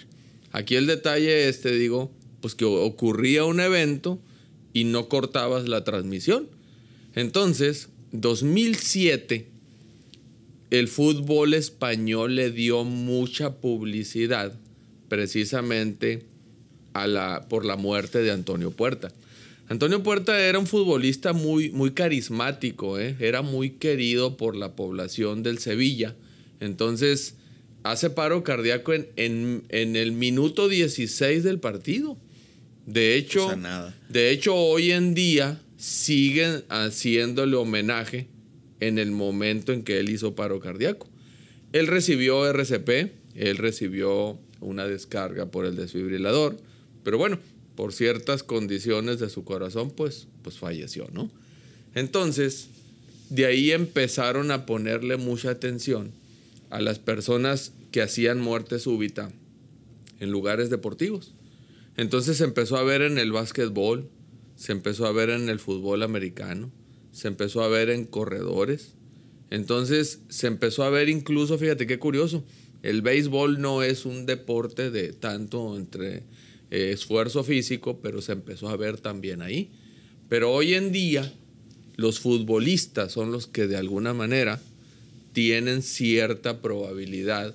Aquí 0.52 0.76
el 0.76 0.88
detalle 0.88 1.48
es, 1.48 1.62
te 1.62 1.72
digo, 1.72 2.12
pues 2.42 2.56
que 2.56 2.66
ocurría 2.66 3.46
un 3.46 3.60
evento 3.60 4.20
y 4.74 4.84
no 4.86 5.08
cortabas 5.08 5.70
la 5.70 5.84
transmisión. 5.84 6.48
Entonces, 7.16 7.90
2007, 8.12 9.48
el 10.72 10.88
fútbol 10.88 11.54
español 11.54 12.36
le 12.36 12.50
dio 12.50 12.84
mucha 12.84 13.58
publicidad 13.58 14.54
precisamente 15.08 16.26
por 17.50 17.66
la 17.66 17.76
muerte 17.76 18.24
de 18.24 18.32
Antonio 18.32 18.72
Puerta. 18.72 19.12
Antonio 19.70 20.04
Puerta 20.04 20.40
era 20.40 20.60
un 20.60 20.68
futbolista 20.68 21.34
muy, 21.34 21.72
muy 21.72 21.92
carismático, 21.92 23.00
¿eh? 23.00 23.16
era 23.20 23.42
muy 23.42 23.72
querido 23.72 24.38
por 24.38 24.56
la 24.56 24.76
población 24.76 25.42
del 25.42 25.58
Sevilla. 25.60 26.16
Entonces, 26.60 27.36
hace 27.84 28.10
paro 28.10 28.44
cardíaco 28.44 28.94
en, 28.94 29.08
en- 29.16 29.64
en 29.70 29.96
el 29.96 30.12
minuto 30.12 30.68
16 30.68 31.44
del 31.44 31.60
partido. 31.60 32.18
De 32.86 33.16
hecho, 33.16 33.46
O 33.46 33.50
sea, 33.50 33.56
nada. 33.58 33.96
de 34.10 34.32
hecho, 34.32 34.54
hoy 34.56 34.92
en 34.92 35.14
día 35.14 35.62
siguen 35.78 36.64
haciéndole 36.70 37.56
homenaje 37.56 38.28
en 38.82 39.00
el 39.00 39.12
momento 39.12 39.72
en 39.72 39.84
que 39.84 40.00
él 40.00 40.10
hizo 40.10 40.36
paro 40.36 40.60
cardíaco. 40.60 41.08
Él 41.72 41.88
recibió 41.88 42.46
RCP, 42.46 43.12
él 43.36 43.58
recibió 43.58 44.38
una 44.60 44.86
descarga 44.88 45.50
por 45.50 45.66
el 45.66 45.76
desfibrilador, 45.78 46.58
pero 47.04 47.18
bueno, 47.18 47.40
por 47.76 47.94
ciertas 47.94 48.44
condiciones 48.44 49.20
de 49.20 49.30
su 49.30 49.44
corazón, 49.44 49.92
pues, 49.92 50.28
pues 50.42 50.58
falleció, 50.58 51.08
¿no? 51.12 51.32
Entonces, 51.96 52.68
de 53.30 53.46
ahí 53.46 53.72
empezaron 53.72 54.52
a 54.52 54.66
ponerle 54.66 55.18
mucha 55.18 55.52
atención 55.52 56.12
a 56.70 56.82
las 56.82 57.00
personas 57.00 57.74
que 57.92 58.02
hacían 58.02 58.42
muerte 58.42 58.80
súbita 58.80 59.32
en 60.20 60.32
lugares 60.32 60.70
deportivos. 60.70 61.34
Entonces 61.98 62.38
se 62.38 62.44
empezó 62.44 62.78
a 62.78 62.84
ver 62.84 63.02
en 63.02 63.18
el 63.18 63.32
básquetbol, 63.32 64.10
se 64.56 64.72
empezó 64.72 65.06
a 65.06 65.12
ver 65.12 65.30
en 65.30 65.50
el 65.50 65.60
fútbol 65.60 66.02
americano, 66.02 66.72
se 67.12 67.28
empezó 67.28 67.62
a 67.62 67.68
ver 67.68 67.90
en 67.90 68.06
corredores. 68.06 68.94
Entonces 69.52 70.20
se 70.30 70.48
empezó 70.48 70.84
a 70.84 70.90
ver 70.90 71.10
incluso, 71.10 71.58
fíjate 71.58 71.86
qué 71.86 72.00
curioso, 72.00 72.44
el 72.82 73.02
béisbol 73.02 73.62
no 73.62 73.84
es 73.84 74.06
un 74.06 74.26
deporte 74.26 74.90
de 74.92 75.14
tanto 75.14 75.78
entre 75.78 76.24
eh, 76.74 76.92
esfuerzo 76.92 77.44
físico, 77.44 78.00
pero 78.02 78.20
se 78.20 78.32
empezó 78.32 78.68
a 78.68 78.76
ver 78.76 79.00
también 79.00 79.44
ahí. 79.44 79.70
Pero 80.28 80.52
hoy 80.52 80.74
en 80.74 80.92
día 80.92 81.32
los 81.98 82.20
futbolistas 82.20 83.12
son 83.12 83.32
los 83.32 83.46
que 83.46 83.68
de 83.68 83.78
alguna 83.78 84.16
manera 84.16 84.60
tienen 85.34 85.84
cierta 85.84 86.64
probabilidad 86.64 87.54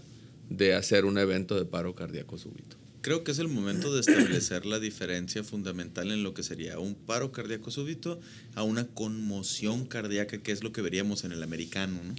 de 0.51 0.75
hacer 0.75 1.05
un 1.05 1.19
evento 1.19 1.57
de 1.57 1.65
paro 1.65 1.97
cardíaco 1.97 2.39
súbito. 2.39 2.77
Creo 3.01 3.25
que 3.25 3.33
es 3.33 3.41
el 3.41 3.49
momento 3.49 3.93
de 3.93 4.03
establecer 4.03 4.67
la 4.67 4.79
diferencia 4.79 5.43
fundamental 5.43 6.13
en 6.13 6.23
lo 6.23 6.33
que 6.33 6.45
sería 6.45 6.79
un 6.79 6.95
paro 6.95 7.33
cardíaco 7.33 7.73
súbito 7.73 8.21
a 8.55 8.63
una 8.63 8.87
conmoción 8.87 9.85
cardíaca, 9.85 10.39
que 10.39 10.53
es 10.53 10.63
lo 10.63 10.71
que 10.71 10.81
veríamos 10.81 11.25
en 11.25 11.33
el 11.33 11.43
americano, 11.43 11.99
¿no? 12.05 12.15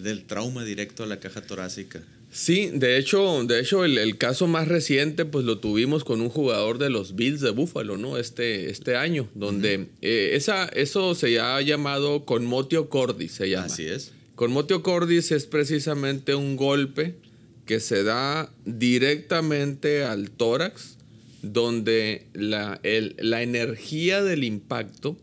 Del 0.00 0.22
trauma 0.22 0.62
directo 0.62 1.02
a 1.02 1.06
la 1.06 1.18
caja 1.18 1.40
torácica. 1.40 2.04
Sí, 2.30 2.70
de 2.72 2.98
hecho, 2.98 3.44
de 3.44 3.60
hecho 3.60 3.84
el, 3.84 3.96
el 3.96 4.18
caso 4.18 4.46
más 4.46 4.68
reciente 4.68 5.24
pues 5.24 5.44
lo 5.46 5.58
tuvimos 5.58 6.04
con 6.04 6.20
un 6.20 6.28
jugador 6.28 6.76
de 6.78 6.90
los 6.90 7.14
Bills 7.16 7.40
de 7.40 7.50
Buffalo, 7.50 7.96
¿no? 7.96 8.18
Este, 8.18 8.68
este 8.68 8.94
año, 8.96 9.28
donde 9.34 9.86
eh, 10.02 10.30
esa, 10.34 10.66
eso 10.66 11.14
se 11.14 11.40
ha 11.40 11.60
llamado 11.62 12.24
conmotio 12.26 12.88
cordis, 12.90 13.32
se 13.32 13.48
llama. 13.48 13.66
Así 13.66 13.86
es. 13.86 14.12
Conmotio 14.34 14.82
cordis 14.82 15.32
es 15.32 15.46
precisamente 15.46 16.34
un 16.34 16.56
golpe 16.56 17.14
que 17.64 17.80
se 17.80 18.02
da 18.04 18.52
directamente 18.66 20.04
al 20.04 20.30
tórax 20.30 20.96
donde 21.42 22.26
la, 22.34 22.80
el- 22.82 23.14
la 23.18 23.42
energía 23.42 24.22
del 24.22 24.44
impacto 24.44 25.16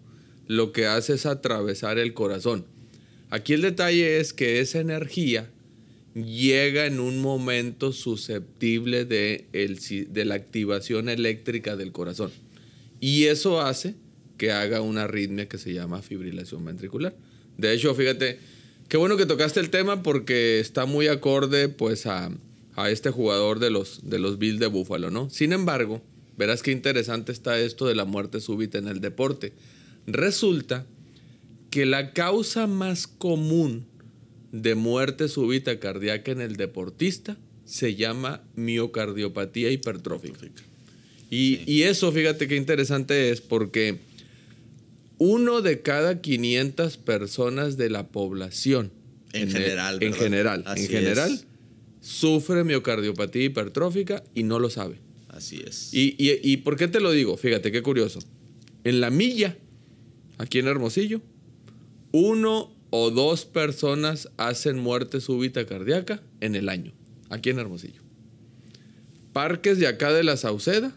lo 0.48 0.72
que 0.72 0.88
hace 0.88 1.14
es 1.14 1.26
atravesar 1.26 2.00
el 2.00 2.14
corazón. 2.14 2.66
Aquí 3.30 3.54
el 3.54 3.62
detalle 3.62 4.20
es 4.20 4.34
que 4.34 4.60
esa 4.62 4.80
energía 4.80 5.50
llega 6.16 6.86
en 6.86 7.00
un 7.00 7.22
momento 7.22 7.92
susceptible 7.92 9.06
de, 9.06 9.48
el 9.54 9.80
de 10.12 10.26
la 10.26 10.36
activación 10.36 11.10
eléctrica 11.10 11.76
del 11.76 11.92
corazón. 11.92 12.32
Y 13.00 13.26
eso 13.26 13.62
hace 13.62 13.96
que 14.38 14.52
haga 14.52 14.82
una 14.82 15.04
arritmia 15.04 15.48
que 15.48 15.58
se 15.58 15.74
llama 15.74 16.02
fibrilación 16.02 16.64
ventricular. 16.66 17.16
De 17.58 17.74
hecho, 17.74 17.94
fíjate, 17.96 18.40
qué 18.88 18.98
bueno 18.98 19.18
que 19.18 19.26
tocaste 19.26 19.60
el 19.60 19.70
tema 19.70 20.04
porque 20.04 20.60
está 20.60 20.86
muy 20.86 21.08
acorde 21.08 21.70
pues 21.70 22.06
a, 22.06 22.32
a 22.76 22.90
este 22.90 23.10
jugador 23.10 23.60
de 23.60 23.70
los, 23.70 24.02
de 24.10 24.20
los 24.20 24.38
Bills 24.40 24.60
de 24.60 24.68
Búfalo, 24.68 25.12
¿no? 25.12 25.30
Sin 25.30 25.54
embargo, 25.54 26.02
verás 26.38 26.64
qué 26.64 26.72
interesante 26.72 27.32
está 27.32 27.60
esto 27.60 27.88
de 27.88 27.96
la 27.96 28.06
muerte 28.06 28.40
súbita 28.40 28.78
en 28.78 28.88
el 28.88 29.02
deporte. 29.02 29.54
Resulta 30.08 30.86
que 31.70 31.86
la 31.86 32.14
causa 32.14 32.68
más 32.68 33.08
común 33.08 33.86
de 34.54 34.76
muerte 34.76 35.28
súbita 35.28 35.80
cardíaca 35.80 36.32
en 36.32 36.40
el 36.40 36.56
deportista 36.56 37.38
se 37.66 37.96
llama 37.96 38.42
miocardiopatía 38.56 39.70
hipertrófica. 39.72 40.40
Y, 41.30 41.60
y 41.66 41.84
eso, 41.84 42.12
fíjate 42.12 42.48
qué 42.48 42.56
interesante 42.56 43.32
es 43.32 43.42
porque 43.42 44.00
uno 45.18 45.62
de 45.62 45.82
cada 45.82 46.22
500 46.22 46.98
personas 46.98 47.78
de 47.78 47.90
la 47.90 48.08
población, 48.10 48.92
En 49.34 49.44
el- 49.44 49.52
general, 49.54 49.98
en 50.04 50.14
general, 50.14 50.64
Así 50.68 50.84
en 50.84 50.90
general, 50.90 51.32
es. 51.34 51.46
sufre 52.02 52.64
miocardiopatía 52.64 53.46
hipertrófica 53.46 54.24
y 54.36 54.44
no 54.44 54.60
lo 54.60 54.70
sabe. 54.70 54.98
Así 55.30 55.64
es. 55.66 55.92
¿Y, 55.94 56.16
y, 56.20 56.40
y 56.44 56.58
por 56.58 56.76
qué 56.78 56.88
te 56.88 57.00
lo 57.00 57.12
digo? 57.12 57.38
Fíjate 57.38 57.72
qué 57.72 57.82
curioso. 57.82 58.20
En 58.84 59.02
la 59.02 59.10
milla, 59.10 59.58
aquí 60.38 60.60
en 60.60 60.68
Hermosillo, 60.68 61.22
uno 62.12 62.73
o 62.96 63.10
dos 63.10 63.46
personas 63.46 64.30
hacen 64.38 64.78
muerte 64.78 65.20
súbita 65.20 65.66
cardíaca 65.66 66.22
en 66.42 66.54
el 66.54 66.70
año, 66.70 66.94
aquí 67.32 67.50
en 67.50 67.58
Hermosillo. 67.58 68.04
Parques 69.34 69.80
de 69.80 69.88
acá 69.88 70.14
de 70.14 70.24
la 70.24 70.38
Sauceda, 70.38 70.94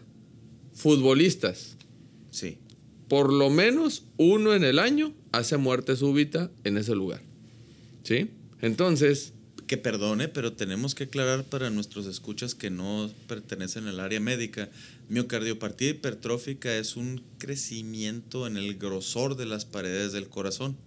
futbolistas, 0.75 1.75
sí. 2.29 2.59
por 3.07 3.33
lo 3.33 3.49
menos 3.49 4.03
uno 4.17 4.53
en 4.53 4.63
el 4.63 4.77
año 4.77 5.11
hace 5.31 5.57
muerte 5.57 5.95
súbita 5.95 6.51
en 6.63 6.77
ese 6.77 6.93
lugar. 6.93 7.23
¿Sí? 8.03 8.29
Entonces, 8.61 9.33
Que 9.65 9.77
perdone, 9.77 10.27
pero 10.27 10.53
tenemos 10.53 10.93
que 10.93 11.05
aclarar 11.05 11.45
para 11.45 11.71
nuestros 11.71 12.05
escuchas 12.05 12.53
que 12.53 12.69
no 12.69 13.11
pertenecen 13.27 13.87
al 13.87 13.99
área 13.99 14.19
médica. 14.19 14.69
Miocardiopatía 15.09 15.89
hipertrófica 15.89 16.77
es 16.77 16.95
un 16.95 17.23
crecimiento 17.39 18.45
en 18.45 18.55
el 18.55 18.77
grosor 18.77 19.35
de 19.35 19.47
las 19.47 19.65
paredes 19.65 20.13
del 20.13 20.29
corazón. 20.29 20.77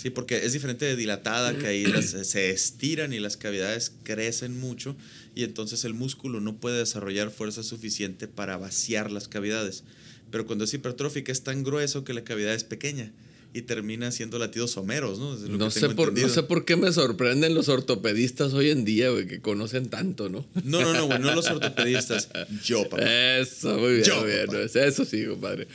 Sí, 0.00 0.08
porque 0.10 0.44
es 0.46 0.52
diferente 0.54 0.86
de 0.86 0.96
dilatada, 0.96 1.56
que 1.58 1.66
ahí 1.66 1.84
las- 1.84 2.10
se 2.26 2.50
estiran 2.50 3.12
y 3.12 3.18
las 3.20 3.36
cavidades 3.36 3.92
crecen 4.02 4.58
mucho 4.58 4.96
y 5.34 5.44
entonces 5.44 5.84
el 5.84 5.92
músculo 5.94 6.40
no 6.40 6.56
puede 6.56 6.78
desarrollar 6.78 7.30
fuerza 7.30 7.62
suficiente 7.62 8.26
para 8.28 8.56
vaciar 8.56 9.10
las 9.10 9.28
cavidades. 9.28 9.84
Pero 10.30 10.46
cuando 10.46 10.64
es 10.64 10.72
hipertrófica 10.74 11.32
es 11.32 11.42
tan 11.42 11.62
grueso 11.64 12.04
que 12.04 12.14
la 12.14 12.24
cavidad 12.24 12.54
es 12.54 12.64
pequeña 12.64 13.10
y 13.52 13.62
termina 13.62 14.12
siendo 14.12 14.38
latidos 14.38 14.70
someros, 14.70 15.18
¿no? 15.18 15.34
Es 15.34 15.40
lo 15.40 15.58
no 15.58 15.66
que 15.66 15.80
sé, 15.80 15.88
por, 15.90 16.16
no 16.16 16.28
sé 16.28 16.42
por 16.44 16.64
qué 16.64 16.76
me 16.76 16.92
sorprenden 16.92 17.54
los 17.54 17.68
ortopedistas 17.68 18.52
hoy 18.52 18.70
en 18.70 18.84
día, 18.84 19.10
güey, 19.10 19.26
que 19.26 19.40
conocen 19.40 19.88
tanto, 19.88 20.28
¿no? 20.28 20.46
No, 20.62 20.80
no, 20.82 20.92
no, 20.92 21.06
güey, 21.06 21.18
no 21.18 21.34
los 21.34 21.48
ortopedistas. 21.50 22.28
Yo, 22.64 22.88
papá. 22.88 23.02
Eso, 23.38 23.76
muy 23.78 23.94
bien, 23.94 24.04
Yo, 24.04 24.20
muy 24.20 24.30
bien. 24.30 24.46
papá. 24.46 24.58
Eso 24.62 25.04
sí, 25.04 25.24
compadre. 25.26 25.66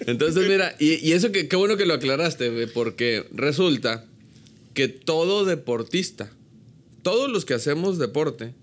Entonces, 0.00 0.46
mira, 0.46 0.76
y, 0.78 0.94
y 1.06 1.12
eso 1.12 1.32
que 1.32 1.48
qué 1.48 1.56
bueno 1.56 1.76
que 1.76 1.86
lo 1.86 1.94
aclaraste, 1.94 2.50
güey, 2.50 2.66
porque 2.66 3.26
resulta 3.32 4.04
que 4.74 4.88
todo 4.88 5.44
deportista, 5.44 6.30
todos 7.02 7.30
los 7.30 7.44
que 7.44 7.54
hacemos 7.54 7.98
deporte, 7.98 8.54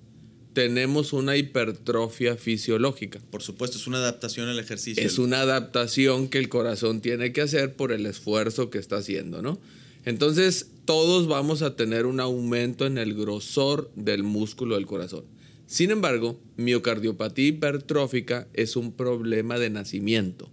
tenemos 0.53 1.13
una 1.13 1.37
hipertrofia 1.37 2.35
fisiológica. 2.35 3.19
Por 3.29 3.41
supuesto, 3.41 3.77
es 3.77 3.87
una 3.87 3.97
adaptación 3.97 4.47
al 4.49 4.59
ejercicio. 4.59 5.03
Es 5.03 5.19
una 5.19 5.41
adaptación 5.41 6.27
que 6.27 6.39
el 6.39 6.49
corazón 6.49 7.01
tiene 7.01 7.31
que 7.31 7.41
hacer 7.41 7.75
por 7.75 7.91
el 7.91 8.05
esfuerzo 8.05 8.69
que 8.69 8.77
está 8.77 8.97
haciendo, 8.97 9.41
¿no? 9.41 9.59
Entonces, 10.05 10.71
todos 10.85 11.27
vamos 11.27 11.61
a 11.61 11.75
tener 11.75 12.05
un 12.05 12.19
aumento 12.19 12.85
en 12.85 12.97
el 12.97 13.13
grosor 13.13 13.91
del 13.95 14.23
músculo 14.23 14.75
del 14.75 14.85
corazón. 14.85 15.23
Sin 15.67 15.91
embargo, 15.91 16.39
miocardiopatía 16.57 17.49
hipertrófica 17.49 18.47
es 18.53 18.75
un 18.75 18.91
problema 18.91 19.59
de 19.59 19.69
nacimiento, 19.69 20.49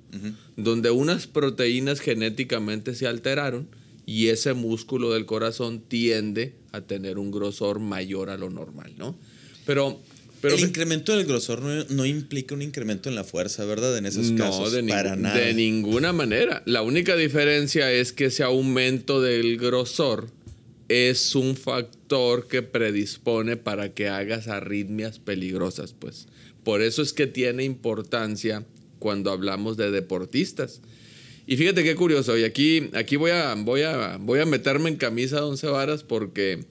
donde 0.57 0.91
unas 0.91 1.27
proteínas 1.27 2.01
genéticamente 2.01 2.95
se 2.95 3.07
alteraron 3.07 3.67
y 4.05 4.29
ese 4.29 4.53
músculo 4.53 5.15
del 5.15 5.25
corazón 5.25 5.81
tiende 5.81 6.55
a 6.71 6.83
tener 6.83 7.19
un 7.19 7.31
grosor 7.31 7.81
mayor 7.81 8.29
a 8.29 8.37
lo 8.37 8.51
normal, 8.51 8.93
¿no? 8.99 9.17
Pero, 9.67 10.01
pero 10.41 10.55
el 10.55 10.61
incremento 10.61 11.17
del 11.17 11.27
grosor 11.27 11.61
no, 11.61 11.85
no 11.85 12.07
implica 12.07 12.55
un 12.55 12.63
incremento 12.63 13.09
en 13.09 13.15
la 13.15 13.25
fuerza, 13.25 13.65
¿verdad? 13.65 13.99
En 13.99 14.07
esos 14.07 14.31
casos. 14.33 14.73
de, 14.73 14.85
para 14.85 15.17
nada. 15.17 15.37
de 15.39 15.53
ninguna 15.53 16.13
manera. 16.13 16.63
La 16.65 16.83
única 16.83 17.17
diferencia 17.17 17.93
es 17.93 18.13
que 18.13 18.27
ese 18.27 18.45
aumento 18.45 19.21
del 19.21 19.59
grosor 19.59 20.29
es 20.89 21.35
un 21.35 21.57
factor 21.57 22.47
que 22.47 22.63
predispone 22.63 23.57
para 23.57 23.93
que 23.93 24.09
hagas 24.09 24.49
arritmias 24.49 25.19
peligrosas, 25.19 25.93
pues. 25.99 26.29
Por 26.63 26.81
eso 26.83 27.03
es 27.03 27.13
que 27.13 27.27
tiene 27.27 27.65
importancia 27.65 28.65
cuando 28.99 29.31
hablamos 29.31 29.77
de 29.77 29.91
deportistas. 29.91 30.81
Y 31.47 31.57
fíjate 31.57 31.85
qué 31.85 31.95
curioso, 31.95 32.37
y 32.37 32.43
aquí, 32.43 32.91
aquí 32.95 33.15
voy, 33.15 33.31
a, 33.31 33.55
voy, 33.55 33.83
a, 33.83 34.17
voy 34.21 34.41
a 34.41 34.47
meterme 34.47 34.89
en 34.89 34.97
camisa 34.97 35.37
de 35.37 35.43
once 35.43 35.67
varas 35.69 36.03
porque 36.03 36.65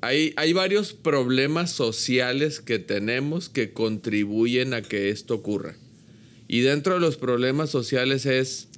hay, 0.00 0.32
hay 0.36 0.52
varios 0.52 0.92
problemas 0.92 1.70
sociales 1.72 2.60
que 2.60 2.78
tenemos 2.78 3.48
que 3.48 3.72
contribuyen 3.72 4.74
a 4.74 4.82
que 4.82 5.08
esto 5.10 5.34
ocurra. 5.34 5.76
Y 6.48 6.60
dentro 6.60 6.94
de 6.94 7.00
los 7.00 7.16
problemas 7.16 7.70
sociales 7.70 8.24
es 8.26 8.68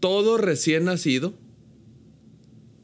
todo 0.00 0.36
recién 0.38 0.84
nacido, 0.84 1.34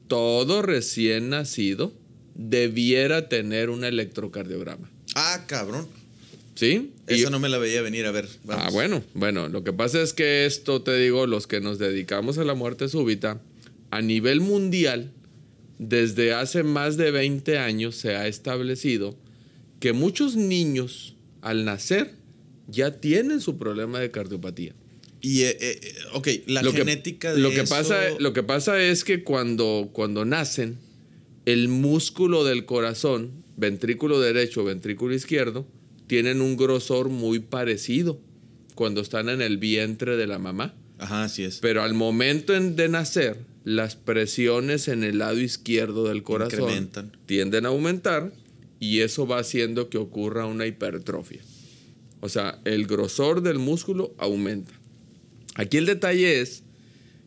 todo 0.08 0.62
recién 0.62 1.30
nacido 1.30 1.92
debiera 2.34 3.28
tener 3.28 3.70
un 3.70 3.84
electrocardiograma. 3.84 4.90
Ah, 5.14 5.44
cabrón. 5.46 5.86
¿Sí? 6.54 6.92
Y- 7.08 7.14
Esa 7.14 7.30
no 7.30 7.38
me 7.38 7.48
la 7.48 7.58
veía 7.58 7.82
venir. 7.82 8.06
A 8.06 8.10
ver. 8.10 8.28
vamos. 8.44 8.64
Ah, 8.66 8.70
bueno, 8.70 9.02
bueno, 9.14 9.48
lo 9.48 9.62
que 9.62 9.72
pasa 9.72 10.02
es 10.02 10.12
que 10.12 10.46
esto, 10.46 10.82
te 10.82 10.96
digo, 10.98 11.26
los 11.26 11.46
que 11.46 11.60
nos 11.60 11.78
dedicamos 11.78 12.38
a 12.38 12.44
la 12.44 12.54
muerte 12.54 12.88
súbita, 12.88 13.40
a 13.90 14.02
nivel 14.02 14.40
mundial, 14.40 15.12
desde 15.78 16.32
hace 16.32 16.62
más 16.62 16.96
de 16.96 17.10
20 17.10 17.58
años 17.58 17.96
se 17.96 18.14
ha 18.16 18.26
establecido 18.26 19.16
que 19.80 19.92
muchos 19.92 20.36
niños 20.36 21.14
al 21.40 21.64
nacer 21.64 22.14
ya 22.66 23.00
tienen 23.00 23.40
su 23.40 23.56
problema 23.58 24.00
de 24.00 24.10
cardiopatía. 24.10 24.74
Y, 25.20 25.42
eh, 25.42 25.56
eh, 25.60 25.80
ok, 26.14 26.28
la 26.46 26.62
lo 26.62 26.72
que- 26.72 26.78
genética 26.78 27.32
de 27.34 27.40
lo 27.40 27.50
que 27.50 27.60
eso- 27.62 27.74
pasa 27.74 28.00
Lo 28.18 28.32
que 28.32 28.42
pasa 28.42 28.80
es 28.82 29.04
que 29.04 29.22
cuando, 29.24 29.90
cuando 29.92 30.24
nacen, 30.24 30.78
el 31.44 31.68
músculo 31.68 32.44
del 32.44 32.66
corazón, 32.66 33.30
ventrículo 33.56 34.20
derecho, 34.20 34.64
ventrículo 34.64 35.14
izquierdo, 35.14 35.66
tienen 36.06 36.40
un 36.40 36.56
grosor 36.56 37.08
muy 37.08 37.38
parecido 37.40 38.20
cuando 38.74 39.00
están 39.00 39.28
en 39.28 39.40
el 39.42 39.58
vientre 39.58 40.16
de 40.16 40.26
la 40.26 40.38
mamá. 40.38 40.74
Ajá, 40.98 41.24
así 41.24 41.42
es. 41.44 41.58
Pero 41.60 41.82
al 41.82 41.94
momento 41.94 42.54
en- 42.54 42.76
de 42.76 42.88
nacer, 42.88 43.38
las 43.68 43.96
presiones 43.96 44.88
en 44.88 45.04
el 45.04 45.18
lado 45.18 45.38
izquierdo 45.38 46.08
del 46.08 46.22
corazón 46.22 46.60
Incrementan. 46.60 47.12
tienden 47.26 47.66
a 47.66 47.68
aumentar 47.68 48.32
y 48.80 49.00
eso 49.00 49.26
va 49.26 49.38
haciendo 49.40 49.90
que 49.90 49.98
ocurra 49.98 50.46
una 50.46 50.66
hipertrofia. 50.66 51.40
O 52.20 52.28
sea, 52.28 52.60
el 52.64 52.86
grosor 52.86 53.42
del 53.42 53.58
músculo 53.58 54.14
aumenta. 54.18 54.72
Aquí 55.54 55.76
el 55.76 55.86
detalle 55.86 56.40
es 56.40 56.62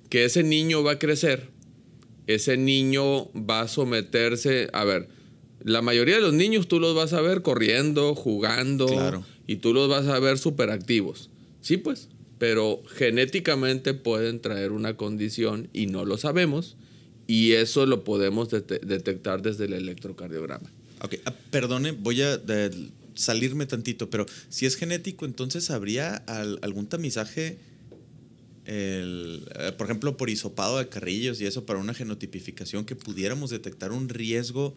que 0.09 0.25
ese 0.25 0.41
niño 0.43 0.81
va 0.83 0.93
a 0.93 0.99
crecer, 0.99 1.49
ese 2.27 2.57
niño 2.57 3.31
va 3.33 3.61
a 3.61 3.67
someterse, 3.67 4.67
a 4.73 4.83
ver, 4.83 5.09
la 5.63 5.81
mayoría 5.81 6.15
de 6.15 6.21
los 6.21 6.33
niños 6.33 6.67
tú 6.67 6.79
los 6.79 6.95
vas 6.95 7.13
a 7.13 7.21
ver 7.21 7.41
corriendo, 7.43 8.15
jugando, 8.15 8.87
Claro. 8.87 9.23
y 9.47 9.57
tú 9.57 9.73
los 9.73 9.87
vas 9.89 10.07
a 10.07 10.17
ver 10.19 10.37
súper 10.39 10.71
activos. 10.71 11.29
Sí, 11.61 11.77
pues, 11.77 12.09
pero 12.41 12.81
genéticamente 12.95 13.93
pueden 13.93 14.41
traer 14.41 14.71
una 14.71 14.97
condición 14.97 15.67
y 15.73 15.85
no 15.85 16.05
lo 16.05 16.17
sabemos, 16.17 16.75
y 17.27 17.51
eso 17.51 17.85
lo 17.85 18.03
podemos 18.03 18.49
dete- 18.49 18.79
detectar 18.81 19.43
desde 19.43 19.65
el 19.65 19.73
electrocardiograma. 19.73 20.67
Ok, 21.03 21.17
ah, 21.25 21.35
perdone, 21.51 21.91
voy 21.91 22.23
a 22.23 22.41
salirme 23.13 23.67
tantito, 23.67 24.09
pero 24.09 24.25
si 24.49 24.65
es 24.65 24.75
genético, 24.75 25.25
entonces 25.25 25.69
habría 25.69 26.15
al- 26.15 26.57
algún 26.63 26.87
tamizaje, 26.87 27.59
el, 28.65 29.47
eh, 29.59 29.71
por 29.77 29.85
ejemplo, 29.85 30.17
por 30.17 30.31
hisopado 30.31 30.79
de 30.79 30.87
carrillos 30.89 31.39
y 31.41 31.45
eso 31.45 31.67
para 31.67 31.77
una 31.77 31.93
genotipificación 31.93 32.85
que 32.85 32.95
pudiéramos 32.95 33.51
detectar 33.51 33.91
un 33.91 34.09
riesgo 34.09 34.73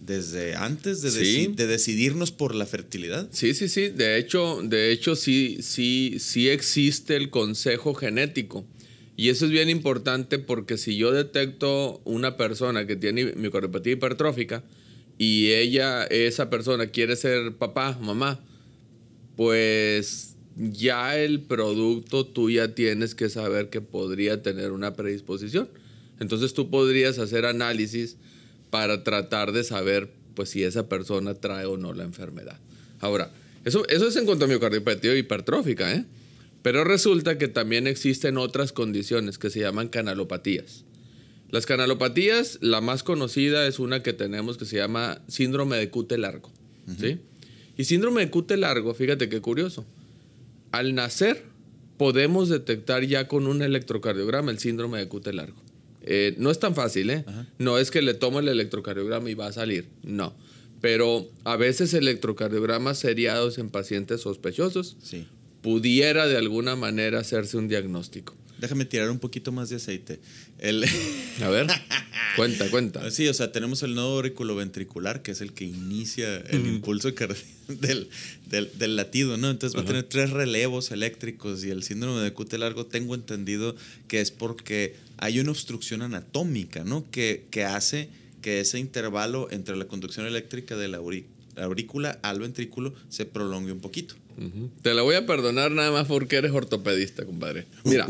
desde 0.00 0.54
antes 0.56 1.02
de, 1.02 1.10
Sí. 1.10 1.18
deci- 1.48 1.54
de 1.54 1.66
decidirnos 1.66 2.30
por 2.32 2.54
la 2.54 2.66
fertilidad. 2.66 3.28
Sí, 3.32 3.54
sí, 3.54 3.68
sí. 3.68 3.88
De 3.90 4.16
hecho, 4.18 4.60
de 4.62 4.90
hecho 4.92 5.14
sí, 5.14 5.58
sí, 5.60 6.16
sí 6.18 6.48
existe 6.48 7.16
el 7.16 7.30
consejo 7.30 7.94
genético. 7.94 8.64
Y 9.16 9.28
eso 9.28 9.44
es 9.44 9.50
bien 9.50 9.68
importante 9.68 10.38
porque 10.38 10.78
si 10.78 10.96
yo 10.96 11.12
detecto 11.12 12.00
una 12.04 12.38
persona 12.38 12.86
que 12.86 12.96
tiene 12.96 13.34
micropatia 13.36 13.92
hipertrófica 13.92 14.64
y 15.18 15.50
ella, 15.50 16.04
esa 16.04 16.48
persona 16.48 16.86
quiere 16.86 17.14
ser 17.16 17.52
papá, 17.56 17.98
mamá, 18.00 18.40
pues 19.36 20.36
ya 20.56 21.18
el 21.18 21.40
producto 21.42 22.26
tú 22.26 22.50
ya 22.50 22.74
tienes 22.74 23.14
que 23.14 23.28
saber 23.28 23.68
que 23.70 23.80
podría 23.80 24.42
tener 24.42 24.72
una 24.72 24.94
predisposición. 24.94 25.68
Entonces 26.18 26.52
tú 26.54 26.70
podrías 26.70 27.18
hacer 27.18 27.44
análisis 27.46 28.16
para 28.70 29.04
tratar 29.04 29.52
de 29.52 29.64
saber 29.64 30.10
pues 30.34 30.50
si 30.50 30.62
esa 30.62 30.88
persona 30.88 31.34
trae 31.34 31.66
o 31.66 31.76
no 31.76 31.92
la 31.92 32.04
enfermedad. 32.04 32.58
Ahora, 33.00 33.30
eso, 33.64 33.86
eso 33.88 34.08
es 34.08 34.16
en 34.16 34.26
cuanto 34.26 34.44
a 34.44 34.48
miocardiopatía 34.48 35.16
hipertrófica, 35.16 35.92
¿eh? 35.94 36.04
Pero 36.62 36.84
resulta 36.84 37.38
que 37.38 37.48
también 37.48 37.86
existen 37.86 38.36
otras 38.36 38.72
condiciones 38.72 39.38
que 39.38 39.50
se 39.50 39.60
llaman 39.60 39.88
canalopatías. 39.88 40.84
Las 41.50 41.66
canalopatías, 41.66 42.58
la 42.60 42.80
más 42.80 43.02
conocida 43.02 43.66
es 43.66 43.78
una 43.78 44.02
que 44.02 44.12
tenemos 44.12 44.56
que 44.56 44.66
se 44.66 44.76
llama 44.76 45.20
síndrome 45.26 45.78
de 45.78 45.90
cute 45.90 46.16
largo. 46.16 46.52
¿sí? 46.98 47.18
Y 47.76 47.84
síndrome 47.84 48.20
de 48.20 48.30
cute 48.30 48.56
largo, 48.56 48.94
fíjate 48.94 49.28
qué 49.28 49.40
curioso. 49.40 49.84
Al 50.70 50.94
nacer 50.94 51.42
podemos 51.96 52.48
detectar 52.48 53.04
ya 53.04 53.26
con 53.26 53.46
un 53.46 53.62
electrocardiograma 53.62 54.50
el 54.50 54.58
síndrome 54.58 54.98
de 54.98 55.08
cute 55.08 55.32
largo. 55.32 55.60
Eh, 56.02 56.34
no 56.38 56.50
es 56.50 56.58
tan 56.58 56.74
fácil, 56.74 57.10
¿eh? 57.10 57.24
No 57.58 57.78
es 57.78 57.90
que 57.90 58.00
le 58.02 58.14
tomo 58.14 58.40
el 58.40 58.48
electrocardiograma 58.48 59.28
y 59.30 59.34
va 59.34 59.46
a 59.48 59.52
salir. 59.52 59.86
No. 60.02 60.34
Pero 60.80 61.28
a 61.44 61.56
veces 61.56 61.92
electrocardiogramas 61.92 62.98
seriados 62.98 63.58
en 63.58 63.68
pacientes 63.68 64.22
sospechosos 64.22 64.96
Sí. 65.02 65.26
pudiera 65.62 66.26
de 66.26 66.38
alguna 66.38 66.74
manera 66.76 67.20
hacerse 67.20 67.56
un 67.58 67.68
diagnóstico. 67.68 68.34
Déjame 68.58 68.84
tirar 68.84 69.10
un 69.10 69.18
poquito 69.18 69.52
más 69.52 69.70
de 69.70 69.76
aceite. 69.76 70.20
El, 70.58 70.84
A 71.42 71.48
ver, 71.48 71.66
cuenta, 72.36 72.70
cuenta. 72.70 73.10
sí, 73.10 73.26
o 73.28 73.32
sea, 73.34 73.52
tenemos 73.52 73.82
el 73.82 73.94
nodo 73.94 74.16
auriculoventricular, 74.16 75.22
que 75.22 75.30
es 75.32 75.40
el 75.40 75.52
que 75.54 75.64
inicia 75.64 76.36
el 76.38 76.66
impulso 76.66 77.08
cardí- 77.14 77.42
del, 77.68 78.08
del, 78.50 78.70
del 78.78 78.96
latido, 78.96 79.36
¿no? 79.38 79.48
Entonces 79.50 79.78
va 79.78 79.82
a 79.82 79.86
tener 79.86 80.02
tres 80.04 80.30
relevos 80.30 80.90
eléctricos 80.90 81.64
y 81.64 81.70
el 81.70 81.82
síndrome 81.82 82.20
de 82.20 82.32
cute 82.34 82.58
largo 82.58 82.84
tengo 82.84 83.14
entendido 83.14 83.76
que 84.08 84.20
es 84.20 84.30
porque 84.30 84.94
hay 85.20 85.38
una 85.38 85.50
obstrucción 85.52 86.02
anatómica, 86.02 86.82
¿no? 86.84 87.08
Que, 87.10 87.46
que 87.50 87.64
hace 87.64 88.08
que 88.42 88.60
ese 88.60 88.78
intervalo 88.78 89.48
entre 89.50 89.76
la 89.76 89.84
conducción 89.84 90.26
eléctrica 90.26 90.76
de 90.76 90.88
la 90.88 91.00
aurícula 91.56 92.18
al 92.22 92.40
ventrículo 92.40 92.94
se 93.10 93.26
prolongue 93.26 93.70
un 93.72 93.80
poquito. 93.80 94.14
Ujú. 94.38 94.70
Te 94.82 94.94
la 94.94 95.02
voy 95.02 95.16
a 95.16 95.26
perdonar 95.26 95.70
nada 95.72 95.90
más 95.92 96.06
porque 96.06 96.36
eres 96.36 96.52
ortopedista, 96.52 97.26
compadre. 97.26 97.66
Mira, 97.84 98.06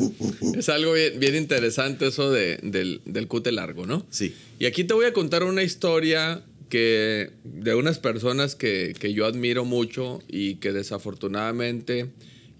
es 0.57 0.68
algo 0.68 0.92
bien, 0.92 1.18
bien 1.18 1.35
interesante 1.35 2.07
eso 2.07 2.31
de- 2.31 2.59
del, 2.62 3.01
del 3.05 3.27
cute 3.27 3.51
largo, 3.51 3.87
¿no? 3.87 4.07
Sí. 4.11 4.33
Y 4.61 4.66
aquí 4.66 4.85
te 4.85 4.94
voy 4.94 5.07
a 5.07 5.12
contar 5.12 5.42
una 5.42 5.64
historia 5.64 6.44
que 6.68 7.31
de 7.42 7.75
unas 7.75 7.99
personas 7.99 8.55
que, 8.55 8.94
que 9.01 9.12
yo 9.12 9.27
admiro 9.27 9.64
mucho 9.64 10.20
y 10.29 10.57
que 10.57 10.70
desafortunadamente 10.73 12.11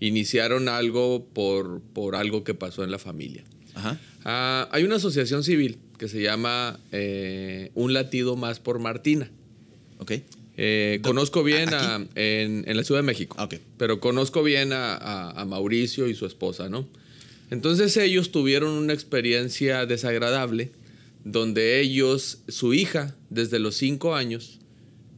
iniciaron 0.01 0.69
algo 0.69 1.25
por, 1.33 1.81
por 1.93 2.17
algo 2.17 2.43
que 2.43 2.55
pasó 2.55 2.83
en 2.83 2.91
la 2.91 2.99
familia. 2.99 3.45
Ajá. 3.75 4.01
Ah, 4.25 4.69
hay 4.73 4.85
una 4.85 4.97
asociación 4.97 5.45
civil 5.45 5.79
que 5.99 6.09
se 6.09 6.23
llama 6.23 6.79
eh, 6.93 7.71
Un 7.75 7.93
latido 7.93 8.37
más 8.37 8.61
por 8.61 8.79
Martina. 8.79 9.31
Ok. 9.99 10.13
Eh, 10.57 11.01
conozco 11.03 11.43
bien 11.43 11.73
a, 11.73 12.07
en, 12.17 12.65
en 12.67 12.77
la 12.77 12.85
Ciudad 12.85 13.01
de 13.01 13.07
México. 13.07 13.37
Ah, 13.39 13.45
ok. 13.45 13.55
Pero 13.79 14.01
conozco 14.01 14.43
bien 14.43 14.73
a, 14.73 14.95
a- 14.95 15.31
a 15.41 15.45
Mauricio 15.45 16.07
y 16.09 16.15
su 16.15 16.27
esposa, 16.27 16.69
¿no? 16.69 16.87
Entonces 17.51 17.97
ellos 17.97 18.31
tuvieron 18.31 18.71
una 18.73 18.93
experiencia 18.93 19.87
desagradable 19.87 20.71
donde 21.25 21.81
ellos, 21.81 22.39
su 22.49 22.73
hija, 22.75 23.15
desde 23.31 23.59
los 23.59 23.77
cinco 23.77 24.15
años, 24.15 24.59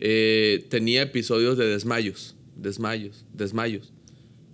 eh, 0.00 0.64
tenía 0.68 1.02
episodios 1.02 1.58
de 1.58 1.66
desmayos, 1.66 2.34
desmayos, 2.56 3.24
desmayos. 3.34 3.92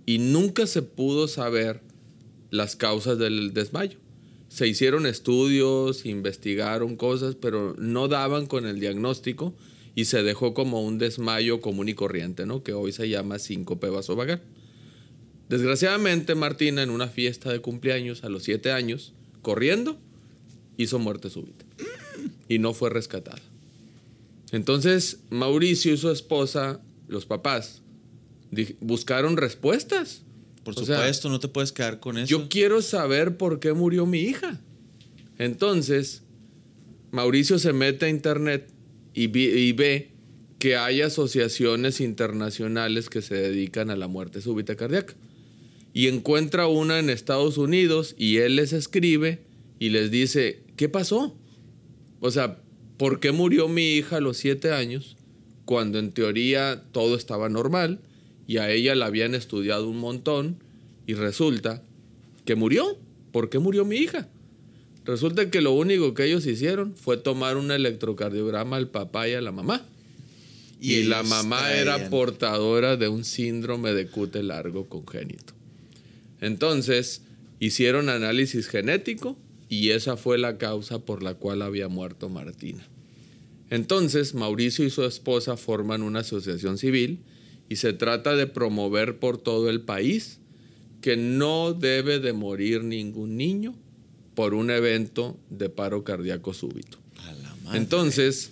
Y 0.05 0.17
nunca 0.19 0.67
se 0.67 0.81
pudo 0.81 1.27
saber 1.27 1.81
las 2.51 2.75
causas 2.75 3.17
del 3.19 3.53
desmayo. 3.53 3.97
Se 4.49 4.67
hicieron 4.67 5.05
estudios, 5.05 6.05
investigaron 6.05 6.95
cosas, 6.95 7.35
pero 7.35 7.75
no 7.77 8.07
daban 8.07 8.47
con 8.47 8.65
el 8.65 8.79
diagnóstico 8.79 9.53
y 9.95 10.05
se 10.05 10.23
dejó 10.23 10.53
como 10.53 10.83
un 10.83 10.97
desmayo 10.97 11.61
común 11.61 11.89
y 11.89 11.93
corriente, 11.93 12.45
¿no? 12.45 12.63
Que 12.63 12.73
hoy 12.73 12.91
se 12.91 13.09
llama 13.09 13.39
síncope 13.39 13.89
vasovagal. 13.89 14.41
Desgraciadamente, 15.49 16.35
Martina, 16.35 16.83
en 16.83 16.89
una 16.89 17.07
fiesta 17.07 17.51
de 17.51 17.59
cumpleaños 17.59 18.23
a 18.23 18.29
los 18.29 18.43
siete 18.43 18.71
años, 18.71 19.13
corriendo, 19.41 19.97
hizo 20.77 20.99
muerte 20.99 21.29
súbita 21.29 21.65
y 22.47 22.59
no 22.59 22.73
fue 22.73 22.89
rescatada. 22.89 23.41
Entonces, 24.51 25.19
Mauricio 25.29 25.93
y 25.93 25.97
su 25.97 26.09
esposa, 26.11 26.81
los 27.07 27.25
papás, 27.25 27.81
buscaron 28.79 29.37
respuestas. 29.37 30.23
Por 30.63 30.77
O 30.77 30.85
sea, 30.85 30.97
supuesto, 30.97 31.29
no 31.29 31.39
te 31.39 31.47
puedes 31.47 31.71
quedar 31.71 31.99
con 31.99 32.17
eso. 32.17 32.27
Yo 32.27 32.49
quiero 32.49 32.81
saber 32.81 33.37
por 33.37 33.59
qué 33.59 33.73
murió 33.73 34.05
mi 34.05 34.19
hija. 34.19 34.59
Entonces, 35.37 36.23
Mauricio 37.11 37.59
se 37.59 37.73
mete 37.73 38.05
a 38.05 38.09
internet 38.09 38.69
y, 39.13 39.27
vi- 39.27 39.49
y 39.49 39.71
ve 39.71 40.11
que 40.59 40.75
hay 40.75 41.01
asociaciones 41.01 42.01
internacionales 42.01 43.09
que 43.09 43.21
se 43.21 43.35
dedican 43.35 43.89
a 43.89 43.95
la 43.95 44.07
muerte 44.07 44.41
súbita 44.41 44.75
cardíaca. 44.75 45.13
Y 45.93 46.07
encuentra 46.07 46.67
una 46.67 46.99
en 46.99 47.09
Estados 47.09 47.57
Unidos 47.57 48.13
y 48.17 48.37
él 48.37 48.57
les 48.57 48.73
escribe 48.73 49.41
y 49.79 49.89
les 49.89 50.11
dice, 50.11 50.63
¿qué 50.75 50.89
pasó? 50.89 51.35
O 52.19 52.29
sea, 52.31 52.61
¿por 52.97 53.19
qué 53.21 53.31
murió 53.31 53.69
mi 53.69 53.93
hija 53.93 54.17
a 54.17 54.21
los 54.21 54.37
siete 54.37 54.71
años 54.71 55.15
cuando 55.65 55.97
en 55.99 56.11
teoría 56.11 56.83
todo 56.91 57.15
estaba 57.15 57.47
normal 57.49 58.01
y 58.49 58.57
a 58.57 58.71
ella 58.71 58.95
la 58.95 59.05
habían 59.05 59.35
estudiado 59.35 59.87
un 59.87 59.97
montón 59.97 60.57
y 61.05 61.13
resulta 61.13 61.83
que 62.45 62.55
murió? 62.55 62.97
¿Por 63.31 63.51
qué 63.51 63.59
murió 63.59 63.85
mi 63.85 63.97
hija? 63.97 64.27
Resulta 65.05 65.51
que 65.51 65.61
lo 65.61 65.73
único 65.73 66.15
que 66.15 66.25
ellos 66.25 66.47
hicieron 66.47 66.95
fue 66.95 67.17
tomar 67.17 67.57
un 67.57 67.69
electrocardiograma 67.69 68.77
al 68.77 68.89
papá 68.89 69.29
y 69.29 69.33
a 69.33 69.41
la 69.41 69.51
mamá. 69.51 69.85
Y, 70.81 70.93
Y 70.95 71.03
la 71.03 71.21
mamá 71.21 71.73
era 71.73 72.09
portadora 72.09 72.97
de 72.97 73.07
un 73.07 73.23
síndrome 73.23 73.93
de 73.93 74.07
cute 74.07 74.41
largo 74.41 74.89
congénito. 74.89 75.53
Entonces, 76.41 77.21
hicieron 77.59 78.09
análisis 78.09 78.67
genético 78.67 79.37
y 79.69 79.91
esa 79.91 80.17
fue 80.17 80.39
la 80.39 80.57
causa 80.57 80.97
por 80.97 81.21
la 81.21 81.35
cual 81.35 81.61
había 81.61 81.87
muerto 81.87 82.29
Martina. 82.29 82.83
Entonces, 83.69 84.33
Mauricio 84.33 84.85
y 84.85 84.89
su 84.89 85.03
esposa 85.03 85.55
forman 85.55 86.01
una 86.01 86.21
asociación 86.21 86.79
civil 86.79 87.19
y 87.69 87.77
se 87.77 87.93
trata 87.93 88.35
de 88.35 88.47
promover 88.47 89.19
por 89.19 89.37
todo 89.37 89.69
el 89.69 89.81
país 89.81 90.39
que 91.01 91.15
no 91.15 91.73
debe 91.73 92.19
de 92.19 92.33
morir 92.33 92.83
ningún 92.83 93.37
niño 93.37 93.75
por 94.35 94.53
un 94.53 94.71
evento 94.71 95.37
de 95.49 95.69
paro 95.69 96.03
cardíaco 96.03 96.53
súbito. 96.53 96.97
A 97.17 97.31
la 97.33 97.55
madre. 97.63 97.77
Entonces, 97.77 98.51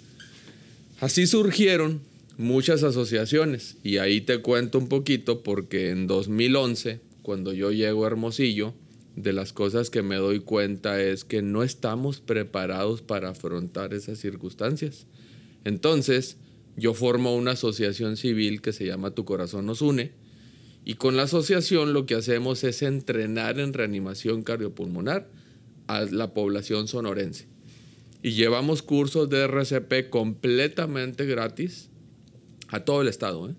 así 1.00 1.28
surgieron 1.28 2.02
muchas 2.38 2.84
asociaciones 2.84 3.78
y 3.84 3.98
ahí 3.98 4.22
te 4.22 4.40
cuento 4.40 4.78
un 4.78 4.88
poquito 4.88 5.42
porque 5.42 5.90
en 5.90 6.08
2011, 6.08 7.02
cuando 7.24 7.54
yo 7.54 7.72
llego 7.72 8.04
a 8.04 8.08
Hermosillo, 8.08 8.74
de 9.18 9.34
las 9.34 9.52
cosas 9.52 9.90
que 9.90 10.04
me 10.04 10.16
doy 10.16 10.42
cuenta 10.42 11.02
es 11.02 11.26
que 11.26 11.42
no 11.42 11.64
estamos 11.64 12.22
preparados 12.22 13.02
para 13.02 13.30
afrontar 13.30 13.96
esas 13.96 14.20
circunstancias. 14.20 15.08
Entonces, 15.66 16.38
yo 16.78 16.94
formo 16.94 17.36
una 17.36 17.52
asociación 17.52 18.16
civil 18.16 18.62
que 18.62 18.72
se 18.72 18.86
llama 18.86 19.12
Tu 19.12 19.26
Corazón 19.26 19.66
nos 19.66 19.82
une 19.82 20.12
y 20.86 20.94
con 20.94 21.18
la 21.18 21.24
asociación 21.24 21.92
lo 21.92 22.06
que 22.06 22.16
hacemos 22.16 22.64
es 22.64 22.82
entrenar 22.82 23.60
en 23.60 23.74
reanimación 23.74 24.44
cardiopulmonar 24.44 25.28
a 25.88 26.06
la 26.06 26.34
población 26.34 26.88
sonorense. 26.88 27.48
Y 28.24 28.32
llevamos 28.32 28.84
cursos 28.84 29.30
de 29.30 29.44
RCP 29.44 30.10
completamente 30.10 31.26
gratis 31.26 31.90
a 32.70 32.82
todo 32.82 33.02
el 33.02 33.10
estado. 33.10 33.50
¿eh? 33.50 33.56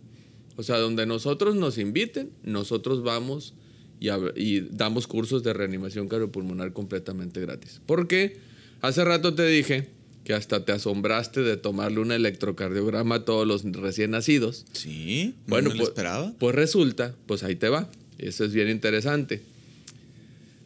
O 0.56 0.62
sea, 0.62 0.78
donde 0.78 1.04
nosotros 1.04 1.54
nos 1.54 1.76
inviten, 1.76 2.30
nosotros 2.44 3.02
vamos 3.02 3.52
y, 4.00 4.08
y 4.36 4.60
damos 4.60 5.06
cursos 5.06 5.42
de 5.42 5.52
reanimación 5.52 6.08
cardiopulmonar 6.08 6.72
completamente 6.72 7.40
gratis. 7.40 7.82
Porque 7.84 8.38
hace 8.80 9.04
rato 9.04 9.34
te 9.34 9.44
dije 9.44 9.97
que 10.28 10.34
hasta 10.34 10.62
te 10.62 10.72
asombraste 10.72 11.40
de 11.40 11.56
tomarle 11.56 12.00
un 12.00 12.12
electrocardiograma 12.12 13.14
a 13.14 13.24
todos 13.24 13.46
los 13.46 13.62
recién 13.72 14.10
nacidos. 14.10 14.66
Sí, 14.72 15.34
Bueno, 15.46 15.46
bueno, 15.46 15.68
no 15.70 15.74
lo 15.76 15.78
pues- 15.78 15.88
esperaba. 15.88 16.32
Pues 16.38 16.54
resulta, 16.54 17.14
pues 17.24 17.42
ahí 17.44 17.56
te 17.56 17.70
va. 17.70 17.88
Eso 18.18 18.44
es 18.44 18.52
bien 18.52 18.68
interesante. 18.68 19.40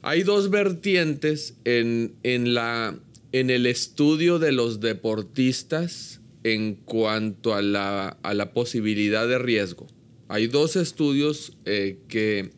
Hay 0.02 0.24
dos 0.24 0.50
vertientes 0.50 1.54
en, 1.64 2.12
en 2.24 2.54
la, 2.54 2.98
en 3.30 3.50
el 3.50 3.66
estudio 3.66 4.40
de 4.40 4.50
los 4.50 4.80
deportistas 4.80 6.18
en 6.42 6.74
cuanto 6.74 7.54
a 7.54 7.62
la, 7.62 8.08
a 8.24 8.34
la 8.34 8.52
posibilidad 8.54 9.28
de 9.28 9.38
riesgo. 9.38 9.86
Hay 10.26 10.48
dos 10.48 10.74
estudios 10.74 11.52
eh, 11.66 11.98
que, 12.08 12.50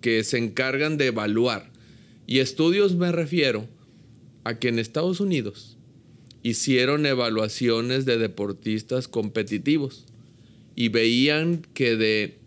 que 0.00 0.24
se 0.24 0.38
encargan 0.38 0.96
de 0.96 1.08
evaluar. 1.08 1.70
Y 2.26 2.38
estudios 2.38 2.94
me 2.94 3.12
refiero 3.12 3.68
a 4.44 4.58
que 4.58 4.68
en 4.68 4.78
Estados 4.78 5.20
Unidos 5.20 5.75
hicieron 6.46 7.06
evaluaciones 7.06 8.04
de 8.04 8.18
deportistas 8.18 9.08
competitivos 9.08 10.04
y 10.76 10.90
veían 10.90 11.66
que 11.74 11.96
de 11.96 12.38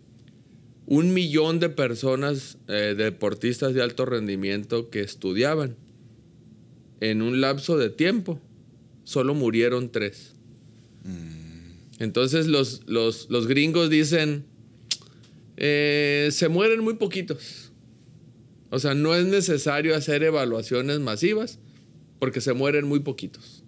un 0.86 1.12
millón 1.12 1.60
de 1.60 1.68
personas, 1.68 2.56
eh, 2.68 2.94
deportistas 2.96 3.74
de 3.74 3.82
alto 3.82 4.06
rendimiento 4.06 4.88
que 4.88 5.02
estudiaban, 5.02 5.76
en 7.00 7.20
un 7.20 7.42
lapso 7.42 7.76
de 7.76 7.90
tiempo, 7.90 8.40
solo 9.04 9.34
murieron 9.34 9.92
tres. 9.92 10.32
Entonces 11.98 12.46
los, 12.46 12.80
los, 12.86 13.28
los 13.28 13.46
gringos 13.46 13.90
dicen, 13.90 14.46
eh, 15.58 16.30
se 16.32 16.48
mueren 16.48 16.80
muy 16.80 16.94
poquitos. 16.94 17.70
O 18.70 18.78
sea, 18.78 18.94
no 18.94 19.14
es 19.14 19.26
necesario 19.26 19.94
hacer 19.94 20.22
evaluaciones 20.22 21.00
masivas 21.00 21.58
porque 22.18 22.40
se 22.40 22.54
mueren 22.54 22.86
muy 22.86 23.00
poquitos. 23.00 23.59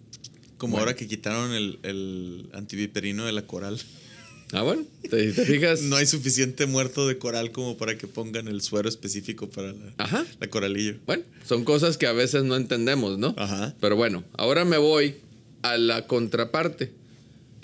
Como 0.62 0.78
ahora 0.78 0.94
que 0.94 1.08
quitaron 1.08 1.52
el, 1.54 1.80
el 1.82 2.48
antiviperino 2.52 3.26
de 3.26 3.32
la 3.32 3.44
coral. 3.48 3.80
Ah, 4.52 4.62
bueno, 4.62 4.84
te, 5.10 5.32
te 5.32 5.44
fijas. 5.44 5.82
No 5.82 5.96
hay 5.96 6.06
suficiente 6.06 6.66
muerto 6.66 7.08
de 7.08 7.18
coral 7.18 7.50
como 7.50 7.76
para 7.76 7.98
que 7.98 8.06
pongan 8.06 8.46
el 8.46 8.60
suero 8.60 8.88
específico 8.88 9.50
para 9.50 9.72
la, 9.72 9.92
Ajá. 9.98 10.24
la 10.38 10.46
coralillo. 10.46 11.00
Bueno, 11.04 11.24
son 11.44 11.64
cosas 11.64 11.98
que 11.98 12.06
a 12.06 12.12
veces 12.12 12.44
no 12.44 12.54
entendemos, 12.54 13.18
¿no? 13.18 13.34
Ajá. 13.38 13.74
Pero 13.80 13.96
bueno, 13.96 14.22
ahora 14.34 14.64
me 14.64 14.76
voy 14.78 15.16
a 15.62 15.76
la 15.78 16.06
contraparte. 16.06 16.92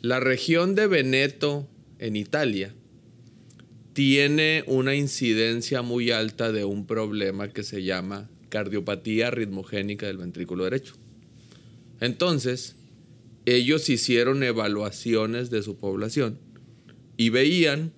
La 0.01 0.19
región 0.19 0.75
de 0.75 0.89
Veneto, 0.89 1.69
en 2.01 2.17
Italia, 2.17 2.75
tiene 3.93 4.65
una 4.67 4.97
incidencia 4.97 5.83
muy 5.83 6.11
alta 6.11 6.51
de 6.51 6.65
un 6.65 6.85
problema 6.85 7.49
que 7.53 7.63
se 7.63 7.85
llama 7.85 8.29
cardiopatía 8.49 9.31
ritmogénica 9.31 10.07
del 10.07 10.17
ventrículo 10.17 10.65
derecho. 10.65 10.95
Entonces, 12.01 12.75
ellos 13.55 13.89
hicieron 13.89 14.43
evaluaciones 14.43 15.51
de 15.51 15.63
su 15.63 15.77
población 15.77 16.39
y 17.17 17.31
veían 17.31 17.93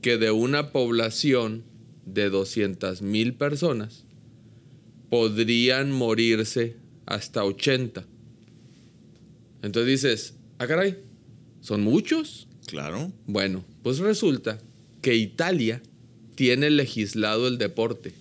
que 0.00 0.16
de 0.18 0.30
una 0.30 0.70
población 0.72 1.64
de 2.06 2.30
200 2.30 3.02
mil 3.02 3.34
personas 3.34 4.04
podrían 5.10 5.90
morirse 5.92 6.76
hasta 7.06 7.44
80. 7.44 8.04
Entonces 9.62 10.02
dices, 10.02 10.34
ah, 10.58 10.66
caray, 10.66 10.98
¿son 11.60 11.80
muchos? 11.82 12.46
Claro. 12.66 13.12
Bueno, 13.26 13.64
pues 13.82 13.98
resulta 13.98 14.58
que 15.02 15.16
Italia 15.16 15.82
tiene 16.34 16.70
legislado 16.70 17.48
el 17.48 17.58
deporte. 17.58 18.12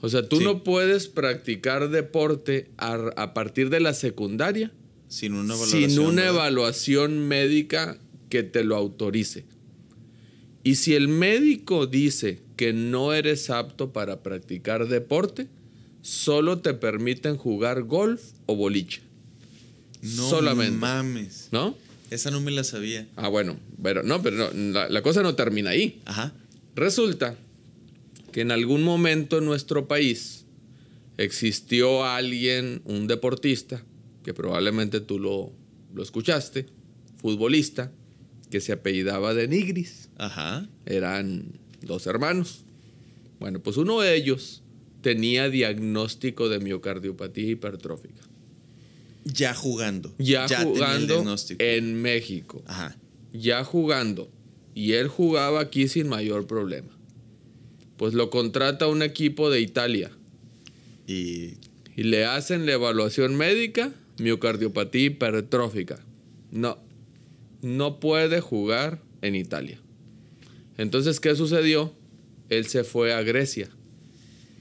O 0.00 0.08
sea, 0.08 0.26
tú 0.28 0.38
Sí. 0.38 0.44
no 0.44 0.64
puedes 0.64 1.08
practicar 1.08 1.90
deporte 1.90 2.70
a, 2.78 2.94
a 3.16 3.34
partir 3.34 3.68
de 3.68 3.80
la 3.80 3.92
secundaria 3.92 4.72
Sin 5.12 5.34
una 5.34 5.54
valoración. 5.54 5.90
sin 5.90 5.98
una 6.00 6.22
¿verdad? 6.22 6.28
evaluación 6.34 7.18
médica 7.28 7.98
que 8.30 8.42
te 8.42 8.64
lo 8.64 8.76
autorice. 8.76 9.44
Y 10.64 10.76
si 10.76 10.94
el 10.94 11.08
médico 11.08 11.86
dice 11.86 12.40
que 12.56 12.72
no 12.72 13.12
eres 13.12 13.50
apto 13.50 13.92
para 13.92 14.22
practicar 14.22 14.88
deporte, 14.88 15.48
solo 16.00 16.60
te 16.60 16.72
permiten 16.72 17.36
jugar 17.36 17.82
golf 17.82 18.22
o 18.46 18.56
boliche. 18.56 19.02
No 20.00 20.30
solamente. 20.30 20.78
mames. 20.78 21.48
¿No? 21.52 21.76
Esa 22.10 22.30
no 22.30 22.40
me 22.40 22.50
la 22.50 22.64
sabía. 22.64 23.06
Ah, 23.16 23.28
bueno, 23.28 23.58
pero 23.82 24.02
no, 24.02 24.22
pero 24.22 24.50
no, 24.54 24.72
la, 24.72 24.88
la 24.88 25.02
cosa 25.02 25.22
no 25.22 25.34
termina 25.34 25.70
ahí. 25.70 26.00
Ajá. 26.06 26.32
Resulta 26.74 27.36
que 28.32 28.40
en 28.40 28.50
algún 28.50 28.82
momento 28.82 29.38
en 29.38 29.44
nuestro 29.44 29.88
país 29.88 30.46
existió 31.18 32.04
alguien, 32.06 32.80
un 32.86 33.06
deportista, 33.08 33.84
que 34.22 34.34
probablemente 34.34 35.00
tú 35.00 35.18
lo, 35.18 35.52
lo 35.94 36.02
escuchaste, 36.02 36.66
futbolista, 37.16 37.92
que 38.50 38.60
se 38.60 38.72
apellidaba 38.72 39.34
de 39.34 39.48
Nigris. 39.48 40.10
Ajá. 40.18 40.68
Eran 40.86 41.58
dos 41.80 42.06
hermanos. 42.06 42.64
Bueno, 43.40 43.60
pues 43.60 43.76
uno 43.76 44.00
de 44.00 44.14
ellos 44.14 44.62
tenía 45.00 45.48
diagnóstico 45.48 46.48
de 46.48 46.60
miocardiopatía 46.60 47.50
hipertrófica. 47.50 48.22
Ya 49.24 49.54
jugando. 49.54 50.14
Ya, 50.18 50.46
el 50.46 50.66
jugando 50.66 51.36
en 51.58 52.00
México. 52.02 52.62
Ajá. 52.66 52.96
ya 53.32 53.64
jugando. 53.64 54.30
Y 54.74 54.92
él 54.92 55.08
jugaba 55.08 55.60
aquí 55.60 55.88
sin 55.88 56.08
mayor 56.08 56.46
problema. 56.46 56.96
Pues 57.96 58.14
lo 58.14 58.30
contrata 58.30 58.88
un 58.88 59.02
equipo 59.02 59.50
de 59.50 59.60
Italia 59.60 60.10
Y 61.06 61.54
y 61.96 62.04
le 62.04 62.24
hacen 62.24 62.66
la 62.66 62.72
evaluación 62.72 63.36
médica, 63.36 63.92
miocardiopatía 64.18 65.06
hipertrófica. 65.06 66.04
No, 66.50 66.78
no 67.62 68.00
puede 68.00 68.40
jugar 68.40 69.02
en 69.22 69.34
Italia. 69.34 69.78
Entonces, 70.78 71.20
¿qué 71.20 71.34
sucedió? 71.34 71.94
Él 72.48 72.66
se 72.66 72.84
fue 72.84 73.12
a 73.14 73.22
Grecia. 73.22 73.70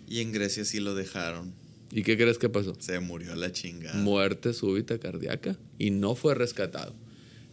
Y 0.07 0.19
en 0.19 0.31
Grecia 0.31 0.65
sí 0.65 0.79
lo 0.79 0.95
dejaron. 0.95 1.53
¿Y 1.91 2.03
qué 2.03 2.17
crees 2.17 2.37
que 2.37 2.49
pasó? 2.49 2.75
Se 2.79 2.99
murió 2.99 3.33
a 3.33 3.35
la 3.35 3.51
chingada. 3.51 3.99
muerte 3.99 4.53
súbita 4.53 4.97
cardíaca 4.97 5.57
y 5.77 5.91
no 5.91 6.15
fue 6.15 6.35
rescatado. 6.35 6.95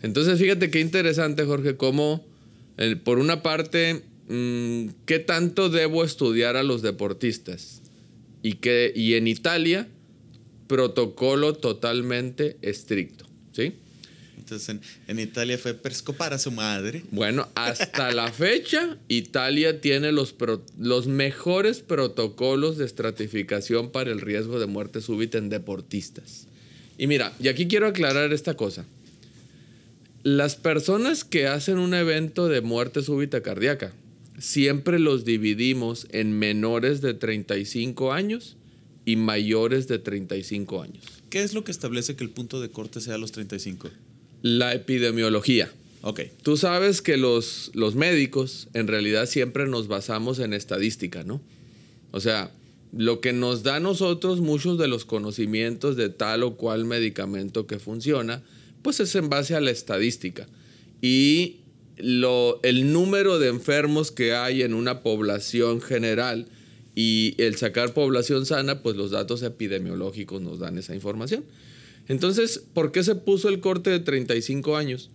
Entonces, 0.03 0.39
fíjate 0.39 0.71
qué 0.71 0.81
interesante, 0.81 1.45
Jorge, 1.45 1.77
cómo, 1.77 2.25
eh, 2.77 2.95
por 2.95 3.19
una 3.19 3.43
parte, 3.43 4.05
mm, 4.29 4.91
qué 5.07 5.19
tanto 5.19 5.71
debo 5.71 6.05
estudiar 6.05 6.57
a 6.57 6.63
los 6.63 6.83
deportistas. 6.83 7.83
Y, 8.43 8.55
que, 8.55 8.93
y 8.95 9.15
en 9.15 9.27
Italia, 9.27 9.89
protocolo 10.69 11.55
totalmente 11.55 12.57
estricto. 12.63 13.27
¿Sí? 13.53 13.73
Entonces 14.39 14.69
en, 14.69 14.81
en 15.09 15.19
Italia 15.19 15.59
fue 15.59 15.75
perscopar 15.75 16.33
a 16.33 16.39
su 16.39 16.51
madre. 16.53 17.03
Bueno, 17.11 17.49
hasta 17.55 18.13
la 18.13 18.33
fecha, 18.33 18.97
Italia 19.09 19.81
tiene 19.81 20.13
los, 20.13 20.33
pro- 20.33 20.63
los 20.79 21.07
mejores 21.07 21.81
protocolos 21.81 22.79
de 22.79 22.85
estratificación 22.87 23.91
para 23.91 24.11
el 24.13 24.21
riesgo 24.21 24.59
de 24.61 24.67
muerte 24.67 25.01
súbita 25.03 25.37
en 25.39 25.49
deportistas. 25.51 26.47
Y 26.97 27.07
mira, 27.09 27.33
y 27.41 27.49
aquí 27.49 27.67
quiero 27.69 27.89
aclarar 27.89 28.33
esta 28.33 28.55
cosa. 28.55 28.85
Las 30.23 30.57
personas 30.57 31.25
que 31.25 31.47
hacen 31.47 31.79
un 31.79 31.95
evento 31.95 32.49
de 32.49 32.61
muerte 32.61 33.03
súbita 33.03 33.43
cardíaca, 33.43 33.93
siempre 34.39 34.99
los 34.99 35.25
dividimos 35.25 36.07
en 36.11 36.39
menores 36.39 37.01
de 37.01 37.15
35 37.15 38.13
años 38.13 38.57
y 39.09 39.17
mayores 39.17 39.89
de 39.89 39.99
35 39.99 40.83
años. 40.83 41.03
¿Qué 41.31 41.43
es 41.43 41.55
lo 41.55 41.65
que 41.65 41.73
establece 41.73 42.15
que 42.15 42.25
el 42.25 42.29
punto 42.29 42.61
de 42.61 42.69
corte 42.69 43.01
sea 43.01 43.17
los 43.17 43.33
35? 43.33 43.89
La 44.43 44.75
epidemiología. 44.75 45.73
Ok. 46.03 46.21
Tú 46.43 46.59
sabes 46.59 47.01
que 47.01 47.17
los, 47.17 47.71
los 47.73 47.95
médicos 47.95 48.69
en 48.75 48.87
realidad 48.87 49.25
siempre 49.25 49.67
nos 49.67 49.89
basamos 49.89 50.41
en 50.41 50.53
estadística, 50.53 51.25
¿no? 51.25 51.41
O 52.11 52.21
sea, 52.21 52.53
lo 52.93 53.23
que 53.23 53.33
nos 53.33 53.63
da 53.63 53.77
a 53.77 53.81
nosotros 53.81 54.43
muchos 54.43 54.77
de 54.77 54.89
los 54.89 55.07
conocimientos 55.07 55.97
de 55.97 56.11
tal 56.11 56.43
o 56.43 56.59
cual 56.59 56.85
medicamento 56.85 57.67
que 57.67 57.79
funciona, 57.79 58.43
pues 58.83 59.01
es 59.01 59.15
en 59.15 59.31
base 59.31 59.55
a 59.55 59.63
la 59.63 59.71
estadística. 59.71 60.47
Y 61.01 61.61
lo, 61.97 62.61
el 62.63 62.93
número 62.93 63.39
de 63.39 63.49
enfermos 63.49 64.13
que 64.13 64.35
hay 64.35 64.61
en 64.61 64.75
una 64.75 65.03
población 65.03 65.81
general 65.81 66.47
y 67.01 67.37
el 67.39 67.55
sacar 67.55 67.95
población 67.95 68.45
sana, 68.45 68.83
pues 68.83 68.97
los 68.97 69.13
datos 69.13 69.45
epidemiológicos 69.45 70.43
nos 70.43 70.59
dan 70.59 70.79
esa 70.79 70.97
información. 70.97 71.45
Entonces, 72.09 72.61
¿por 72.75 72.91
qué 72.91 73.05
se 73.05 73.15
puso 73.15 73.49
el 73.49 73.61
corte 73.61 73.91
de 73.91 74.01
35 74.01 74.77
años? 74.77 75.09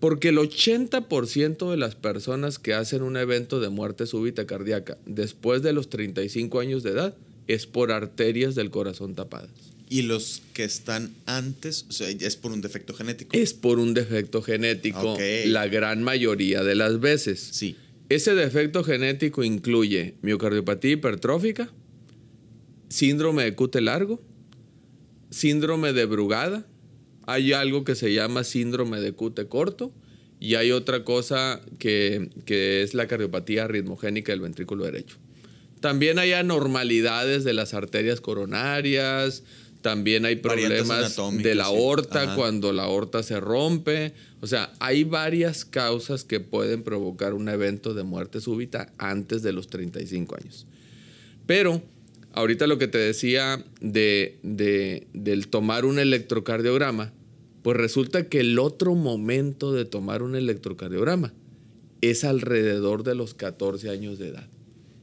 Porque 0.00 0.30
el 0.30 0.38
80% 0.38 1.70
de 1.70 1.76
las 1.76 1.94
personas 1.94 2.58
que 2.58 2.74
hacen 2.74 3.02
un 3.02 3.16
evento 3.16 3.60
de 3.60 3.68
muerte 3.68 4.04
súbita 4.04 4.48
cardíaca 4.48 4.98
después 5.06 5.62
de 5.62 5.72
los 5.72 5.90
35 5.90 6.58
años 6.58 6.82
de 6.82 6.90
edad 6.90 7.14
es 7.46 7.66
por 7.66 7.92
arterias 7.92 8.56
del 8.56 8.70
corazón 8.70 9.14
tapadas. 9.14 9.50
Y 9.88 10.02
los 10.02 10.42
que 10.54 10.64
están 10.64 11.14
antes, 11.26 11.86
o 11.88 11.92
sea, 11.92 12.08
es 12.08 12.34
por 12.34 12.50
un 12.50 12.62
defecto 12.62 12.94
genético. 12.94 13.36
Es 13.36 13.54
por 13.54 13.78
un 13.78 13.94
defecto 13.94 14.42
genético 14.42 15.16
la 15.44 15.68
gran 15.68 16.02
mayoría 16.02 16.64
de 16.64 16.74
las 16.74 16.98
veces. 16.98 17.38
Sí. 17.52 17.76
Ese 18.10 18.34
defecto 18.34 18.82
genético 18.82 19.44
incluye 19.44 20.16
miocardiopatía 20.20 20.90
hipertrófica, 20.90 21.72
síndrome 22.88 23.44
de 23.44 23.54
Cute 23.54 23.80
largo, 23.80 24.20
síndrome 25.30 25.92
de 25.92 26.06
Brugada, 26.06 26.66
hay 27.28 27.52
algo 27.52 27.84
que 27.84 27.94
se 27.94 28.12
llama 28.12 28.42
síndrome 28.42 29.00
de 29.00 29.12
Cute 29.12 29.46
corto 29.46 29.92
y 30.40 30.56
hay 30.56 30.72
otra 30.72 31.04
cosa 31.04 31.60
que, 31.78 32.30
que 32.46 32.82
es 32.82 32.94
la 32.94 33.06
cardiopatía 33.06 33.68
ritmogénica 33.68 34.32
del 34.32 34.40
ventrículo 34.40 34.84
derecho. 34.84 35.18
También 35.78 36.18
hay 36.18 36.32
anormalidades 36.32 37.44
de 37.44 37.54
las 37.54 37.74
arterias 37.74 38.20
coronarias, 38.20 39.44
También 39.82 40.26
hay 40.26 40.34
problemas 40.34 41.16
de 41.38 41.54
la 41.54 41.66
aorta 41.66 42.34
cuando 42.34 42.72
la 42.72 42.82
aorta 42.82 43.22
se 43.22 43.38
rompe. 43.38 44.14
O 44.40 44.46
sea, 44.46 44.72
hay 44.80 45.04
varias 45.04 45.64
causas 45.64 46.24
que 46.24 46.40
pueden 46.40 46.82
provocar 46.82 47.34
un 47.34 47.48
evento 47.48 47.92
de 47.94 48.02
muerte 48.04 48.40
súbita 48.40 48.92
antes 48.98 49.42
de 49.42 49.52
los 49.52 49.68
35 49.68 50.36
años. 50.36 50.66
Pero 51.46 51.82
ahorita 52.32 52.66
lo 52.66 52.78
que 52.78 52.88
te 52.88 52.98
decía 52.98 53.64
de, 53.80 54.38
de- 54.42 55.06
del 55.12 55.48
tomar 55.48 55.84
un 55.84 55.98
electrocardiograma, 55.98 57.12
pues 57.62 57.76
resulta 57.76 58.28
que 58.28 58.40
el 58.40 58.58
otro 58.58 58.94
momento 58.94 59.72
de 59.74 59.84
tomar 59.84 60.22
un 60.22 60.34
electrocardiograma 60.36 61.34
es 62.00 62.24
alrededor 62.24 63.02
de 63.04 63.14
los 63.14 63.34
14 63.34 63.90
años 63.90 64.18
de 64.18 64.28
edad. 64.28 64.48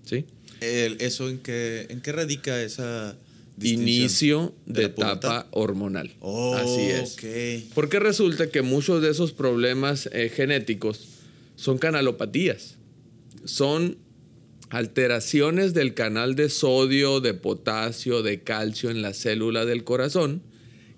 ¿Sí? 0.03 0.25
¿Eso 0.61 1.29
en 1.29 1.37
qué, 1.37 1.85
en 1.89 2.01
qué 2.01 2.11
radica 2.11 2.59
esa? 2.63 3.15
Inicio 3.61 4.53
¿De 4.65 4.85
etapa 4.85 5.47
hormonal. 5.51 6.11
Oh, 6.19 6.53
Así 6.55 6.81
es. 6.81 7.65
Porque 7.73 7.99
resulta 7.99 8.49
que 8.49 8.61
muchos 8.61 9.01
de 9.01 9.09
esos 9.09 9.33
problemas 9.33 10.09
eh, 10.13 10.29
genéticos 10.29 11.07
son 11.55 11.77
canalopatías. 11.77 12.77
Son 13.45 13.97
alteraciones 14.69 15.73
del 15.73 15.93
canal 15.93 16.35
de 16.35 16.49
sodio, 16.49 17.19
de 17.19 17.33
potasio, 17.33 18.21
de 18.21 18.41
calcio 18.43 18.89
en 18.89 19.01
la 19.01 19.13
célula 19.13 19.65
del 19.65 19.83
corazón, 19.83 20.43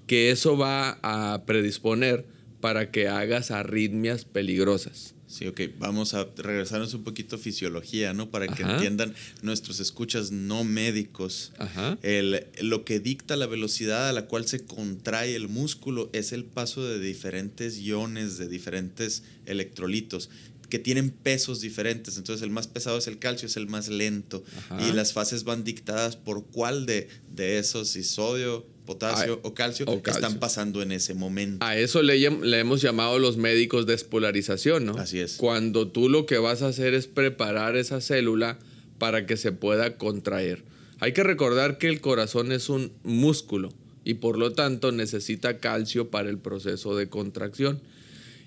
que 0.08 0.32
eso 0.32 0.58
va 0.58 1.00
a 1.04 1.46
predisponer 1.46 2.26
para 2.60 2.92
que 2.92 3.08
hagas 3.08 3.52
arritmias 3.52 4.26
peligrosas. 4.26 5.14
Sí, 5.30 5.46
ok. 5.46 5.62
Vamos 5.78 6.16
a 6.16 6.28
regresarnos 6.38 6.96
un 6.96 7.04
poquito 7.04 7.36
a 7.36 7.40
fisiología, 7.40 8.14
¿no? 8.14 8.32
Para 8.32 8.48
que 8.48 8.64
Ajá. 8.64 8.74
entiendan 8.74 9.14
nuestros 9.44 9.80
escuchas 9.80 10.32
no 10.32 10.64
médicos. 10.64 11.54
Ajá. 11.60 12.00
El, 12.02 12.48
lo 12.62 12.84
que 12.84 13.00
dicta 13.00 13.36
la 13.36 13.46
velocidad 13.46 14.10
a 14.10 14.14
la 14.14 14.26
cual 14.26 14.48
se 14.48 14.66
contrae 14.66 15.36
el 15.36 15.48
músculo 15.48 16.10
es 16.14 16.34
el 16.34 16.46
paso 16.46 16.84
de 16.84 17.00
diferentes 17.00 17.78
iones, 17.78 18.40
de 18.40 18.48
diferentes 18.48 19.22
electrolitos 19.46 20.32
que 20.70 20.80
tienen 20.80 21.10
pesos 21.10 21.62
diferentes. 21.62 22.18
Entonces 22.18 22.44
el 22.44 22.50
más 22.52 22.68
pesado 22.68 22.98
es 22.98 23.08
el 23.08 23.20
calcio, 23.20 23.48
es 23.48 23.58
el 23.58 23.68
más 23.68 23.88
lento. 23.90 24.44
Ajá. 24.58 24.88
Y 24.88 24.94
las 24.94 25.14
fases 25.14 25.44
van 25.44 25.64
dictadas 25.64 26.16
por 26.16 26.46
cuál 26.46 26.86
de, 26.86 27.08
de 27.36 27.60
esos, 27.60 27.90
si 27.90 28.04
sodio, 28.04 28.66
potasio 28.90 29.34
Ay, 29.34 29.40
o, 29.44 29.54
calcio, 29.54 29.86
o 29.88 30.02
calcio. 30.02 30.26
están 30.26 30.40
pasando 30.40 30.82
en 30.82 30.92
ese 30.92 31.14
momento. 31.14 31.64
A 31.64 31.78
eso 31.78 32.02
le, 32.02 32.26
hemos 32.26 32.82
llamado 32.82 33.20
los 33.20 33.38
médicos 33.38 33.86
despolarización, 33.86 34.88
¿no? 34.88 34.94
Así 34.94 35.20
es. 35.20 35.36
Cuando 35.38 35.90
tú 35.90 36.10
lo 36.10 36.26
que 36.26 36.40
vas 36.40 36.64
a 36.64 36.70
hacer 36.70 36.96
es 36.96 37.06
preparar 37.06 37.78
esa 37.78 38.02
célula 38.02 38.58
para 38.98 39.28
que 39.28 39.38
se 39.38 39.52
pueda 39.52 39.96
contraer. 39.98 40.64
Hay 41.00 41.14
que 41.14 41.22
recordar 41.22 41.78
que 41.78 41.88
el 41.88 42.02
corazón 42.02 42.52
es 42.52 42.68
un 42.68 42.92
músculo 43.04 43.72
y 44.04 44.16
por 44.16 44.40
lo 44.40 44.54
tanto 44.54 44.92
necesita 44.92 45.60
calcio 45.60 46.10
para 46.10 46.32
el 46.32 46.40
proceso 46.40 46.96
de 46.96 47.10
contracción. 47.10 47.80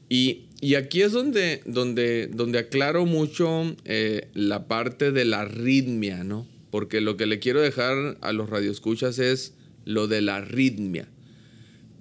Y, 0.08 0.46
y 0.60 0.74
aquí 0.74 1.02
es 1.02 1.12
donde, 1.12 1.62
donde, 1.66 2.26
donde 2.26 2.58
aclaro 2.58 3.06
mucho 3.06 3.76
eh, 3.84 4.28
la 4.34 4.66
parte 4.66 5.12
de 5.12 5.24
la 5.24 5.42
arritmia, 5.42 6.24
¿no? 6.24 6.48
Porque 6.72 7.00
lo 7.00 7.16
que 7.16 7.26
le 7.26 7.38
quiero 7.38 7.60
dejar 7.60 8.18
a 8.20 8.32
los 8.32 8.50
radioescuchas 8.50 9.20
es 9.20 9.54
lo 9.84 10.06
de 10.08 10.22
la 10.22 10.36
arritmia. 10.36 11.08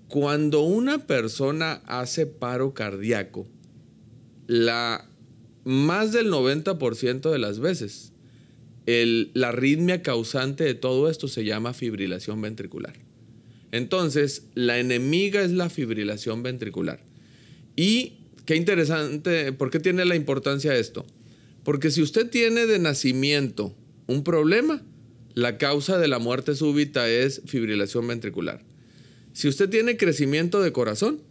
Cuando 0.08 0.62
una 0.62 1.08
persona 1.08 1.82
hace 1.86 2.26
paro 2.26 2.74
cardíaco, 2.74 3.48
la, 4.48 5.08
más 5.64 6.12
del 6.12 6.30
90% 6.30 7.32
de 7.32 7.40
las 7.40 7.60
veces, 7.60 8.12
el- 8.86 9.32
la 9.34 9.50
arritmia 9.50 10.02
causante 10.02 10.64
de 10.64 10.74
todo 10.74 11.10
esto 11.10 11.28
se 11.28 11.46
llama 11.46 11.74
fibrilación 11.74 12.42
ventricular. 12.42 12.94
Entonces, 13.72 14.48
la 14.54 14.80
enemiga 14.80 15.42
es 15.42 15.52
la 15.52 15.70
fibrilación 15.70 16.44
ventricular. 16.44 17.00
Y 17.78 18.18
qué 18.46 18.58
interesante, 18.58 19.54
¿por 19.54 19.70
qué 19.72 19.80
tiene 19.80 20.04
la 20.04 20.16
importancia 20.16 20.76
esto? 20.76 21.06
Porque 21.64 21.90
si 21.92 22.02
usted 22.02 22.30
tiene 22.30 22.66
de 22.66 22.80
nacimiento 22.80 23.74
un 24.08 24.24
problema, 24.26 24.82
la 25.34 25.58
causa 25.58 25.98
de 25.98 26.08
la 26.08 26.20
muerte 26.20 26.56
súbita 26.56 27.10
es 27.10 27.42
fibrilación 27.46 28.08
ventricular. 28.08 28.64
Si 29.34 29.48
usted 29.48 29.70
tiene 29.70 29.98
crecimiento 29.98 30.62
de 30.62 30.72
corazón, 30.72 31.22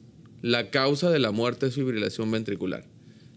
la 0.42 0.70
causa 0.70 1.10
de 1.10 1.18
la 1.18 1.32
muerte 1.32 1.66
es 1.66 1.74
fibrilación 1.74 2.30
ventricular. 2.30 2.86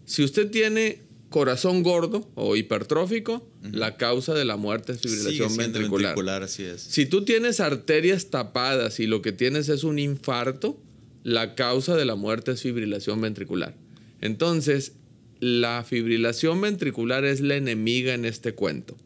Si 0.06 0.24
usted 0.24 0.50
tiene 0.50 1.02
corazón 1.28 1.82
gordo 1.82 2.30
o 2.34 2.56
hipertrófico, 2.56 3.46
la 3.62 3.96
causa 3.96 4.34
de 4.34 4.44
la 4.44 4.56
muerte 4.56 4.92
es 4.92 5.00
fibrilación 5.00 5.56
ventricular. 5.56 6.10
ventricular, 6.10 6.42
así 6.42 6.62
es. 6.62 6.80
Si 6.82 7.06
tú 7.06 7.24
tienes 7.24 7.60
arterias 7.60 8.30
tapadas 8.30 9.00
y 9.00 9.06
lo 9.06 9.20
que 9.20 9.32
tienes 9.32 9.68
es 9.68 9.84
un 9.84 9.98
infarto, 9.98 10.80
la 11.24 11.54
causa 11.54 11.96
de 11.96 12.04
la 12.04 12.14
muerte 12.14 12.52
es 12.52 12.62
fibrilación 12.62 13.20
ventricular. 13.20 13.74
Entonces, 14.20 14.92
la 15.40 15.84
fibrilación 15.84 16.60
ventricular 16.60 17.24
es 17.24 17.40
la 17.40 17.56
enemiga 17.56 18.14
en 18.14 18.24
este 18.24 18.54
cuento. 18.54 18.96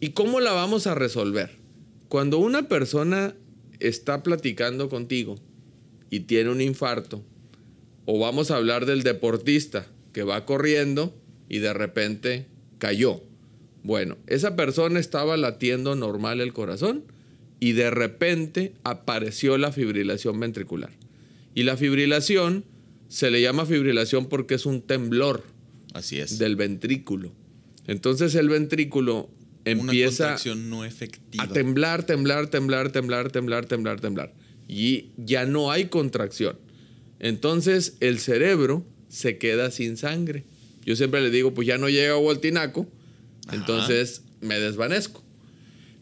¿Y 0.00 0.10
cómo 0.10 0.40
la 0.40 0.52
vamos 0.52 0.86
a 0.86 0.94
resolver? 0.94 1.58
Cuando 2.08 2.38
una 2.38 2.68
persona 2.68 3.34
está 3.78 4.22
platicando 4.22 4.88
contigo 4.88 5.36
y 6.10 6.20
tiene 6.20 6.50
un 6.50 6.60
infarto, 6.60 7.22
o 8.06 8.18
vamos 8.18 8.50
a 8.50 8.56
hablar 8.56 8.86
del 8.86 9.02
deportista 9.02 9.86
que 10.12 10.22
va 10.22 10.46
corriendo 10.46 11.14
y 11.48 11.58
de 11.58 11.72
repente 11.72 12.46
cayó. 12.78 13.22
Bueno, 13.82 14.16
esa 14.26 14.56
persona 14.56 14.98
estaba 14.98 15.36
latiendo 15.36 15.94
normal 15.94 16.40
el 16.40 16.52
corazón 16.52 17.04
y 17.60 17.72
de 17.72 17.90
repente 17.90 18.72
apareció 18.84 19.58
la 19.58 19.70
fibrilación 19.70 20.40
ventricular. 20.40 20.90
Y 21.54 21.64
la 21.64 21.76
fibrilación 21.76 22.64
se 23.08 23.30
le 23.30 23.42
llama 23.42 23.66
fibrilación 23.66 24.26
porque 24.26 24.54
es 24.54 24.66
un 24.66 24.82
temblor 24.82 25.44
Así 25.92 26.18
es. 26.18 26.38
del 26.38 26.56
ventrículo. 26.56 27.32
Entonces 27.86 28.34
el 28.34 28.48
ventrículo 28.48 29.30
Una 29.74 29.92
empieza 29.92 30.24
contracción 30.24 30.70
no 30.70 30.84
efectiva. 30.84 31.44
a 31.44 31.48
temblar, 31.48 32.04
temblar, 32.04 32.48
temblar, 32.48 32.90
temblar, 32.92 33.30
temblar, 33.30 33.66
temblar, 33.66 34.00
temblar. 34.00 34.34
Y 34.68 35.10
ya 35.16 35.46
no 35.46 35.70
hay 35.70 35.86
contracción. 35.86 36.56
Entonces 37.18 37.96
el 38.00 38.18
cerebro 38.18 38.84
se 39.08 39.38
queda 39.38 39.70
sin 39.70 39.96
sangre. 39.96 40.44
Yo 40.84 40.96
siempre 40.96 41.20
le 41.20 41.30
digo, 41.30 41.52
pues 41.52 41.66
ya 41.68 41.76
no 41.78 41.88
llega 41.88 42.12
agua 42.12 42.32
al 42.32 42.40
tinaco, 42.40 42.88
Ajá. 43.46 43.56
entonces 43.56 44.22
me 44.40 44.58
desvanezco. 44.58 45.22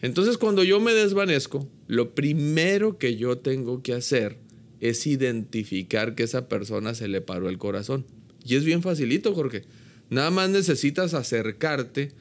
Entonces 0.02 0.38
cuando 0.38 0.62
yo 0.62 0.78
me 0.80 0.92
desvanezco, 0.94 1.68
lo 1.88 2.14
primero 2.14 2.98
que 2.98 3.16
yo 3.16 3.38
tengo 3.38 3.82
que 3.82 3.94
hacer 3.94 4.36
es 4.80 5.06
identificar 5.08 6.14
que 6.14 6.22
esa 6.22 6.48
persona 6.48 6.94
se 6.94 7.08
le 7.08 7.20
paró 7.20 7.48
el 7.48 7.58
corazón. 7.58 8.06
Y 8.44 8.54
es 8.54 8.64
bien 8.64 8.82
facilito, 8.82 9.34
Jorge. 9.34 9.64
Nada 10.10 10.30
más 10.30 10.48
necesitas 10.50 11.14
acercarte 11.14 12.12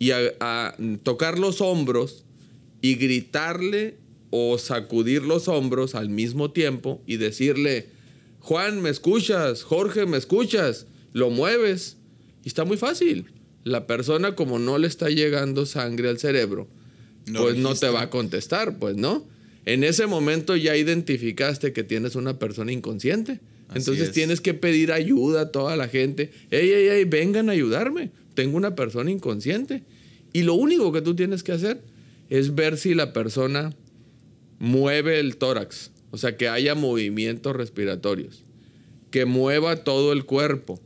y 0.00 0.10
a, 0.10 0.18
a 0.40 0.74
tocar 1.04 1.38
los 1.38 1.60
hombros 1.60 2.24
y 2.80 2.96
gritarle 2.96 3.98
o 4.30 4.58
sacudir 4.58 5.22
los 5.22 5.46
hombros 5.46 5.94
al 5.94 6.08
mismo 6.08 6.50
tiempo 6.50 7.02
y 7.06 7.16
decirle, 7.18 7.88
Juan, 8.40 8.80
¿me 8.80 8.90
escuchas? 8.90 9.62
Jorge, 9.62 10.06
¿me 10.06 10.16
escuchas? 10.16 10.86
Lo 11.12 11.30
mueves. 11.30 11.98
Y 12.44 12.48
está 12.48 12.64
muy 12.64 12.76
fácil. 12.76 13.26
La 13.64 13.86
persona 13.86 14.34
como 14.34 14.58
no 14.58 14.78
le 14.78 14.86
está 14.86 15.10
llegando 15.10 15.66
sangre 15.66 16.08
al 16.08 16.18
cerebro, 16.18 16.68
No 17.26 17.42
pues 17.42 17.56
no 17.56 17.74
te 17.74 17.88
va 17.90 18.02
a 18.02 18.10
contestar, 18.10 18.78
pues 18.78 18.96
no. 18.96 19.28
En 19.66 19.84
ese 19.84 20.06
momento 20.06 20.56
ya 20.56 20.74
identificaste 20.76 21.72
que 21.74 21.84
tienes 21.84 22.14
una 22.14 22.38
persona 22.38 22.72
inconsciente. 22.72 23.40
Así 23.68 23.80
Entonces 23.80 24.08
es. 24.08 24.12
tienes 24.12 24.40
que 24.40 24.54
pedir 24.54 24.90
ayuda 24.90 25.42
a 25.42 25.52
toda 25.52 25.76
la 25.76 25.88
gente. 25.88 26.30
Ey, 26.50 26.70
ey, 26.70 26.88
ey, 26.88 27.04
vengan 27.04 27.50
a 27.50 27.52
ayudarme. 27.52 28.10
Tengo 28.40 28.56
una 28.56 28.74
persona 28.74 29.10
inconsciente. 29.10 29.82
Y 30.32 30.44
lo 30.44 30.54
único 30.54 30.92
que 30.92 31.02
tú 31.02 31.14
tienes 31.14 31.42
que 31.42 31.52
hacer 31.52 31.82
es 32.30 32.54
ver 32.54 32.78
si 32.78 32.94
la 32.94 33.12
persona 33.12 33.76
mueve 34.58 35.20
el 35.20 35.36
tórax. 35.36 35.90
O 36.10 36.16
sea, 36.16 36.38
que 36.38 36.48
haya 36.48 36.74
movimientos 36.74 37.54
respiratorios. 37.54 38.42
Que 39.10 39.26
mueva 39.26 39.84
todo 39.84 40.14
el 40.14 40.24
cuerpo. 40.24 40.80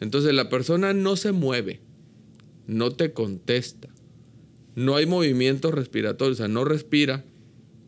Entonces 0.00 0.34
la 0.34 0.48
persona 0.48 0.94
no 0.94 1.14
se 1.14 1.30
mueve. 1.30 1.78
No 2.66 2.90
te 2.90 3.12
contesta. 3.12 3.88
No 4.74 4.96
hay 4.96 5.06
movimientos 5.06 5.72
respiratorios. 5.72 6.38
O 6.38 6.42
sea, 6.42 6.48
no 6.48 6.64
respira. 6.64 7.24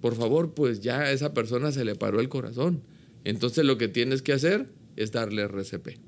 Por 0.00 0.14
favor, 0.14 0.54
pues 0.54 0.78
ya 0.78 1.00
a 1.00 1.10
esa 1.10 1.34
persona 1.34 1.72
se 1.72 1.84
le 1.84 1.96
paró 1.96 2.20
el 2.20 2.28
corazón. 2.28 2.82
Entonces 3.24 3.64
lo 3.64 3.78
que 3.78 3.88
tienes 3.88 4.22
que 4.22 4.32
hacer 4.32 4.68
es 4.94 5.10
darle 5.10 5.42
RCP. 5.42 5.98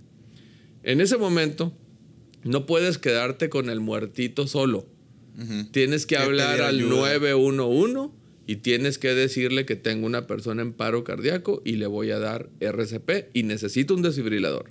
En 0.84 1.00
ese 1.00 1.16
momento, 1.16 1.74
no 2.44 2.66
puedes 2.66 2.98
quedarte 2.98 3.48
con 3.48 3.70
el 3.70 3.80
muertito 3.80 4.46
solo. 4.46 4.86
Tienes 5.70 6.04
que 6.06 6.16
Que 6.16 6.22
hablar 6.22 6.60
al 6.60 6.76
ayuda. 6.76 7.18
911 7.18 8.10
y 8.46 8.56
tienes 8.56 8.98
que 8.98 9.14
decirle 9.14 9.64
que 9.64 9.76
tengo 9.76 10.06
una 10.06 10.26
persona 10.26 10.60
en 10.60 10.72
paro 10.72 11.04
cardíaco 11.04 11.62
y 11.64 11.76
le 11.76 11.86
voy 11.86 12.10
a 12.10 12.18
dar 12.18 12.50
RCP 12.60 13.30
y 13.32 13.44
necesito 13.44 13.94
un 13.94 14.02
desfibrilador. 14.02 14.66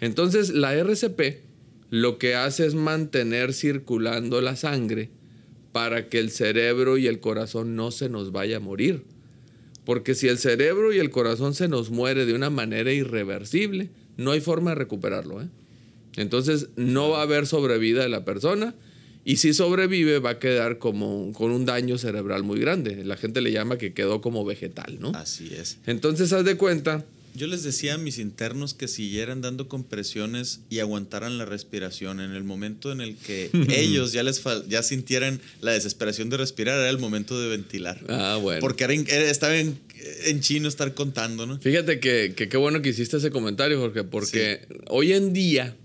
Entonces, 0.00 0.50
la 0.50 0.74
RCP 0.74 1.42
lo 1.90 2.16
que 2.16 2.34
hace 2.36 2.64
es 2.64 2.74
mantener 2.74 3.52
circulando 3.52 4.40
la 4.40 4.56
sangre 4.56 5.10
para 5.72 6.08
que 6.08 6.20
el 6.20 6.30
cerebro 6.30 6.96
y 6.96 7.06
el 7.06 7.20
corazón 7.20 7.76
no 7.76 7.90
se 7.90 8.08
nos 8.08 8.32
vaya 8.32 8.58
a 8.58 8.60
morir, 8.60 9.04
Porque 9.84 10.14
si 10.14 10.28
el 10.28 10.38
cerebro 10.38 10.92
y 10.92 10.98
el 10.98 11.10
corazón 11.10 11.54
se 11.54 11.66
nos 11.68 11.90
muere 11.90 12.24
de 12.24 12.34
una 12.34 12.50
manera 12.50 12.92
irreversible, 12.92 13.90
no 14.16 14.30
hay 14.30 14.40
forma 14.40 14.70
de 14.70 14.76
recuperarlo. 14.76 15.42
¿eh? 15.42 15.48
Entonces 16.16 16.68
no 16.76 17.10
va 17.10 17.20
a 17.20 17.22
haber 17.22 17.46
sobrevida 17.46 18.02
de 18.02 18.08
la 18.08 18.24
persona 18.24 18.74
y 19.24 19.36
si 19.36 19.54
sobrevive 19.54 20.18
va 20.18 20.30
a 20.30 20.38
quedar 20.38 20.78
como 20.78 21.32
con 21.32 21.52
un 21.52 21.64
daño 21.64 21.96
cerebral 21.96 22.42
muy 22.42 22.58
grande. 22.58 23.04
La 23.04 23.16
gente 23.16 23.40
le 23.40 23.52
llama 23.52 23.78
que 23.78 23.92
quedó 23.92 24.20
como 24.20 24.44
vegetal, 24.44 24.98
¿no? 25.00 25.12
Así 25.14 25.52
es. 25.54 25.78
Entonces 25.86 26.32
haz 26.32 26.44
de 26.44 26.56
cuenta 26.56 27.04
Yo 27.34 27.46
les 27.46 27.62
decía 27.62 27.94
a 27.94 27.98
mis 27.98 28.18
internos 28.18 28.74
que 28.74 28.88
siguieran 28.88 29.40
dando 29.40 29.68
compresiones 29.68 30.60
y 30.70 30.80
aguantaran 30.80 31.38
la 31.38 31.44
respiración. 31.44 32.20
En 32.20 32.32
el 32.32 32.42
momento 32.42 32.90
en 32.90 33.00
el 33.00 33.16
que 33.16 33.50
ellos 33.70 34.12
ya 34.12 34.24
les 34.24 34.42
ya 34.68 34.82
sintieran 34.82 35.40
la 35.60 35.70
desesperación 35.70 36.28
de 36.28 36.38
respirar, 36.38 36.78
era 36.78 36.90
el 36.90 36.98
momento 36.98 37.40
de 37.40 37.48
ventilar. 37.48 38.00
Ah, 38.08 38.38
bueno. 38.42 38.60
Porque 38.60 38.84
era 38.84 38.92
estaba 39.30 39.56
en, 39.56 39.78
en 40.24 40.40
chino 40.40 40.68
estar 40.68 40.94
contando, 40.94 41.46
¿no? 41.46 41.60
Fíjate 41.60 42.00
que, 42.00 42.34
que 42.36 42.48
qué 42.48 42.56
bueno 42.56 42.82
que 42.82 42.88
hiciste 42.88 43.18
ese 43.18 43.30
comentario, 43.30 43.78
Jorge, 43.78 44.02
porque 44.02 44.66
hoy 44.88 45.12
en 45.12 45.32
día 45.32 45.76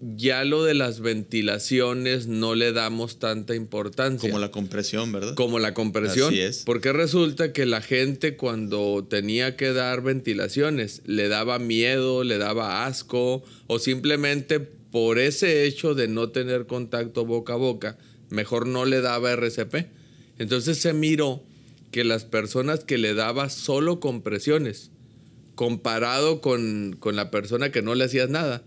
ya 0.00 0.44
lo 0.44 0.62
de 0.62 0.74
las 0.74 1.00
ventilaciones 1.00 2.26
no 2.26 2.54
le 2.54 2.72
damos 2.72 3.18
tanta 3.18 3.54
importancia. 3.54 4.28
Como 4.28 4.40
la 4.40 4.50
compresión, 4.50 5.10
¿verdad? 5.12 5.34
como 5.34 5.58
la 5.58 5.74
compresión. 5.74 6.28
Así 6.28 6.40
es. 6.40 6.62
Porque 6.64 6.92
resulta 6.92 7.52
que 7.52 7.66
la 7.66 7.80
gente 7.80 8.36
cuando 8.36 9.06
tenía 9.08 9.56
que 9.56 9.72
dar 9.72 10.02
ventilaciones 10.02 11.02
le 11.06 11.28
daba 11.28 11.58
miedo, 11.58 12.24
le 12.24 12.38
daba 12.38 12.86
asco 12.86 13.42
o 13.66 13.78
simplemente 13.78 14.60
por 14.60 15.18
ese 15.18 15.64
hecho 15.64 15.94
de 15.94 16.08
no 16.08 16.30
tener 16.30 16.66
contacto 16.66 17.24
boca 17.24 17.54
a 17.54 17.56
boca, 17.56 17.98
mejor 18.28 18.66
no 18.66 18.84
le 18.84 19.00
daba 19.00 19.32
RCP. 19.32 19.86
Entonces 20.38 20.78
se 20.78 20.92
miró 20.92 21.42
que 21.90 22.04
las 22.04 22.24
personas 22.24 22.84
que 22.84 22.98
le 22.98 23.14
daba 23.14 23.48
solo 23.48 24.00
compresiones, 24.00 24.90
comparado 25.54 26.42
con, 26.42 26.96
con 26.98 27.16
la 27.16 27.30
persona 27.30 27.72
que 27.72 27.80
no 27.80 27.94
le 27.94 28.04
hacías 28.04 28.28
nada, 28.28 28.62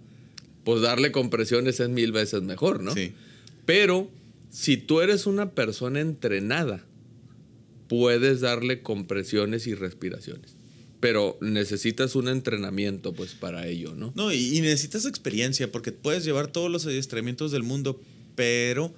pues 0.64 0.82
darle 0.82 1.12
compresiones 1.12 1.80
es 1.80 1.90
mil 1.90 2.12
veces 2.12 2.42
mejor, 2.42 2.82
¿no? 2.82 2.94
Sí. 2.94 3.14
Pero 3.66 4.10
si 4.50 4.78
tú 4.78 5.02
eres 5.02 5.26
una 5.26 5.52
persona 5.52 6.00
entrenada, 6.00 6.86
puedes 7.88 8.42
darle 8.42 8.82
compresiones 8.82 9.68
y 9.68 9.76
respiraciones. 9.76 10.56
Pero 11.00 11.38
necesitas 11.40 12.16
un 12.16 12.28
entrenamiento 12.28 13.14
pues 13.14 13.34
para 13.34 13.68
ello, 13.68 13.96
¿no? 13.96 14.12
No, 14.16 14.32
y, 14.32 14.58
y 14.58 14.62
necesitas 14.62 15.06
experiencia 15.06 15.72
porque 15.72 15.92
puedes 15.92 16.26
llevar 16.26 16.48
todos 16.48 16.70
los 16.70 16.86
adiestramientos 16.86 17.52
del 17.52 17.64
mundo, 17.64 18.02
pero 18.36 18.94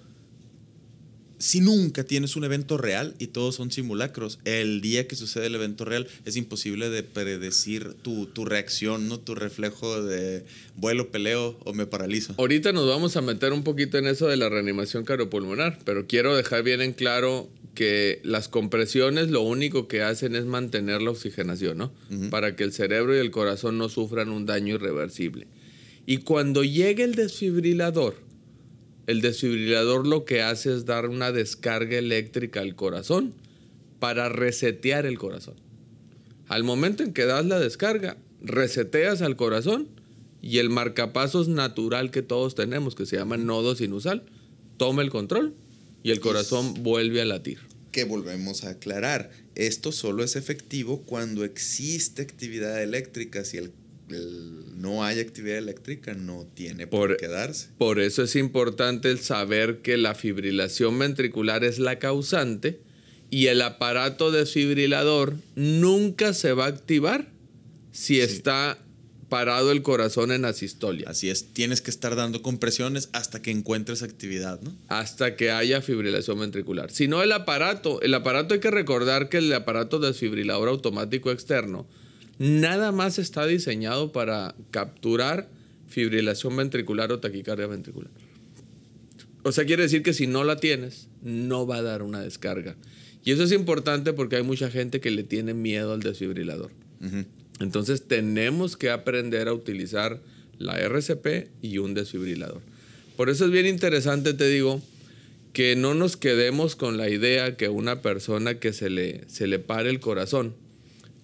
si 1.42 1.60
nunca 1.60 2.04
tienes 2.04 2.36
un 2.36 2.44
evento 2.44 2.78
real 2.78 3.16
y 3.18 3.28
todos 3.28 3.56
son 3.56 3.72
simulacros, 3.72 4.39
el 4.46 4.80
día 4.80 5.08
que 5.08 5.16
sucede 5.16 5.48
el 5.48 5.56
evento 5.56 5.86
real 5.86 6.08
es 6.26 6.36
imposible 6.38 6.89
de 6.89 7.02
predecir 7.04 7.94
tu, 7.96 8.28
tu 8.28 8.46
reacción, 8.46 9.10
¿no? 9.10 9.20
Tu 9.20 9.34
reflejo 9.34 10.04
de 10.04 10.46
vuelo, 10.76 11.10
peleo 11.10 11.58
o 11.66 11.74
me 11.74 11.88
paralizo. 11.88 12.36
Ahorita 12.38 12.72
nos 12.72 12.88
vamos 12.88 13.18
a 13.18 13.22
meter 13.22 13.54
un 13.54 13.64
poquito 13.64 13.98
en 13.98 14.06
eso 14.06 14.28
de 14.28 14.38
la 14.38 14.50
reanimación 14.50 15.04
cardiopulmonar, 15.04 15.80
pero 15.84 16.06
quiero 16.06 16.36
dejar 16.36 16.64
bien 16.64 16.82
en 16.82 16.94
claro 16.94 17.50
que 17.74 18.20
las 18.24 18.48
compresiones 18.48 19.30
lo 19.30 19.42
único 19.42 19.88
que 19.88 20.04
hacen 20.04 20.36
es 20.36 20.46
mantener 20.46 21.02
la 21.02 21.12
oxigenación, 21.12 21.78
¿no? 21.78 21.92
Para 22.30 22.56
que 22.56 22.64
el 22.64 22.74
cerebro 22.74 23.16
y 23.16 23.20
el 23.20 23.32
corazón 23.32 23.78
no 23.78 23.89
sufran 23.89 24.30
un 24.30 24.46
daño 24.46 24.76
irreversible. 24.76 25.48
Y 26.06 26.18
cuando 26.18 26.64
llegue 26.64 27.04
el 27.04 27.16
desfibrilador, 27.16 28.16
el 29.08 29.22
desfibrilador 29.22 30.08
lo 30.08 30.26
que 30.26 30.41
hace 30.41 30.74
es 30.74 30.86
dar 30.86 31.08
una 31.08 31.32
descarga 31.32 31.97
eléctrica 31.97 32.62
al 32.62 32.76
corazón 32.76 33.34
para 33.99 34.30
resetear 34.30 35.06
el 35.06 35.18
corazón. 35.18 35.56
Al 36.47 36.64
momento 36.64 37.04
en 37.04 37.14
que 37.14 37.26
das 37.26 37.45
la 37.45 37.60
descarga, 37.60 38.18
reseteas 38.41 39.22
al 39.22 39.36
corazón 39.36 39.88
y 40.41 40.58
el 40.58 40.70
marcapasos 40.70 41.47
natural 41.47 42.12
que 42.12 42.22
todos 42.22 42.56
tenemos, 42.56 42.95
que 42.95 43.06
se 43.06 43.18
llama 43.18 43.38
nodo 43.38 43.76
sinusal, 43.76 44.24
toma 44.78 45.02
el 45.02 45.12
control 45.12 45.54
y 46.04 46.12
el 46.12 46.20
corazón 46.20 46.74
vuelve 46.84 47.22
a 47.22 47.26
latir. 47.26 47.60
Que 47.91 48.04
volvemos 48.06 48.64
a 48.64 48.72
aclarar, 48.72 49.32
esto 49.56 49.91
solo 49.91 50.24
es 50.24 50.36
efectivo 50.36 51.04
cuando 51.04 51.43
existe 51.43 52.22
actividad 52.22 52.82
eléctrica. 52.82 53.43
Si 53.43 53.58
el, 53.58 53.72
no 54.76 55.03
hay 55.03 55.20
actividad 55.20 55.57
eléctrica, 55.57 56.14
no 56.14 56.47
tiene 56.53 56.88
por, 56.88 57.09
Por- 57.09 57.18
qué 57.18 57.28
darse. 57.28 57.70
Por 57.78 57.99
eso 57.99 58.24
es 58.24 58.36
importante 58.36 59.09
el 59.12 59.20
saber 59.20 59.80
que 59.82 59.97
la 59.97 60.16
fibrilación 60.16 60.97
ventricular 60.97 61.64
es 61.64 61.80
la 61.80 61.99
causante 61.99 62.80
y 63.30 63.47
el 63.47 63.62
aparato 63.62 64.32
desfibrilador 64.32 65.36
nunca 65.55 66.34
se 66.34 66.53
va 66.53 66.66
a 66.66 66.70
activar 66.70 67.30
si 67.91 68.20
está 68.20 68.78
parado 69.30 69.72
el 69.72 69.82
corazón 69.82 70.34
en 70.34 70.43
asistolia. 70.43 71.07
Así 71.09 71.30
es, 71.30 71.53
tienes 71.53 71.80
que 71.82 71.89
estar 71.89 72.18
dando 72.18 72.41
compresiones 72.41 73.07
hasta 73.14 73.41
que 73.41 73.51
encuentres 73.51 74.03
actividad, 74.03 74.59
¿no? 74.62 74.76
hasta 74.89 75.38
que 75.38 75.51
haya 75.51 75.82
fibrilación 75.82 76.39
ventricular. 76.41 76.91
Si 76.91 77.07
no, 77.07 77.24
el 77.24 77.32
aparato, 77.32 78.01
el 78.01 78.14
aparato 78.14 78.53
hay 78.55 78.59
que 78.59 78.72
recordar 78.72 79.30
que 79.30 79.38
el 79.38 79.53
aparato 79.53 79.99
desfibrilador 79.99 80.68
automático 80.68 81.32
externo 81.32 81.88
nada 82.42 82.92
más 82.92 83.20
está 83.20 83.46
diseñado 83.46 84.12
para 84.12 84.56
capturar 84.72 85.48
fibrilación 85.88 86.58
ventricular 86.58 87.12
o 87.12 87.20
taquicardia 87.20 87.68
ventricular. 87.68 88.10
O 89.44 89.52
sea, 89.52 89.66
quiere 89.66 89.84
decir 89.84 90.02
que 90.02 90.14
si 90.14 90.26
no 90.26 90.44
la 90.44 90.56
tienes, 90.56 91.08
no 91.22 91.68
va 91.68 91.78
a 91.78 91.82
dar 91.84 92.02
una 92.02 92.20
descarga. 92.20 92.76
Y 93.24 93.32
eso 93.32 93.44
es 93.44 93.52
importante 93.52 94.14
porque 94.14 94.38
hay 94.38 94.44
mucha 94.44 94.72
gente 94.72 95.00
que 95.00 95.12
le 95.12 95.22
tiene 95.22 95.54
miedo 95.54 95.94
al 95.94 96.00
desfibrilador. 96.00 96.72
Entonces 97.60 98.08
tenemos 98.08 98.76
que 98.76 98.89
aprender 98.89 99.48
a 99.48 99.54
utilizar 99.54 100.20
la 100.58 100.80
RCP 100.80 101.50
y 101.62 101.78
un 101.78 101.94
desfibrilador. 101.94 102.62
Por 103.18 103.30
eso 103.30 103.46
es 103.46 103.52
bien 103.52 103.68
interesante, 103.68 104.34
te 104.34 104.48
digo, 104.48 104.82
que 105.54 105.76
no 105.76 105.94
nos 105.94 106.18
quedemos 106.18 106.76
con 106.76 106.98
la 106.98 107.08
idea 107.08 107.56
que 107.56 107.70
una 107.70 108.02
persona 108.02 108.56
que 108.56 108.74
se 108.74 108.89
le, 108.89 109.28
se 109.28 109.46
le 109.46 109.60
pare 109.60 109.92
el 109.92 110.00
corazón, 110.00 110.56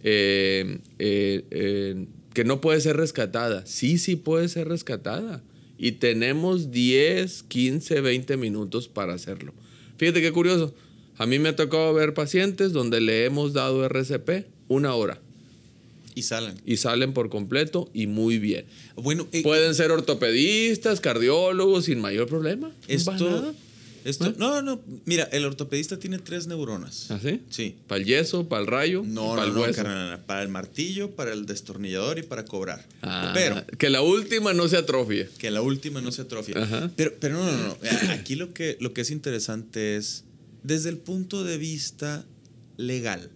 eh, 0.04 0.80
eh, 1.00 1.44
eh, 1.52 2.06
que 2.34 2.44
no 2.44 2.62
puede 2.62 2.82
ser 2.82 2.98
rescatada. 2.98 3.66
Sí, 3.66 3.98
sí 3.98 4.16
puede 4.16 4.48
ser 4.50 4.68
rescatada. 4.68 5.44
Y 5.78 5.94
tenemos 5.94 6.72
10, 6.72 7.44
15, 7.44 8.02
20 8.02 8.38
minutos 8.38 8.88
para 8.88 9.14
hacerlo. 9.14 9.54
Fíjate 9.98 10.22
qué 10.22 10.32
curioso. 10.32 10.74
A 11.18 11.26
mí 11.26 11.40
me 11.40 11.50
ha 11.50 11.56
tocado 11.56 11.94
ver 11.94 12.14
pacientes 12.14 12.74
donde 12.74 13.02
le 13.02 13.26
hemos 13.26 13.54
dado 13.54 13.84
RCP 13.86 14.46
una 14.68 14.94
hora 14.94 15.20
Y 16.14 16.24
salen. 16.24 16.56
y 16.66 16.78
salen 16.78 17.14
por 17.14 17.30
completo 17.30 17.90
y 17.94 18.06
muy 18.06 18.38
bien. 18.38 18.66
Bueno, 18.96 19.28
eh, 19.32 19.42
Pueden 19.42 19.74
ser 19.74 19.92
ortopedistas, 19.92 21.00
cardiólogos 21.02 21.86
sin 21.86 22.00
mayor 22.02 22.28
problema. 22.28 22.68
No 22.70 22.74
esto, 22.88 23.14
nada. 23.14 23.54
Esto, 24.10 24.34
no, 24.38 24.62
no, 24.62 24.82
mira, 25.06 25.24
el 25.32 25.46
ortopedista 25.46 26.00
tiene 26.00 26.18
tres 26.20 26.48
neuronas. 26.48 27.12
¿Ah, 27.12 27.20
sí? 27.22 27.42
Sí. 27.50 27.76
Para 27.88 28.00
el 28.02 28.08
yeso, 28.08 28.48
para 28.48 28.62
el 28.62 28.68
rayo, 28.68 29.04
No, 29.06 29.30
para 29.32 29.42
no, 29.44 29.48
el 29.48 29.54
no, 29.54 29.62
hueso. 29.62 29.84
para 30.26 30.42
el 30.42 30.50
martillo, 30.50 31.12
para 31.12 31.34
el 31.34 31.46
destornillador 31.46 32.18
y 32.20 32.24
para 32.24 32.46
cobrar. 32.46 32.86
Ah, 33.02 33.32
Pero 33.34 33.66
que 33.78 33.90
la 33.90 34.02
última 34.02 34.54
no 34.54 34.68
se 34.68 34.78
atrofie. 34.78 35.30
que 35.38 35.52
la 35.52 35.62
última 35.62 36.02
no 36.02 36.12
se 36.12 36.22
atrofia. 36.24 36.62
Ajá. 36.64 36.92
Pero, 36.96 37.14
pero 37.20 37.36
no, 37.36 37.46
no, 37.52 37.58
no. 37.68 37.78
Aquí 38.12 38.36
lo 38.36 38.54
que, 38.54 38.78
lo 38.80 38.94
que 38.94 39.02
es 39.02 39.12
interesante 39.12 39.98
es, 39.98 40.24
desde 40.64 40.90
el 40.90 40.98
punto 40.98 41.44
de 41.44 41.58
vista 41.58 42.26
legal. 42.78 43.30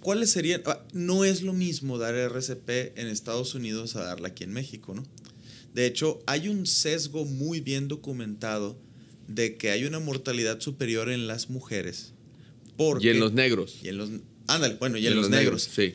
¿cuáles 0.00 0.30
serían? 0.30 0.62
ah, 0.66 0.80
No 0.92 1.24
es 1.24 1.42
lo 1.42 1.52
mismo 1.52 1.98
dar 1.98 2.14
RCP 2.14 2.68
en 2.98 3.06
Estados 3.08 3.54
Unidos 3.54 3.96
a 3.96 4.04
darla 4.04 4.28
aquí 4.28 4.44
en 4.44 4.52
México, 4.52 4.94
¿no? 4.94 5.02
De 5.74 5.86
hecho, 5.86 6.22
hay 6.26 6.48
un 6.48 6.66
sesgo 6.66 7.24
muy 7.24 7.60
bien 7.60 7.88
documentado 7.88 8.76
de 9.28 9.56
que 9.56 9.70
hay 9.70 9.84
una 9.84 9.98
mortalidad 10.00 10.60
superior 10.60 11.10
en 11.10 11.26
las 11.26 11.50
mujeres. 11.50 12.12
Porque, 12.76 13.06
Y 13.06 13.10
en 13.10 13.20
los 13.20 13.32
negros. 13.32 13.76
y 13.82 13.88
en 13.88 13.98
los 13.98 14.10
ándale, 14.46 14.74
bueno, 14.76 14.98
y 14.98 15.06
en, 15.06 15.16
los, 15.16 15.30
negros. 15.30 15.68
Sí. 15.74 15.94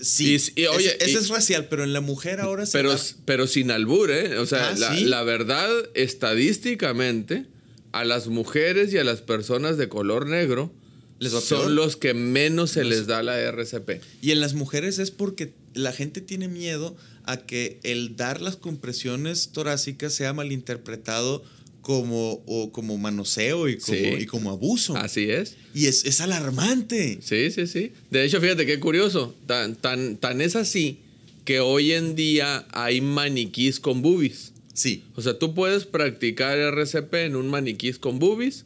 Sí. 0.00 0.36
Y- 0.56 0.62
y, 0.62 0.66
oye, 0.66 0.96
ese, 1.00 1.18
es 1.18 1.28
racial, 1.28 1.66
pero 1.68 1.82
en 1.84 1.92
la 1.92 2.00
mujer 2.00 2.40
ahora 2.40 2.64
se 2.66 2.72
Pero, 2.78 2.90
da- 2.94 3.00
pero 3.24 3.46
sin 3.48 3.70
albur, 3.72 4.10
¿eh? 4.10 4.38
O 4.38 4.46
sea, 4.46 4.70
Ah, 4.70 4.74
la, 4.78 4.94
¿sí? 4.96 5.04
la 5.04 5.22
verdad, 5.24 5.68
estadísticamente, 5.94 7.46
a 7.92 8.04
las 8.04 8.28
mujeres 8.28 8.92
y 8.92 8.98
a 8.98 9.04
las 9.04 9.22
personas 9.22 9.76
de 9.76 9.88
color 9.88 10.26
negro 10.26 10.72
Les 11.18 11.32
son 11.32 11.74
los 11.74 11.96
que 11.96 12.14
menos 12.14 12.70
se 12.70 12.84
les 12.84 13.06
da 13.08 13.22
la 13.24 13.38
RCP. 13.40 14.00
Y 14.22 14.30
en 14.30 14.40
las 14.40 14.54
mujeres 14.54 14.98
es 15.00 15.10
porque 15.10 15.52
la 15.74 15.92
gente 15.92 16.20
tiene 16.20 16.46
miedo 16.48 16.96
a 17.30 17.38
que 17.38 17.78
el 17.82 18.16
dar 18.16 18.40
las 18.40 18.56
compresiones 18.56 19.50
torácicas 19.52 20.14
sea 20.14 20.32
malinterpretado 20.32 21.42
como, 21.82 22.42
o 22.46 22.70
como 22.72 22.98
manoseo 22.98 23.68
y 23.68 23.78
como, 23.78 23.96
Sí. 23.96 24.04
y 24.20 24.26
como 24.26 24.50
abuso. 24.50 24.96
Así 24.96 25.30
es. 25.30 25.56
Y 25.74 25.86
es, 25.86 26.04
es 26.04 26.20
alarmante. 26.20 27.18
Sí, 27.22 27.50
sí, 27.50 27.66
sí. 27.66 27.92
De 28.10 28.24
hecho, 28.24 28.40
fíjate 28.40 28.66
qué 28.66 28.78
curioso. 28.80 29.34
Tan, 29.46 29.76
tan, 29.76 30.16
tan 30.16 30.40
es 30.40 30.56
así 30.56 30.98
que 31.44 31.60
hoy 31.60 31.92
en 31.92 32.14
día 32.14 32.66
hay 32.72 33.00
maniquís 33.00 33.80
con 33.80 34.02
boobies. 34.02 34.52
Sí. 34.74 35.04
O 35.14 35.22
sea, 35.22 35.38
tú 35.38 35.54
puedes 35.54 35.86
practicar 35.86 36.58
RCP 36.58 37.14
en 37.14 37.36
un 37.36 37.48
maniquís 37.48 37.98
con 37.98 38.18
boobies 38.18 38.64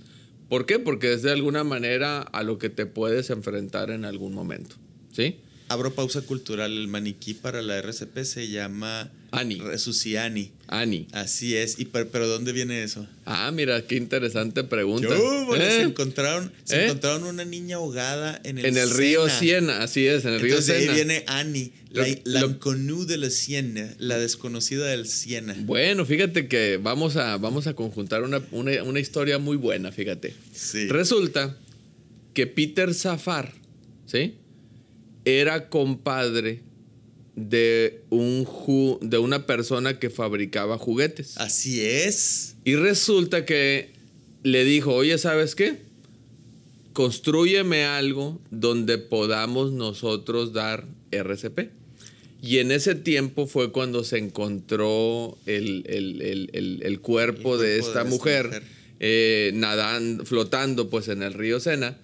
¿Por 0.52 0.66
qué? 0.66 0.78
Porque 0.78 1.14
es 1.14 1.22
de 1.22 1.30
alguna 1.32 1.64
manera 1.64 2.20
a 2.20 2.42
lo 2.42 2.58
que 2.58 2.68
te 2.68 2.84
puedes 2.84 3.30
enfrentar 3.30 3.90
en 3.90 4.04
algún 4.04 4.34
momento. 4.34 4.76
¿Sí? 5.10 5.36
Abro 5.72 5.94
pausa 5.94 6.20
cultural. 6.22 6.76
El 6.76 6.88
maniquí 6.88 7.34
para 7.34 7.62
la 7.62 7.78
RCP 7.78 8.24
se 8.24 8.48
llama 8.48 9.10
Ani. 9.30 9.56
Resuciani. 9.56 10.50
Ani. 10.68 11.06
Así 11.12 11.56
es. 11.56 11.78
¿Y 11.78 11.86
per- 11.86 12.08
pero 12.08 12.28
dónde 12.28 12.52
viene 12.52 12.82
eso? 12.82 13.06
Ah, 13.24 13.50
mira, 13.52 13.86
qué 13.86 13.96
interesante 13.96 14.64
pregunta. 14.64 15.08
Yo, 15.08 15.54
¿Eh? 15.56 15.58
se 15.78 15.82
encontraron, 15.82 16.52
se 16.64 16.76
¿Eh? 16.76 16.84
encontraron 16.84 17.24
una 17.24 17.44
niña 17.44 17.76
ahogada 17.76 18.40
en 18.44 18.58
el, 18.58 18.66
En 18.66 18.76
el 18.76 18.90
río. 18.90 19.28
Siena, 19.28 19.82
así 19.82 20.06
es, 20.06 20.24
en 20.24 20.34
el 20.34 20.40
río 20.40 20.50
Entonces 20.56 20.82
de 20.82 20.88
ahí 20.90 20.94
viene 20.94 21.24
Annie, 21.26 21.72
la, 21.90 22.06
Lo- 22.06 22.14
la 22.24 22.40
lo- 22.42 23.04
de 23.06 23.16
la 23.16 23.30
Siena, 23.30 23.94
la 23.98 24.18
desconocida 24.18 24.86
del 24.86 25.06
Siena. 25.06 25.54
Bueno, 25.60 26.04
fíjate 26.04 26.48
que 26.48 26.76
vamos 26.76 27.16
a, 27.16 27.36
vamos 27.38 27.66
a 27.66 27.74
conjuntar 27.74 28.22
una, 28.22 28.42
una- 28.50 28.82
una 28.82 29.00
historia 29.00 29.38
muy 29.38 29.56
buena, 29.56 29.90
fíjate. 29.92 30.34
Sí. 30.54 30.88
Resulta 30.88 31.56
que 32.34 32.46
Peter 32.46 32.92
Safar, 32.94 33.52
¿sí? 34.06 34.34
Era 35.24 35.68
compadre 35.68 36.62
de, 37.36 38.02
un 38.10 38.44
ju- 38.44 38.98
de 39.00 39.18
una 39.18 39.46
persona 39.46 39.98
que 39.98 40.10
fabricaba 40.10 40.78
juguetes. 40.78 41.38
Así 41.38 41.80
es. 41.80 42.56
Y 42.64 42.74
resulta 42.76 43.44
que 43.46 43.90
le 44.42 44.64
dijo, 44.64 44.92
oye, 44.94 45.16
¿sabes 45.18 45.54
qué? 45.54 45.78
Construyeme 46.92 47.84
algo 47.84 48.38
donde 48.50 48.98
podamos 48.98 49.72
nosotros 49.72 50.52
dar 50.52 50.86
RCP. 51.10 51.70
Y 52.42 52.58
en 52.58 52.70
ese 52.72 52.94
tiempo 52.96 53.46
fue 53.46 53.72
cuando 53.72 54.04
se 54.04 54.18
encontró 54.18 55.38
el, 55.46 55.84
el- 55.88 56.20
el- 56.52 56.80
el- 56.82 57.00
cuerpo, 57.00 57.56
de 57.56 57.78
esta 57.78 57.86
de 57.86 58.00
esta 58.00 58.04
mujer, 58.04 58.46
mujer. 58.46 58.62
eh, 59.00 59.52
nadando, 59.54 60.24
flotando 60.26 60.90
pues 60.90 61.08
en 61.08 61.22
el 61.22 61.32
río 61.34 61.60
Sena. 61.60 61.96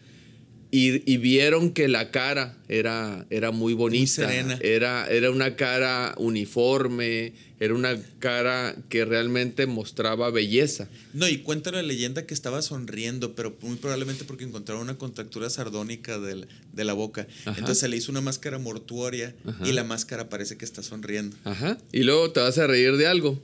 Y, 0.71 1.11
y 1.11 1.17
vieron 1.17 1.71
que 1.73 1.89
la 1.89 2.11
cara 2.11 2.59
era, 2.69 3.27
era 3.31 3.51
muy 3.53 3.73
bonita. 3.73 4.07
serena. 4.13 4.59
Era, 4.61 5.07
era 5.09 5.31
una 5.31 5.57
cara 5.57 6.15
uniforme, 6.19 7.33
era 7.61 7.75
una 7.75 7.97
cara 8.19 8.77
que 8.91 9.05
realmente 9.07 9.67
mostraba 9.67 10.31
belleza. 10.31 10.89
No, 11.15 11.27
y 11.27 11.39
cuenta 11.39 11.71
la 11.73 11.83
leyenda 11.83 12.27
que 12.27 12.35
estaba 12.35 12.61
sonriendo, 12.63 13.35
pero 13.35 13.57
muy 13.63 13.77
probablemente 13.77 14.25
porque 14.25 14.45
encontraron 14.45 14.83
una 14.83 14.99
contractura 14.99 15.49
sardónica 15.51 16.19
del- 16.19 16.47
de 16.73 16.85
la 16.85 16.93
boca. 16.93 17.27
Ajá. 17.47 17.51
Entonces 17.59 17.79
se 17.79 17.89
le 17.89 17.97
hizo 17.97 18.13
una 18.13 18.21
máscara 18.21 18.59
mortuoria 18.59 19.35
Ajá. 19.47 19.67
y 19.67 19.73
la 19.73 19.85
máscara 19.85 20.29
parece 20.29 20.57
que 20.59 20.65
está 20.67 20.83
sonriendo. 20.83 21.37
Ajá. 21.45 21.79
Y 21.93 22.03
luego 22.03 22.31
te 22.33 22.41
vas 22.41 22.59
a 22.59 22.67
reír 22.67 22.97
de 22.97 23.07
algo. 23.07 23.43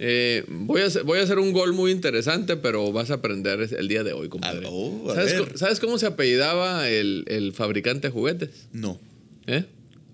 Eh, 0.00 0.44
voy, 0.48 0.82
a 0.82 0.86
hacer, 0.86 1.02
voy 1.02 1.18
a 1.18 1.22
hacer 1.22 1.38
un 1.38 1.52
gol 1.52 1.72
muy 1.72 1.90
interesante, 1.90 2.56
pero 2.56 2.92
vas 2.92 3.10
a 3.10 3.14
aprender 3.14 3.68
el 3.76 3.88
día 3.88 4.04
de 4.04 4.12
hoy, 4.12 4.28
compadre. 4.28 4.66
Ah, 4.66 4.70
oh, 4.70 5.10
a 5.10 5.14
¿Sabes, 5.16 5.32
ver. 5.32 5.44
cómo, 5.44 5.58
sabes 5.58 5.80
cómo 5.80 5.98
se 5.98 6.06
apellidaba 6.06 6.88
el, 6.88 7.24
el 7.26 7.52
fabricante 7.52 8.08
de 8.08 8.12
juguetes? 8.12 8.50
No. 8.72 9.00
¿Eh? 9.46 9.64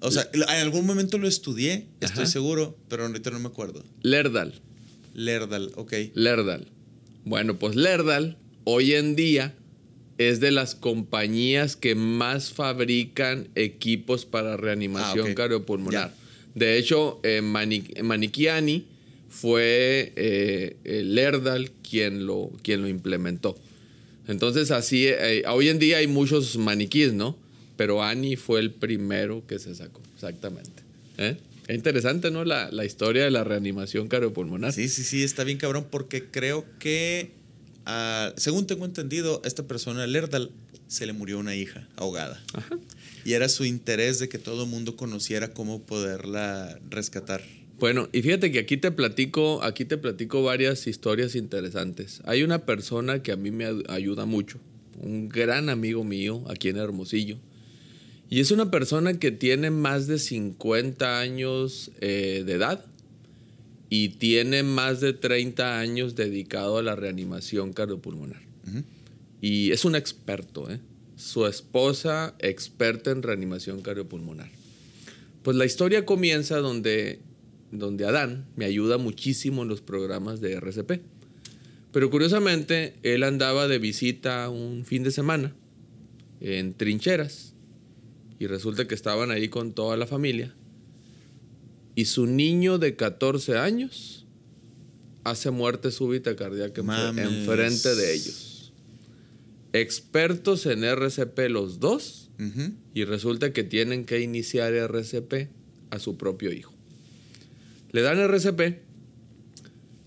O 0.01 0.11
sea, 0.11 0.29
en 0.33 0.43
algún 0.49 0.87
momento 0.87 1.19
lo 1.19 1.29
estudié, 1.29 1.87
estoy 2.01 2.23
Ajá. 2.25 2.27
seguro, 2.27 2.77
pero 2.89 3.05
ahorita 3.07 3.31
no 3.31 3.41
me 3.41 3.49
acuerdo. 3.49 3.83
Lerdal. 4.03 4.55
Lerdal, 5.15 5.73
ok. 5.77 5.93
Lerdal. 6.15 6.67
Bueno, 7.25 7.59
pues 7.59 7.75
Lerdal 7.77 8.37
hoy 8.65 8.93
en 8.95 9.17
día 9.17 9.55
es 10.19 10.41
de 10.41 10.51
las 10.51 10.75
compañías 10.75 11.77
que 11.77 11.95
más 11.95 12.53
fabrican 12.53 13.49
equipos 13.55 14.27
para 14.27 14.57
reanimación 14.57 15.29
Ah, 15.31 15.35
cardiopulmonar. 15.35 16.11
Ya. 16.11 16.15
De 16.55 16.79
hecho, 16.79 17.21
eh, 17.23 17.41
Manikiani 17.43 18.87
fue 19.35 20.13
eh, 20.15 20.77
eh, 20.85 21.03
Lerdal 21.03 21.73
quien 21.89 22.25
lo, 22.25 22.53
quien 22.63 22.83
lo 22.83 22.89
implementó. 22.89 23.57
Entonces, 24.29 24.71
así, 24.71 25.07
eh, 25.09 25.43
hoy 25.49 25.69
en 25.69 25.81
día 25.81 25.99
hay 25.99 26.07
muchos 26.07 26.57
maniquíes, 26.57 27.13
¿no? 27.13 27.37
Pero 27.77 28.03
Ani 28.03 28.37
fue 28.37 28.61
el 28.61 28.71
primero 28.71 29.45
que 29.47 29.59
se 29.59 29.75
sacó, 29.75 30.01
exactamente. 30.15 30.83
¿Eh? 31.19 31.37
Es 31.67 31.75
interesante, 31.75 32.31
¿no? 32.31 32.45
La, 32.45 32.71
la 32.71 32.85
historia 32.85 33.25
de 33.25 33.31
la 33.33 33.43
reanimación 33.43 34.07
cardiopulmonar. 34.07 34.73
Sí, 34.73 34.89
sí, 34.89 35.03
sí, 35.03 35.25
está 35.25 35.43
bien 35.43 35.59
cabrón 35.59 35.89
porque 35.91 36.25
creo 36.31 36.65
que, 36.79 37.33
ah, 37.87 38.33
según 38.37 38.69
tengo 38.69 38.85
entendido, 38.85 39.43
a 39.45 39.49
esta 39.49 39.67
persona, 39.67 40.07
Lerdal, 40.07 40.53
se 40.87 41.07
le 41.07 41.13
murió 41.13 41.41
una 41.41 41.57
hija 41.57 41.89
ahogada. 41.97 42.41
Y 43.25 43.33
era 43.33 43.49
su 43.49 43.65
interés 43.65 44.21
de 44.21 44.29
que 44.29 44.39
todo 44.39 44.65
el 44.65 44.71
mundo 44.71 44.97
conociera 44.97 45.53
cómo 45.53 45.83
poderla 45.83 46.79
rescatar. 46.89 47.43
Bueno, 47.79 48.09
y 48.13 48.23
fíjate 48.23 48.53
que 48.53 48.61
aquí 48.61 48.77
te 48.77 48.91
platico, 48.93 49.63
aquí 49.63 49.85
te 49.85 49.99
platico 49.99 50.43
varias 50.43 50.87
historias 50.87 51.35
interesantes. 51.35 52.21
Hay 52.25 52.43
una 52.43 52.65
persona 52.65 53.23
que 53.23 53.33
a 53.33 53.37
mí 53.37 53.51
me 53.51 53.67
ay- 53.67 53.83
ayuda 53.89 54.27
mucho, 54.27 54.59
un 55.01 55.29
gran 55.29 55.69
amigo 55.69 56.05
mío 56.05 56.45
aquí 56.49 56.69
en 56.69 56.77
Hermosillo. 56.77 57.39
Y 58.31 58.41
es 58.41 58.51
una 58.53 58.71
persona 58.71 59.19
que 59.19 59.31
tiene 59.33 59.71
más 59.71 60.07
de 60.07 60.19
50 60.19 61.21
años 61.21 61.91
eh, 62.01 62.43
de 62.47 62.53
edad 62.55 62.85
y 63.91 64.11
tiene 64.11 64.63
más 64.63 65.01
de 65.01 65.13
30 65.13 65.79
años 65.79 66.15
dedicado 66.15 66.79
a 66.79 66.83
la 66.83 66.97
reanimación 66.97 67.73
cardiopulmonar. 67.73 68.41
Ujú. 68.67 68.83
Y 69.41 69.73
es 69.73 69.85
un 69.85 69.95
experto, 69.95 70.71
¿eh? 70.71 70.81
Su 71.17 71.47
esposa, 71.47 72.35
experta 72.39 73.11
en 73.11 73.23
reanimación 73.23 73.83
cardiopulmonar. 73.83 74.51
Pues 75.43 75.57
la 75.57 75.67
historia 75.67 76.07
comienza 76.07 76.57
donde, 76.59 77.21
donde 77.79 78.07
Adán 78.07 78.47
me 78.57 78.65
ayuda 78.65 78.99
muchísimo 78.99 79.63
en 79.63 79.69
los 79.69 79.81
programas 79.81 80.41
de 80.41 80.53
RCP. 80.55 81.01
Pero 81.93 82.11
curiosamente, 82.11 82.95
él 83.03 83.23
andaba 83.23 83.69
de 83.69 83.79
visita 83.79 84.49
un 84.51 84.85
fin 84.85 85.03
de 85.05 85.11
semana 85.11 85.55
en 86.41 86.75
trincheras 86.75 87.55
y 88.39 88.47
resulta 88.49 88.87
que 88.89 88.95
estaban 88.95 89.31
ahí 89.31 89.49
con 89.49 89.73
toda 89.73 89.97
la 89.97 90.07
familia 90.07 90.55
y 91.95 92.07
su 92.07 92.27
niño 92.27 92.79
de 92.79 92.97
14 92.97 93.57
años 93.57 94.27
hace 95.23 95.51
muerte 95.53 95.91
súbita 95.93 96.35
cardíaca 96.35 96.81
en- 96.81 96.87
Mames. 96.89 97.27
enfrente 97.27 97.95
de 97.95 98.13
ellos. 98.15 98.73
Expertos 99.73 100.67
en 100.67 100.85
RCP 100.85 101.49
los 101.49 101.81
dos 101.81 102.31
y 102.95 103.05
resulta 103.05 103.53
que 103.53 103.63
tienen 103.63 104.05
que 104.05 104.21
iniciar 104.21 104.75
RCP 104.75 105.49
a 105.91 106.01
su 106.01 106.17
propio 106.17 106.53
hijo. 106.53 106.74
Le 107.95 108.03
dan 108.03 108.19
RCP, 108.19 108.81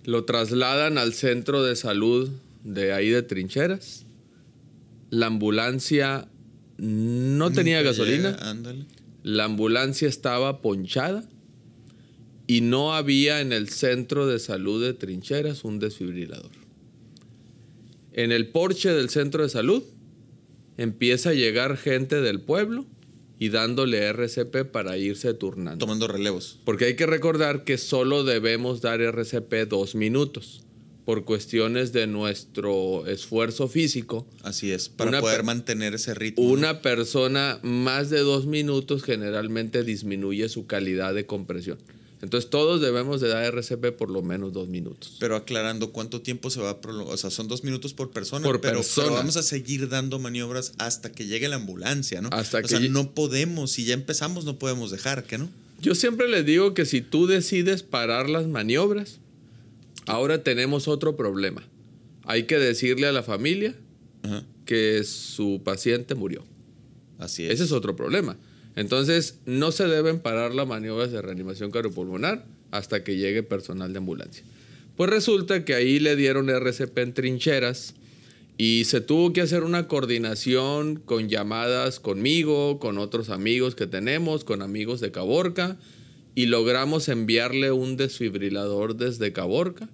lo 0.03 0.25
trasladan 0.25 0.97
al 0.97 1.13
centro 1.13 1.63
de 1.63 1.77
salud 1.77 2.29
de 2.65 2.91
ahí 2.91 3.07
de 3.07 3.23
trincheras. 3.23 4.05
La 5.09 5.27
ambulancia 5.27 6.27
no 6.77 7.49
tenía 7.53 7.81
gasolina. 7.83 8.31
llega. 8.31 8.85
La 9.23 9.45
ambulancia 9.45 10.09
estaba 10.09 10.61
ponchada 10.61 11.23
y 12.45 12.59
no 12.59 12.93
había 12.93 13.39
en 13.39 13.53
el 13.53 13.69
centro 13.69 14.27
de 14.27 14.39
salud 14.39 14.83
de 14.83 14.93
trincheras 14.93 15.63
un 15.63 15.79
desfibrilador. 15.79 16.51
En 18.11 18.33
el 18.33 18.49
porche 18.49 18.91
del 18.91 19.07
centro 19.07 19.43
de 19.43 19.49
salud 19.49 19.81
empieza 20.75 21.29
a 21.29 21.33
llegar 21.33 21.77
gente 21.77 22.19
del 22.19 22.41
pueblo 22.41 22.85
y 23.39 23.49
dándole 23.49 23.99
RCP 23.99 24.65
para 24.71 24.97
irse 24.97 25.33
turnando. 25.33 25.79
Tomando 25.79 26.07
relevos. 26.07 26.59
Porque 26.63 26.85
hay 26.85 26.95
que 26.95 27.05
recordar 27.05 27.63
que 27.63 27.77
solo 27.77 28.23
debemos 28.23 28.81
dar 28.81 29.01
RCP 29.01 29.67
dos 29.67 29.95
minutos 29.95 30.63
por 31.07 31.23
cuestiones 31.23 31.93
de 31.93 32.05
nuestro 32.05 33.07
esfuerzo 33.07 33.69
físico. 33.69 34.27
Así 34.41 34.73
es, 34.73 34.89
para 34.89 35.09
Una 35.11 35.21
poder 35.21 35.43
mantener 35.43 35.93
ese 35.93 36.13
ritmo. 36.13 36.43
Una 36.43 36.81
persona 36.81 37.59
más 37.63 38.09
de 38.09 38.19
dos 38.19 38.45
minutos 38.45 39.03
generalmente 39.03 39.85
disminuye 39.85 40.49
su 40.49 40.67
calidad 40.67 41.13
de 41.13 41.25
compresión. 41.25 41.77
Entonces 42.21 42.49
todos 42.49 42.81
debemos 42.81 43.21
de 43.21 43.27
dar 43.27 43.43
RCP 43.43 43.91
por 43.95 44.09
lo 44.09 44.23
menos 44.23 44.51
dos 44.51 44.67
minutos. 44.67 45.17
Pero 45.19 45.35
aclarando 45.35 45.91
cuánto 45.91 46.21
tiempo 46.21 46.49
se 46.49 46.59
va 46.59 46.71
a 46.71 46.81
prolongar. 46.81 47.13
O 47.13 47.17
sea, 47.17 47.29
son 47.29 47.47
dos 47.47 47.63
minutos 47.63 47.93
por 47.93 48.09
persona. 48.09 48.43
Por 48.43 48.59
pero, 48.59 48.77
persona. 48.77 49.07
pero 49.07 49.17
vamos 49.17 49.37
a 49.37 49.43
seguir 49.43 49.87
dando 49.87 50.17
maniobras 50.17 50.73
hasta 50.79 51.11
que 51.11 51.27
llegue 51.27 51.47
la 51.47 51.57
ambulancia, 51.57 52.21
¿no? 52.21 52.29
Hasta 52.31 52.59
o 52.59 52.61
que 52.61 52.67
sea, 52.69 52.79
no 52.79 53.13
podemos. 53.13 53.71
Si 53.71 53.85
ya 53.85 53.93
empezamos, 53.93 54.45
no 54.45 54.57
podemos 54.57 54.89
dejar, 54.89 55.25
¿que 55.25 55.37
no? 55.37 55.47
Yo 55.79 55.93
siempre 55.93 56.27
les 56.27 56.43
digo 56.45 56.73
que 56.73 56.85
si 56.85 57.01
tú 57.01 57.27
decides 57.27 57.83
parar 57.83 58.29
las 58.29 58.47
maniobras, 58.47 59.19
ahora 60.07 60.43
tenemos 60.43 60.87
otro 60.87 61.15
problema. 61.15 61.63
Hay 62.23 62.43
que 62.43 62.57
decirle 62.57 63.07
a 63.07 63.11
la 63.11 63.21
familia 63.21 63.75
Ajá. 64.23 64.43
que 64.65 65.03
su 65.03 65.61
paciente 65.63 66.15
murió. 66.15 66.43
Así 67.19 67.45
es. 67.45 67.53
Ese 67.53 67.65
es 67.65 67.71
otro 67.71 67.95
problema. 67.95 68.37
Entonces, 68.77 69.39
no 69.47 69.71
se 69.71 69.87
deben 69.87 70.19
parar 70.19 70.53
las 70.53 70.67
maniobras 70.67 71.11
de 71.11 71.19
reanimación 71.21 71.71
cardiopulmonar 71.71 72.45
hasta 72.69 73.03
que 73.03 73.17
llegue 73.17 73.41
personal 73.41 73.91
de 73.91 73.97
ambulancia. 73.97 74.43
Pues 74.95 75.09
resulta 75.09 75.65
que 75.65 75.73
ahí 75.73 75.99
le 75.99 76.15
dieron 76.15 76.49
RCP 76.49 76.95
en 76.99 77.13
trincheras 77.13 77.95
y 78.55 78.85
se 78.85 79.01
tuvo 79.01 79.33
que 79.33 79.41
hacer 79.41 79.63
una 79.63 79.87
coordinación 79.87 80.97
con 80.97 81.27
llamadas 81.27 81.99
conmigo, 81.99 82.79
con 82.79 82.99
otros 82.99 83.29
amigos 83.29 83.73
que 83.73 83.87
tenemos, 83.87 84.43
con 84.43 84.61
amigos 84.61 84.99
de 84.99 85.11
Caborca 85.11 85.77
y 86.35 86.45
logramos 86.45 87.09
enviarle 87.09 87.71
un 87.71 87.97
desfibrilador 87.97 88.95
desde 88.95 89.33
Caborca 89.33 89.89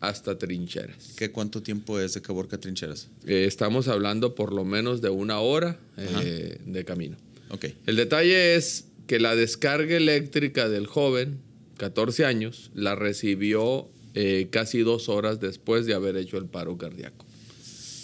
hasta 0.00 0.38
Trincheras. 0.38 1.12
¿Qué 1.18 1.30
cuánto 1.30 1.62
tiempo 1.62 2.00
es 2.00 2.14
de 2.14 2.22
Caborca 2.22 2.56
a 2.56 2.60
Trincheras? 2.60 3.08
Eh, 3.26 3.44
estamos 3.46 3.88
hablando 3.88 4.34
por 4.34 4.54
lo 4.54 4.64
menos 4.64 5.02
de 5.02 5.10
una 5.10 5.40
hora 5.40 5.78
eh, 5.98 6.58
de 6.64 6.84
camino. 6.86 7.18
Ok. 7.52 7.66
El 7.86 7.96
detalle 7.96 8.54
es 8.56 8.88
que 9.06 9.20
la 9.20 9.36
descarga 9.36 9.96
eléctrica 9.96 10.68
del 10.68 10.86
joven, 10.86 11.38
14 11.76 12.24
años, 12.24 12.70
la 12.74 12.94
recibió 12.94 13.88
eh, 14.14 14.48
casi 14.50 14.80
dos 14.80 15.08
horas 15.08 15.40
después 15.40 15.86
de 15.86 15.94
haber 15.94 16.16
hecho 16.16 16.38
el 16.38 16.46
paro 16.46 16.76
cardíaco. 16.78 17.24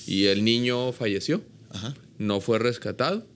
Y 0.06 0.24
el 0.26 0.44
niño 0.44 0.92
falleció, 0.92 1.42
Ajá. 1.70 1.94
no 2.18 2.40
fue 2.40 2.58
rescatado. 2.58 3.26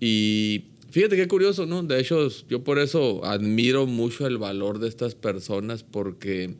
Y 0.00 0.64
fíjate 0.90 1.16
qué 1.16 1.28
curioso, 1.28 1.66
¿no? 1.66 1.82
De 1.82 2.00
hecho, 2.00 2.28
yo 2.48 2.64
por 2.64 2.78
eso 2.78 3.24
admiro 3.24 3.86
mucho 3.86 4.26
el 4.26 4.38
valor 4.38 4.78
de 4.78 4.88
estas 4.88 5.14
personas 5.14 5.82
porque 5.82 6.54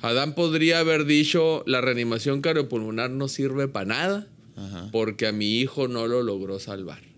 Adán 0.00 0.34
podría 0.34 0.80
haber 0.80 1.04
dicho, 1.04 1.62
la 1.66 1.80
reanimación 1.80 2.40
cardiopulmonar 2.40 3.10
no 3.10 3.28
sirve 3.28 3.68
para 3.68 3.86
nada 3.86 4.28
Ajá. 4.56 4.88
porque 4.90 5.26
a 5.26 5.32
mi 5.32 5.58
hijo 5.58 5.86
no 5.86 6.06
lo 6.06 6.22
logró 6.22 6.58
salvar. 6.58 7.11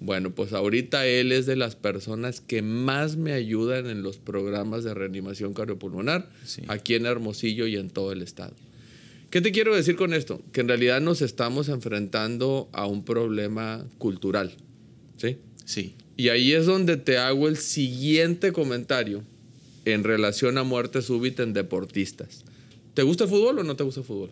Bueno, 0.00 0.30
pues 0.34 0.52
ahorita 0.54 1.06
él 1.06 1.30
es 1.30 1.44
de 1.44 1.56
las 1.56 1.76
personas 1.76 2.40
que 2.40 2.62
más 2.62 3.16
me 3.16 3.32
ayudan 3.34 3.86
en 3.86 4.02
los 4.02 4.16
programas 4.16 4.82
de 4.82 4.94
reanimación 4.94 5.52
cardiopulmonar 5.52 6.30
Sí. 6.44 6.62
aquí 6.68 6.94
en 6.94 7.04
Hermosillo 7.04 7.66
y 7.66 7.76
en 7.76 7.90
todo 7.90 8.12
el 8.12 8.22
estado. 8.22 8.54
¿Qué 9.28 9.40
te 9.42 9.52
quiero 9.52 9.76
decir 9.76 9.96
con 9.96 10.14
esto? 10.14 10.40
Que 10.52 10.62
en 10.62 10.68
realidad 10.68 11.00
nos 11.02 11.20
estamos 11.22 11.68
enfrentando 11.68 12.68
a 12.72 12.86
un 12.86 13.04
problema 13.04 13.84
cultural. 13.98 14.52
¿Sí? 15.18 15.36
Sí. 15.66 15.94
Y 16.16 16.30
ahí 16.30 16.52
es 16.52 16.66
donde 16.66 16.96
te 16.96 17.18
hago 17.18 17.46
el 17.46 17.56
siguiente 17.58 18.52
comentario 18.52 19.22
en 19.84 20.02
relación 20.02 20.56
a 20.58 20.64
muerte 20.64 21.02
súbita 21.02 21.42
en 21.42 21.52
deportistas. 21.52 22.42
¿Te 22.94 23.02
gusta 23.02 23.24
el 23.24 23.30
fútbol 23.30 23.58
o 23.60 23.62
no 23.64 23.76
te 23.76 23.84
gusta 23.84 24.00
el 24.00 24.06
fútbol? 24.06 24.30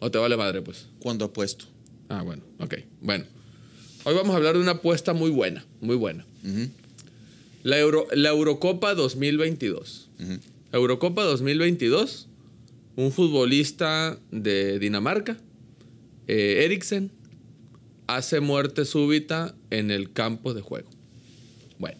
¿O 0.00 0.10
te 0.10 0.18
vale 0.18 0.36
madre, 0.36 0.60
pues? 0.60 0.88
¿Cuándo 0.98 1.24
apuesto? 1.24 1.64
Ah, 2.08 2.22
bueno, 2.22 2.42
ok. 2.58 2.74
Bueno, 3.00 3.24
hoy 4.06 4.14
vamos 4.14 4.34
a 4.34 4.36
hablar 4.36 4.54
de 4.54 4.60
una 4.60 4.72
apuesta 4.72 5.12
muy 5.14 5.30
buena, 5.30 5.64
muy 5.80 5.96
buena. 5.96 6.24
La, 7.64 7.78
Euro- 7.80 8.06
la 8.12 8.28
Eurocopa 8.30 8.94
2022. 8.94 10.08
ujú. 10.20 10.38
Eurocopa 10.72 11.24
2022, 11.24 12.28
un 12.96 13.10
futbolista 13.12 14.18
de 14.30 14.78
Dinamarca, 14.78 15.36
eh, 16.28 16.62
Eriksen, 16.64 17.10
hace 18.06 18.38
muerte 18.40 18.84
súbita 18.84 19.54
en 19.70 19.90
el 19.90 20.12
campo 20.12 20.54
de 20.54 20.60
juego. 20.60 20.88
Bueno, 21.78 21.98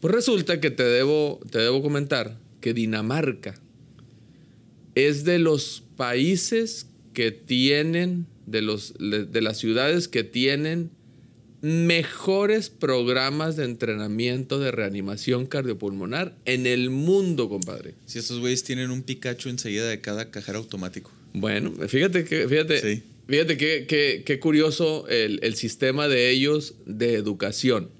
pues 0.00 0.14
resulta 0.14 0.60
que 0.60 0.70
te 0.70 0.84
debo, 0.84 1.40
te 1.50 1.58
debo 1.58 1.82
comentar 1.82 2.38
que 2.60 2.72
Dinamarca 2.74 3.54
es 4.94 5.24
de 5.24 5.38
los 5.40 5.82
países 5.96 6.86
que 7.14 7.32
tienen, 7.32 8.26
de, 8.46 8.62
los, 8.62 8.94
de 8.98 9.40
las 9.40 9.58
ciudades 9.58 10.06
que 10.06 10.22
tienen 10.22 10.90
mejores 11.62 12.70
programas 12.70 13.54
de 13.56 13.64
entrenamiento 13.64 14.58
de 14.58 14.72
reanimación 14.72 15.46
cardiopulmonar 15.46 16.36
en 16.44 16.66
el 16.66 16.90
mundo, 16.90 17.48
compadre. 17.48 17.94
Si 18.04 18.18
estos 18.18 18.40
güeyes 18.40 18.64
tienen 18.64 18.90
un 18.90 19.02
Pikachu 19.02 19.48
enseguida 19.48 19.88
de 19.88 20.00
cada 20.00 20.30
cajero 20.32 20.58
automático. 20.58 21.12
Bueno, 21.32 21.72
fíjate 21.88 22.24
que, 22.24 22.48
fíjate, 22.48 22.80
Sí. 22.80 23.02
fíjate 23.28 23.56
qué 23.56 23.86
qué- 23.88 24.22
qué 24.26 24.40
curioso 24.40 25.06
el, 25.08 25.38
el 25.42 25.54
sistema 25.54 26.08
de 26.08 26.30
ellos 26.30 26.74
de 26.84 27.14
educación. 27.14 27.90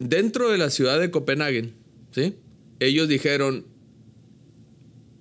Dentro 0.00 0.50
de 0.50 0.58
la 0.58 0.70
ciudad 0.70 0.98
de 1.00 1.10
Copenhague, 1.12 1.70
¿sí? 2.12 2.34
Ellos 2.80 3.08
dijeron, 3.08 3.66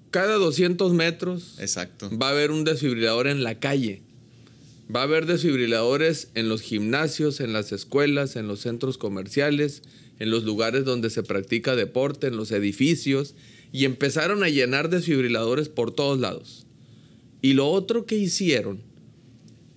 cada 0.10 0.36
200 0.36 0.94
metros 0.94 1.56
Exacto. 1.60 2.10
va 2.18 2.30
a 2.30 2.32
haber 2.32 2.50
un 2.50 2.64
desfibrilador 2.64 3.28
en 3.28 3.44
la 3.44 3.60
calle. 3.60 4.02
Va 4.94 5.02
a 5.02 5.04
haber 5.04 5.26
desfibriladores 5.26 6.30
en 6.34 6.48
los 6.48 6.62
gimnasios, 6.62 7.42
en 7.42 7.52
las 7.52 7.72
escuelas, 7.74 8.38
en 8.38 8.48
los 8.48 8.62
centros 8.62 8.98
comerciales, 8.98 9.82
en 10.20 10.32
los 10.32 10.44
lugares 10.44 10.86
donde 10.86 11.10
se 11.10 11.24
practica 11.24 11.76
deporte, 11.76 12.28
en 12.28 12.38
los 12.38 12.52
edificios. 12.52 13.36
Y 13.74 13.84
empezaron 13.84 14.44
a 14.44 14.50
llenar 14.50 14.90
desfibriladores 14.90 15.68
por 15.68 15.92
todos 15.92 16.20
lados. 16.20 16.68
Y 17.42 17.54
lo 17.54 17.70
otro 17.70 18.06
que 18.06 18.16
hicieron, 18.16 18.82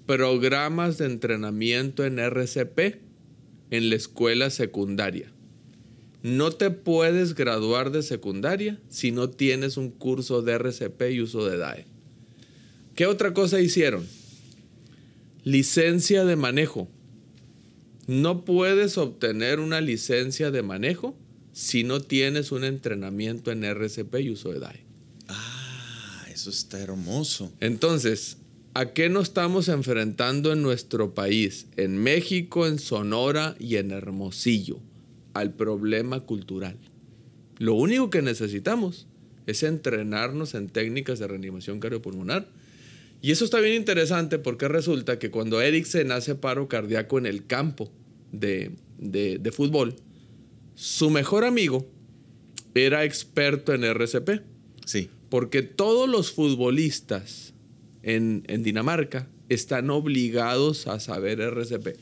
programas 0.07 0.97
de 0.99 1.07
entrenamiento 1.07 2.05
en 2.05 2.19
RCP 2.19 3.01
en 3.71 3.91
la 3.91 3.97
escuela 3.97 4.51
secundaria. 4.51 5.33
No 6.23 6.53
te 6.53 6.71
puedes 6.71 7.35
graduar 7.35 7.91
de 7.91 8.03
secundaria 8.03 8.79
si 8.89 9.11
no 9.11 9.31
tienes 9.31 9.77
un 9.77 9.91
curso 9.91 10.43
de 10.43 10.53
RCP 10.53 11.03
y 11.13 11.21
uso 11.21 11.47
de 11.47 11.57
DAE. 11.57 11.87
¿Qué 12.95 13.07
otra 13.07 13.33
cosa 13.33 13.61
hicieron? 13.61 14.07
Licencia 15.45 16.25
de 16.25 16.37
manejo. 16.37 16.89
No 18.07 18.45
puedes 18.45 18.99
obtener 18.99 19.61
una 19.61 19.81
licencia 19.81 20.51
de 20.51 20.63
manejo 20.63 21.17
si 21.53 21.85
no 21.85 22.01
tienes 22.01 22.53
un 22.53 22.65
entrenamiento 22.65 23.51
en 23.51 23.65
RCP 23.65 24.17
y 24.21 24.31
uso 24.31 24.53
de 24.53 24.61
DAE. 24.61 24.85
Ah, 25.29 26.27
eso 26.33 26.51
está 26.51 26.79
hermoso. 26.81 27.53
Entonces, 27.61 28.39
¿a 28.75 28.93
qué 28.93 29.09
nos 29.09 29.29
estamos 29.29 29.69
enfrentando 29.69 30.53
en 30.53 30.63
nuestro 30.63 31.15
país? 31.15 31.67
En 31.77 31.99
México, 31.99 32.67
en 32.67 32.79
Sonora 32.79 33.57
y 33.59 33.77
en 33.77 33.91
Hermosillo. 33.91 34.81
Al 35.35 35.55
problema 35.55 36.21
cultural. 36.21 36.77
Lo 37.59 37.75
único 37.75 38.11
que 38.11 38.23
necesitamos 38.23 39.07
es 39.47 39.63
entrenarnos 39.63 40.55
en 40.55 40.69
técnicas 40.69 41.19
de 41.19 41.29
reanimación 41.29 41.81
cardiopulmonar. 41.81 42.49
Y 43.23 43.33
eso 43.33 43.45
está 43.45 43.61
bien 43.61 43.75
interesante 43.75 44.39
porque 44.39 44.67
resulta 44.69 45.19
que 45.19 45.31
cuando 45.31 45.61
Eriksen 45.61 46.11
hace 46.13 46.35
paro 46.35 46.69
cardíaco 46.69 47.19
en 47.19 47.27
el 47.27 47.47
campo 47.47 47.91
de, 48.33 48.73
de- 48.99 49.39
de 49.39 49.53
fútbol, 49.53 49.97
su 50.75 51.11
mejor 51.11 51.45
amigo 51.45 51.87
era 52.75 53.05
experto 53.05 53.75
en 53.75 53.85
RCP. 53.85 54.41
Sí. 54.87 55.11
Porque 55.29 55.63
todos 55.63 56.09
los 56.09 56.33
futbolistas 56.33 57.53
en, 58.03 58.43
en 58.47 58.63
Dinamarca 58.63 59.29
están 59.49 59.91
obligados 59.91 60.87
a 60.87 60.99
saber 61.01 61.41
RCP. 61.41 61.97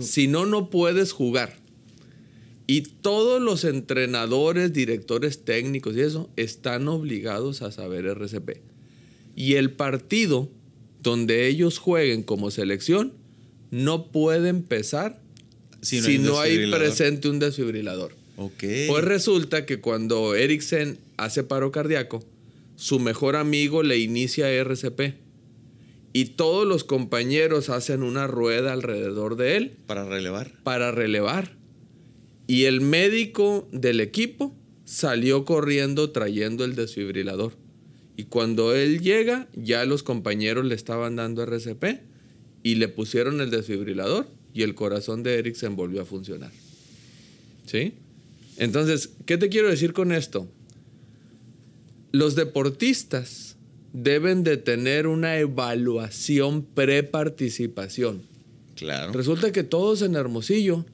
Si 0.00 0.28
no, 0.28 0.44
no 0.44 0.68
puedes 0.68 1.12
jugar. 1.12 1.56
Y 2.66 2.82
todos 2.82 3.40
los 3.40 3.64
entrenadores, 3.64 4.72
directores 4.72 5.44
técnicos 5.44 5.96
y 5.96 6.00
eso 6.00 6.28
están 6.36 6.86
obligados 6.88 7.62
a 7.62 7.70
saber 7.72 8.04
RCP. 8.06 8.58
Y 9.36 9.54
el 9.54 9.70
partido 9.70 10.50
donde 11.02 11.46
ellos 11.46 11.78
jueguen 11.78 12.24
como 12.24 12.50
selección 12.50 13.12
no 13.70 14.10
puede 14.10 14.48
empezar 14.48 15.20
Si 15.82 16.00
si 16.00 16.18
no 16.18 16.30
no, 16.30 16.40
hay 16.40 16.70
presente 16.70 17.28
un 17.28 17.38
desfibrilador. 17.38 18.12
Pues 18.36 19.04
resulta 19.04 19.64
que 19.66 19.80
cuando 19.80 20.34
Eriksen 20.34 20.98
hace 21.16 21.44
paro 21.44 21.70
cardíaco, 21.70 22.24
su 22.76 22.98
mejor 22.98 23.36
amigo 23.36 23.82
le 23.82 23.98
inicia 23.98 24.50
RCP. 24.50 25.14
Y 26.12 26.24
todos 26.36 26.66
los 26.66 26.82
compañeros 26.84 27.68
hacen 27.68 28.02
una 28.02 28.26
rueda 28.26 28.72
alrededor 28.72 29.36
de 29.36 29.56
él 29.56 29.72
Para 29.86 30.04
relevar. 30.06 30.52
para 30.62 30.90
relevar. 30.90 31.56
Y 32.46 32.64
el 32.64 32.80
médico 32.80 33.68
del 33.72 34.00
equipo 34.00 34.54
salió 34.84 35.44
corriendo 35.44 36.10
trayendo 36.10 36.64
el 36.64 36.74
desfibrilador. 36.74 37.52
Y 38.16 38.24
cuando 38.24 38.74
él 38.74 39.00
llega, 39.00 39.46
ya 39.54 39.84
los 39.84 40.02
compañeros 40.02 40.64
le 40.64 40.74
estaban 40.74 41.16
dando 41.16 41.42
RCP 41.42 42.00
y 42.62 42.76
le 42.76 42.88
pusieron 42.88 43.40
el 43.40 43.50
desfibrilador 43.50 44.26
y 44.54 44.62
el 44.62 44.74
corazón 44.74 45.22
de 45.22 45.38
Eriksen 45.38 45.76
volvió 45.76 46.00
a 46.00 46.06
funcionar. 46.06 46.50
¿Sí? 47.66 47.94
Entonces, 48.56 49.10
¿qué 49.26 49.36
te 49.36 49.50
quiero 49.50 49.68
decir 49.68 49.92
con 49.92 50.12
esto? 50.12 50.48
Los 52.12 52.36
deportistas 52.36 53.56
deben 53.92 54.44
de 54.44 54.56
tener 54.56 55.06
una 55.06 55.38
evaluación 55.38 56.64
preparticipación. 56.64 58.22
Claro. 58.76 59.12
Resulta 59.12 59.52
que 59.52 59.62
todos 59.62 60.02
en 60.02 60.14
Hermosillo, 60.14 60.86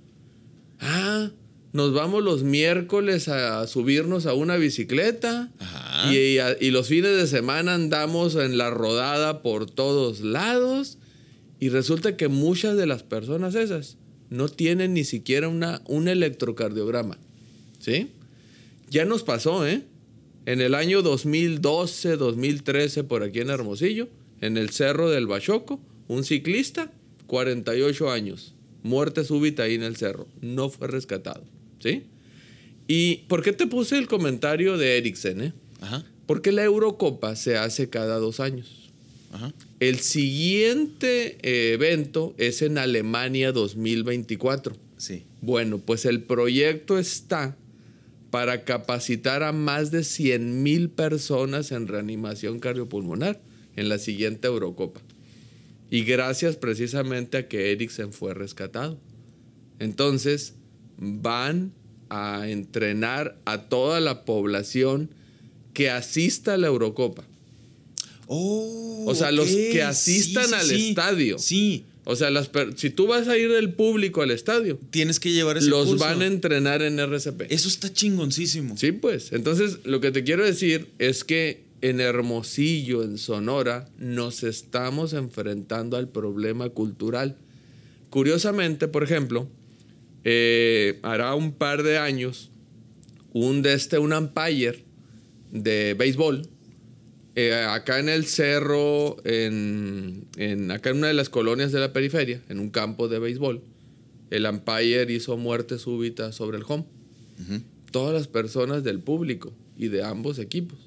ah, 0.81 1.31
nos 1.73 1.93
vamos 1.95 2.23
los 2.23 2.43
miércoles 2.43 3.29
a 3.29 3.67
subirnos 3.67 4.27
a 4.27 4.35
una 4.35 4.57
bicicleta 4.57 5.51
Ajá. 5.59 6.13
y, 6.13 6.39
a- 6.39 6.57
y 6.61 6.71
los 6.71 6.89
fines 6.89 7.17
de 7.17 7.27
semana 7.27 7.75
andamos 7.75 8.35
en 8.35 8.59
la 8.59 8.71
rodada 8.71 9.43
por 9.43 9.71
todos 9.71 10.21
lados 10.21 10.99
y 11.61 11.69
resulta 11.71 12.17
que 12.17 12.29
muchas 12.29 12.77
de 12.77 12.87
las 12.87 13.03
personas 13.03 13.55
esas 13.55 13.97
no 14.29 14.49
tienen 14.49 14.95
ni 14.95 15.05
siquiera 15.05 15.49
una, 15.49 15.83
un 15.87 16.09
electrocardiograma, 16.09 17.19
¿sí? 17.79 18.11
Ya 18.91 19.05
nos 19.05 19.23
pasó, 19.23 19.67
¿eh? 19.67 19.83
En 20.45 20.61
el 20.61 20.75
año 20.75 21.03
2012, 21.03 22.17
2013, 22.17 23.05
por 23.05 23.23
aquí 23.23 23.41
en 23.41 23.51
Hermosillo, 23.51 24.09
en 24.41 24.57
el 24.57 24.71
Cerro 24.71 25.09
del 25.11 25.27
Bachoco, 25.27 25.81
un 26.09 26.25
ciclista, 26.25 26.91
48 27.29 28.11
años, 28.11 28.55
muerte 28.83 29.23
súbita 29.25 29.63
ahí 29.63 29.75
en 29.75 29.85
el 29.85 29.97
cerro, 29.97 30.27
no 30.41 30.69
fue 30.69 30.89
rescatado, 30.89 31.45
¿sí? 31.83 32.05
¿Y 32.87 33.17
por 33.29 33.43
qué 33.43 33.53
te 33.53 33.67
puse 33.67 33.99
el 33.99 34.07
comentario 34.07 34.77
de 34.77 34.99
Eriksen, 34.99 35.41
eh? 35.41 35.53
Ajá. 35.81 36.05
Porque 36.27 36.53
la 36.53 36.63
Eurocopa 36.63 37.37
se 37.37 37.57
hace 37.57 37.89
cada 37.89 38.19
dos 38.19 38.41
años. 38.41 38.91
Ajá. 39.33 39.53
El 39.81 39.99
siguiente 39.99 41.39
eh, 41.43 41.73
evento 41.73 42.35
es 42.39 42.63
en 42.63 42.79
Alemania 42.79 43.53
2024. 43.53 44.77
Sí. 44.97 45.25
Bueno, 45.41 45.79
pues 45.79 46.05
el 46.05 46.23
proyecto 46.23 46.99
está 46.99 47.57
para 48.31 48.65
capacitar 48.65 49.43
a 49.43 49.53
más 49.53 49.91
de 49.91 50.05
100 50.05 50.63
mil 50.63 50.89
personas 50.91 51.73
en 51.73 51.87
reanimación 51.87 52.61
cardiopulmonar 52.61 53.41
en 53.77 53.89
la 53.89 53.99
siguiente 53.99 54.49
Eurocopa. 54.49 55.01
Y 55.91 56.05
gracias 56.05 56.57
precisamente 56.57 57.37
a 57.37 57.49
que 57.49 57.73
Eriksen 57.73 58.13
fue 58.13 58.33
rescatado. 58.33 58.99
Entonces, 59.79 60.55
van 60.99 61.73
a 62.09 62.49
entrenar 62.49 63.37
a 63.45 63.63
toda 63.63 64.01
la 64.01 64.25
población 64.25 65.11
que 65.73 65.91
asista 65.91 66.55
a 66.55 66.59
la 66.59 66.67
Eurocopa. 66.69 67.25
Oh, 68.27 69.05
O 69.07 69.15
sea, 69.15 69.33
los 69.33 69.49
que 69.49 69.83
asistan 69.83 70.45
Sí, 70.45 70.49
sí, 70.51 70.55
al 70.55 70.67
sí. 70.67 70.89
estadio. 70.91 71.39
Sí. 71.39 71.85
O 72.05 72.17
sea, 72.17 72.31
las 72.31 72.51
si 72.77 72.91
tú 72.91 73.07
vas 73.07 73.29
a 73.29 73.37
ir 73.39 73.51
del 73.51 73.73
público 73.75 74.23
al 74.23 74.31
estadio, 74.33 74.79
Tienes 74.91 75.21
que 75.21 75.31
llevar 75.33 75.57
ese 75.59 75.69
los 75.69 75.87
curso. 75.89 76.05
van 76.05 76.23
a 76.23 76.27
entrenar 76.27 76.83
en 76.83 76.99
RCP. 76.99 77.43
Eso 77.51 77.69
está 77.69 77.93
chingoncísimo. 77.93 78.77
Sí, 78.77 78.93
pues. 78.93 79.33
Entonces, 79.33 79.79
lo 79.85 80.01
que 80.01 80.11
te 80.11 80.25
quiero 80.25 80.45
decir 80.45 80.89
es 80.99 81.23
que 81.25 81.63
en 81.81 82.01
Hermosillo, 82.01 83.03
en 83.05 83.19
Sonora, 83.19 83.89
nos 83.99 84.43
estamos 84.43 85.13
enfrentando 85.13 85.97
al 85.97 86.09
problema 86.09 86.69
cultural. 86.71 87.37
Curiosamente, 88.11 88.89
por 88.89 89.03
ejemplo, 89.05 89.49
eh, 90.25 90.99
hará 91.03 91.35
un 91.35 91.53
par 91.53 91.83
de 91.83 91.99
años, 91.99 92.51
un 93.33 93.63
de 93.63 93.75
este, 93.75 93.99
un 93.99 94.13
umpire 94.13 94.85
de 95.51 95.95
béisbol, 95.99 96.43
eh, 97.35 97.55
acá 97.55 97.99
en 97.99 98.09
el 98.09 98.25
cerro, 98.27 99.17
en, 99.25 100.27
en- 100.37 100.71
acá 100.71 100.91
en 100.91 100.99
una 100.99 101.09
de 101.09 101.15
las 101.15 101.29
colonias 101.31 101.73
de 101.73 101.81
la 101.81 101.93
periferia, 101.93 102.43
en 102.49 102.59
un 102.59 102.71
campo 102.71 103.09
de 103.09 103.19
béisbol, 103.19 103.63
el 104.31 104.47
umpire 104.47 105.11
hizo 105.13 105.37
muerte 105.37 105.79
súbita 105.79 106.33
sobre 106.33 106.59
el 106.59 106.65
home 106.67 106.85
todas 107.91 108.15
las 108.15 108.29
personas 108.29 108.85
del 108.85 109.01
público 109.01 109.53
y 109.77 109.89
de 109.89 110.03
ambos 110.05 110.39
equipos. 110.39 110.79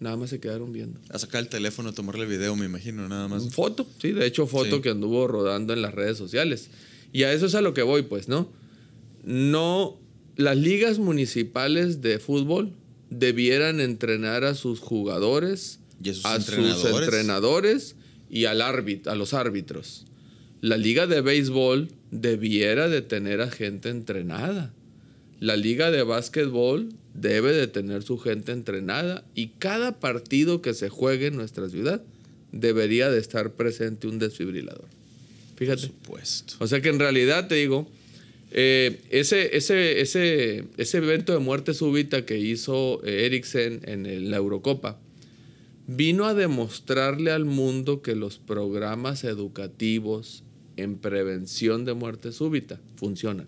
Nada 0.00 0.16
más 0.16 0.30
se 0.30 0.40
quedaron 0.40 0.72
viendo. 0.72 1.00
A 1.10 1.18
sacar 1.18 1.42
el 1.42 1.48
teléfono, 1.48 1.88
a 1.88 1.92
tomarle 1.92 2.24
video, 2.26 2.54
me 2.56 2.66
imagino, 2.66 3.08
nada 3.08 3.28
más. 3.28 3.50
Foto, 3.54 3.86
sí, 4.00 4.12
de 4.12 4.26
hecho 4.26 4.46
foto 4.46 4.76
Sí. 4.76 4.82
que 4.82 4.90
anduvo 4.90 5.26
rodando 5.26 5.72
en 5.72 5.82
las 5.82 5.92
redes 5.94 6.16
sociales. 6.18 6.68
Y 7.16 7.22
a 7.22 7.32
eso 7.32 7.46
es 7.46 7.54
a 7.54 7.62
lo 7.62 7.72
que 7.72 7.80
voy, 7.80 8.02
pues, 8.02 8.28
¿no? 8.28 8.52
No, 9.24 9.98
las 10.36 10.54
ligas 10.54 10.98
municipales 10.98 12.02
de 12.02 12.18
fútbol 12.18 12.74
debieran 13.08 13.80
entrenar 13.80 14.44
a 14.44 14.54
sus 14.54 14.80
jugadores, 14.80 15.80
Y 16.04 16.10
a 16.10 16.40
sus 16.42 16.84
entrenadores 16.84 17.96
y 18.28 18.44
al 18.44 18.60
árbitro, 18.60 19.10
a 19.10 19.14
los 19.14 19.32
árbitros. 19.32 20.04
La 20.60 20.76
liga 20.76 21.06
de 21.06 21.22
béisbol 21.22 21.88
debiera 22.10 22.86
de 22.90 23.00
tener 23.00 23.40
a 23.40 23.50
gente 23.50 23.88
entrenada. 23.88 24.74
La 25.40 25.56
liga 25.56 25.90
de 25.90 26.02
básquetbol 26.02 26.90
debe 27.14 27.54
de 27.54 27.66
tener 27.66 28.02
su 28.02 28.18
gente 28.18 28.52
entrenada 28.52 29.24
y 29.34 29.52
cada 29.58 30.00
partido 30.00 30.60
que 30.60 30.74
se 30.74 30.90
juegue 30.90 31.28
en 31.28 31.36
nuestra 31.36 31.70
ciudad 31.70 32.02
debería 32.52 33.08
de 33.08 33.20
estar 33.20 33.54
presente 33.54 34.06
un 34.06 34.18
desfibrilador. 34.18 34.94
Por 35.56 35.66
Fíjate. 35.66 35.82
supuesto. 35.82 36.54
O 36.60 36.66
sea 36.66 36.80
que 36.80 36.88
en 36.90 36.98
realidad 36.98 37.48
te 37.48 37.54
digo, 37.56 37.88
eh, 38.50 39.00
ese, 39.10 39.56
ese, 39.56 40.00
ese, 40.00 40.64
ese 40.76 40.98
evento 40.98 41.32
de 41.32 41.38
muerte 41.40 41.74
súbita 41.74 42.24
que 42.24 42.38
hizo 42.38 43.02
eh, 43.04 43.26
Eriksen 43.26 43.80
en 43.86 44.30
la 44.30 44.36
Eurocopa 44.36 45.00
vino 45.88 46.24
a 46.26 46.34
demostrarle 46.34 47.30
al 47.30 47.44
mundo 47.44 48.02
que 48.02 48.14
los 48.16 48.38
programas 48.38 49.24
educativos 49.24 50.42
en 50.76 50.98
prevención 50.98 51.84
de 51.84 51.94
muerte 51.94 52.32
súbita 52.32 52.80
funcionan. 52.96 53.46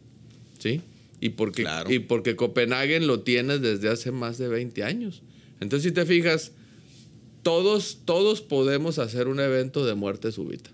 ¿Sí? 0.58 0.80
Y 1.20 1.30
porque, 1.30 1.62
Claro. 1.62 1.92
y 1.92 1.98
porque 1.98 2.36
Copenhague 2.36 3.00
lo 3.00 3.20
tiene 3.20 3.58
desde 3.58 3.88
hace 3.88 4.12
más 4.12 4.38
de 4.38 4.48
20 4.48 4.84
años. 4.84 5.22
Entonces, 5.60 5.88
si 5.88 5.92
te 5.94 6.06
fijas, 6.06 6.52
todos, 7.42 8.00
todos 8.04 8.40
podemos 8.40 8.98
hacer 9.00 9.26
un 9.26 9.40
evento 9.40 9.84
de 9.84 9.94
muerte 9.94 10.30
súbita. 10.30 10.70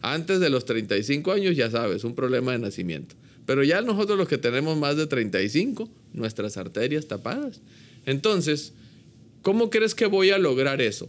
Antes 0.00 0.40
de 0.40 0.50
los 0.50 0.64
35 0.64 1.32
años, 1.32 1.56
ya 1.56 1.70
sabes, 1.70 2.04
un 2.04 2.14
problema 2.14 2.52
de 2.52 2.58
nacimiento. 2.58 3.16
Pero 3.46 3.64
ya 3.64 3.80
nosotros 3.80 4.18
los 4.18 4.28
que 4.28 4.38
tenemos 4.38 4.76
más 4.76 4.96
de 4.96 5.06
35, 5.06 5.88
nuestras 6.12 6.56
arterias 6.56 7.06
tapadas. 7.06 7.60
Entonces, 8.06 8.72
¿cómo 9.42 9.70
crees 9.70 9.94
que 9.94 10.06
voy 10.06 10.30
a 10.30 10.38
lograr 10.38 10.82
eso? 10.82 11.06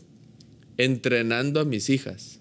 Entrenando 0.78 1.60
a 1.60 1.66
mis 1.66 1.90
hijas. 1.90 2.40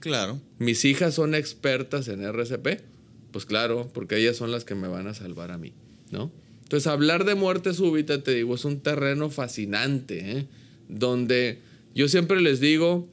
Claro. 0.00 0.40
Mis 0.58 0.84
hijas 0.84 1.14
son 1.14 1.34
expertas 1.34 2.08
en 2.08 2.22
RCP. 2.22 2.82
Pues 3.30 3.44
claro, 3.46 3.90
porque 3.92 4.16
ellas 4.16 4.36
son 4.36 4.50
las 4.50 4.64
que 4.64 4.74
me 4.74 4.88
van 4.88 5.06
a 5.06 5.14
salvar 5.14 5.52
a 5.52 5.58
mí, 5.58 5.72
¿no? 6.10 6.32
Entonces, 6.62 6.86
hablar 6.86 7.24
de 7.24 7.34
muerte 7.34 7.72
súbita, 7.72 8.22
te 8.22 8.34
digo, 8.34 8.54
es 8.54 8.64
un 8.64 8.80
terreno 8.80 9.30
fascinante, 9.30 10.38
¿eh? 10.38 10.46
Donde 10.88 11.60
yo 11.94 12.08
siempre 12.08 12.40
les 12.40 12.60
digo 12.60 13.08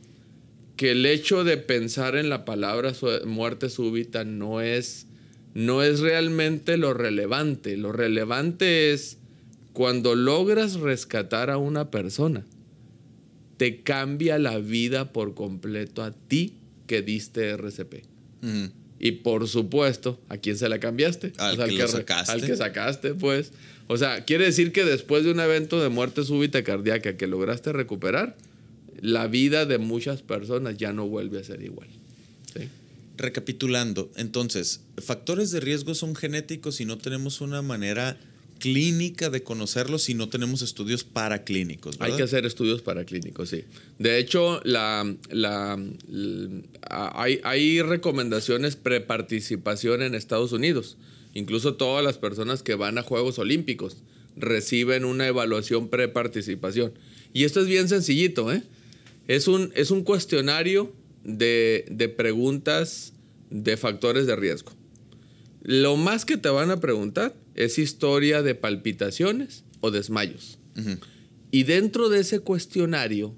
que 0.75 0.91
el 0.91 1.05
hecho 1.05 1.43
de 1.43 1.57
pensar 1.57 2.15
en 2.15 2.29
la 2.29 2.43
palabra 2.45 2.93
muerte 3.25 3.69
súbita 3.69 4.23
no 4.25 4.61
es, 4.61 5.07
no 5.53 5.83
es 5.83 5.99
realmente 6.01 6.77
lo 6.77 6.93
relevante. 6.93 7.77
Lo 7.77 7.91
relevante 7.91 8.91
es 8.91 9.17
cuando 9.73 10.15
logras 10.15 10.75
rescatar 10.79 11.49
a 11.49 11.57
una 11.57 11.91
persona, 11.91 12.45
te 13.57 13.81
cambia 13.81 14.37
la 14.37 14.57
vida 14.59 15.13
por 15.13 15.33
completo 15.33 16.03
a 16.03 16.11
ti 16.11 16.55
que 16.87 17.01
diste 17.01 17.49
RCP. 17.51 18.03
Y 18.99 19.11
por 19.11 19.47
supuesto, 19.47 20.19
¿a 20.29 20.37
quién 20.37 20.57
se 20.57 20.69
la 20.69 20.79
cambiaste? 20.79 21.33
Al 21.37 21.57
que 21.69 21.71
lo 21.77 21.85
re- 21.85 21.91
sacaste. 21.91 22.31
Al 22.31 22.41
que 22.45 22.55
sacaste, 22.55 23.13
pues. 23.13 23.51
O 23.87 23.97
sea, 23.97 24.23
quiere 24.25 24.45
decir 24.45 24.71
que 24.71 24.83
después 24.85 25.23
de 25.23 25.31
un 25.31 25.39
evento 25.39 25.81
de 25.81 25.89
muerte 25.89 26.23
súbita 26.23 26.63
cardíaca 26.63 27.17
que 27.17 27.27
lograste 27.27 27.71
recuperar, 27.73 28.35
la 29.01 29.27
vida 29.27 29.65
de 29.65 29.77
muchas 29.77 30.21
personas 30.21 30.77
ya 30.77 30.93
no 30.93 31.07
vuelve 31.07 31.39
a 31.39 31.43
ser 31.43 31.61
igual. 31.63 31.87
¿sí? 32.53 32.69
Recapitulando, 33.17 34.11
entonces, 34.15 34.81
factores 34.97 35.51
de 35.51 35.59
riesgo 35.59 35.95
son 35.95 36.15
genéticos 36.15 36.81
y 36.81 36.85
no 36.85 36.97
tenemos 36.97 37.39
una 37.41 37.61
manera 37.61 38.17
clínica 38.59 39.29
de 39.29 39.43
conocerlos 39.43 40.09
y 40.09 40.13
no 40.13 40.29
tenemos 40.29 40.61
estudios 40.61 41.03
paraclínicos. 41.03 41.95
Hay 41.99 42.11
¿verdad? 42.11 42.17
que 42.17 42.23
hacer 42.23 42.45
estudios 42.45 42.81
paraclínicos, 42.81 43.49
sí. 43.49 43.63
De 43.99 44.17
hecho, 44.17 44.61
la, 44.63 45.13
la- 45.29 45.77
l- 46.09 46.63
a- 46.89 47.21
hay, 47.21 47.39
hay 47.43 47.81
recomendaciones 47.81 48.75
preparticipación 48.77 50.01
en 50.01 50.15
Estados 50.15 50.51
Unidos. 50.53 50.97
Incluso 51.33 51.73
todas 51.75 52.03
las 52.03 52.17
personas 52.17 52.63
que 52.63 52.75
van 52.75 52.97
a 52.97 53.01
Juegos 53.03 53.39
Olímpicos 53.39 53.97
reciben 54.37 55.03
una 55.03 55.27
evaluación 55.27 55.89
preparticipación. 55.89 56.93
Y 57.33 57.43
esto 57.43 57.59
es 57.61 57.67
bien 57.67 57.89
sencillito, 57.89 58.51
¿eh? 58.53 58.63
Es 59.27 59.47
un, 59.47 59.71
es 59.75 59.91
un 59.91 60.03
cuestionario 60.03 60.93
de, 61.23 61.85
de 61.89 62.09
preguntas 62.09 63.13
de 63.49 63.77
factores 63.77 64.27
de 64.27 64.35
riesgo. 64.35 64.71
Lo 65.61 65.97
más 65.97 66.25
que 66.25 66.37
te 66.37 66.49
van 66.49 66.69
a 66.69 66.79
preguntar 66.79 67.35
es 67.55 67.79
historia 67.79 68.43
de 68.43 68.53
palpitaciones 68.53 69.63
o 69.81 69.91
desmayos. 69.91 70.59
Y 71.51 71.63
dentro 71.63 72.09
de 72.09 72.19
ese 72.19 72.39
cuestionario, 72.39 73.33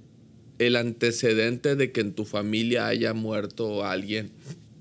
el 0.60 0.76
antecedente 0.76 1.76
de 1.76 1.92
que 1.92 2.02
en 2.02 2.14
tu 2.14 2.26
familia 2.26 2.88
haya 2.88 3.14
muerto 3.14 3.86
alguien 3.86 4.32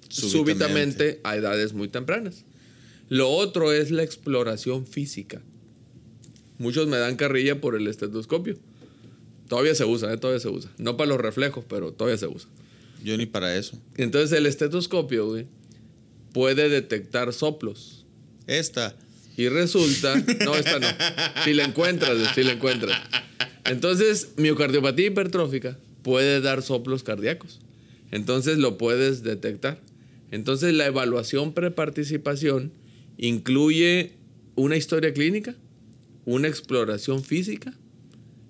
Súbitamente. 0.08 0.38
súbitamente, 0.38 1.20
a 1.24 1.36
edades 1.36 1.74
muy 1.74 1.88
tempranas. 1.88 2.44
Lo 3.08 3.28
otro 3.30 3.72
es 3.72 3.90
la 3.90 4.02
exploración 4.02 4.86
física. 4.86 5.42
Muchos 6.58 6.88
me 6.88 6.96
dan 6.96 7.16
carrilla 7.16 7.60
por 7.60 7.76
el 7.76 7.86
estetoscopio. 7.86 8.56
Todavía 9.48 9.74
se 9.74 9.84
usa, 9.84 10.12
¿eh? 10.12 10.16
todavía 10.16 10.40
se 10.40 10.48
usa. 10.48 10.70
No 10.78 10.96
para 10.96 11.08
los 11.08 11.20
reflejos, 11.20 11.64
pero 11.68 11.92
todavía 11.92 12.18
se 12.18 12.26
usa. 12.26 12.48
Yo 13.04 13.16
ni 13.16 13.26
para 13.26 13.56
eso. 13.56 13.78
Entonces 13.96 14.36
el 14.36 14.46
estetoscopio, 14.46 15.26
güey, 15.26 15.46
puede 16.32 16.68
detectar 16.68 17.32
soplos. 17.32 18.04
Esta. 18.46 18.96
Y 19.36 19.48
resulta, 19.48 20.14
no, 20.44 20.56
esta 20.56 20.78
no. 20.78 20.86
Si 21.44 21.52
la 21.52 21.64
encuentras, 21.64 22.34
si 22.34 22.42
la 22.42 22.52
encuentras. 22.52 22.98
Entonces, 23.64 24.30
miocardiopatía 24.36 25.06
hipertrófica 25.06 25.78
puede 26.02 26.40
dar 26.40 26.62
soplos 26.62 27.02
cardíacos. 27.02 27.60
Entonces 28.10 28.58
lo 28.58 28.78
puedes 28.78 29.22
detectar. 29.22 29.80
Entonces 30.30 30.74
la 30.74 30.86
evaluación 30.86 31.52
preparticipación 31.52 32.72
incluye 33.18 34.12
una 34.54 34.76
historia 34.76 35.12
clínica, 35.12 35.54
una 36.24 36.48
exploración 36.48 37.22
física, 37.22 37.74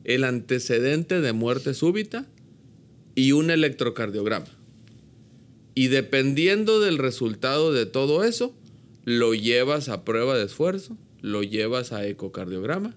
el 0.07 0.24
antecedente 0.24 1.20
de 1.20 1.32
muerte 1.34 1.74
súbita 1.74 2.26
y 3.14 3.32
un 3.32 3.50
electrocardiograma. 3.50 4.46
Y 5.74 5.88
dependiendo 5.88 6.80
del 6.80 6.96
resultado 6.98 7.72
de 7.72 7.84
todo 7.86 8.24
eso, 8.24 8.54
lo 9.04 9.34
llevas 9.34 9.88
a 9.88 10.04
prueba 10.04 10.36
de 10.38 10.44
esfuerzo, 10.46 10.96
lo 11.20 11.42
llevas 11.42 11.92
a 11.92 12.07
ecocardiograma 12.07 12.94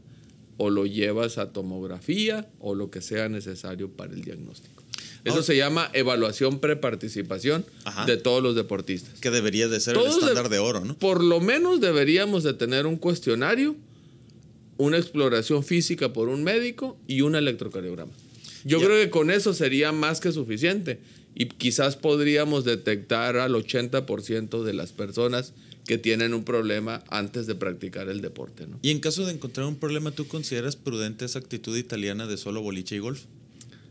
o 0.57 0.69
lo 0.69 0.85
llevas 0.85 1.37
a 1.37 1.51
tomografía 1.51 2.47
o 2.59 2.75
lo 2.75 2.89
que 2.91 3.01
sea 3.01 3.27
necesario 3.27 3.89
para 3.89 4.13
el 4.13 4.21
diagnóstico. 4.21 4.83
Eso 5.25 5.33
Ahora- 5.35 5.43
se 5.43 5.57
llama 5.57 5.89
evaluación 5.93 6.59
preparticipación 6.59 7.65
Ajá. 7.83 8.05
de 8.05 8.15
todos 8.17 8.41
los 8.41 8.55
deportistas. 8.55 9.19
Que 9.19 9.31
debería 9.31 9.67
de 9.67 9.79
ser 9.81 9.95
el 9.97 10.01
Todos 10.03 10.15
de- 10.15 10.21
estándar 10.21 10.49
de 10.49 10.59
oro, 10.59 10.85
¿no? 10.85 10.97
Por 10.97 11.23
lo 11.23 11.41
menos 11.41 11.81
deberíamos 11.81 12.43
de 12.43 12.53
tener 12.53 12.85
un 12.85 12.95
cuestionario, 12.97 13.75
una 14.79 14.97
exploración 14.97 15.63
física 15.63 16.13
por 16.13 16.29
un 16.29 16.43
médico 16.43 16.97
y 17.05 17.21
un 17.21 17.35
electrocardiograma. 17.35 18.13
Yo 18.63 18.79
creo 18.79 18.97
que 18.97 19.09
con 19.09 19.29
eso 19.29 19.53
sería 19.53 19.91
más 19.91 20.21
que 20.21 20.31
suficiente 20.31 20.99
y 21.35 21.47
quizás 21.47 21.97
podríamos 21.97 22.63
detectar 22.63 23.37
al 23.37 23.53
80% 23.53 24.63
de 24.63 24.73
las 24.73 24.93
personas 24.93 25.53
que 25.85 25.97
tienen 25.97 26.33
un 26.33 26.45
problema 26.45 27.03
antes 27.09 27.45
de 27.45 27.55
practicar 27.55 28.07
el 28.07 28.21
deporte. 28.21 28.67
¿no? 28.67 28.79
Y 28.81 28.91
en 28.91 28.99
caso 28.99 29.25
de 29.25 29.33
encontrar 29.33 29.67
un 29.67 29.75
problema, 29.75 30.11
¿tú 30.11 30.27
consideras 30.27 30.77
prudente 30.77 31.25
esa 31.25 31.39
actitud 31.39 31.77
italiana 31.77 32.25
de 32.25 32.37
solo 32.37 32.61
boliche 32.61 32.95
y 32.95 32.99
golf? 32.99 33.23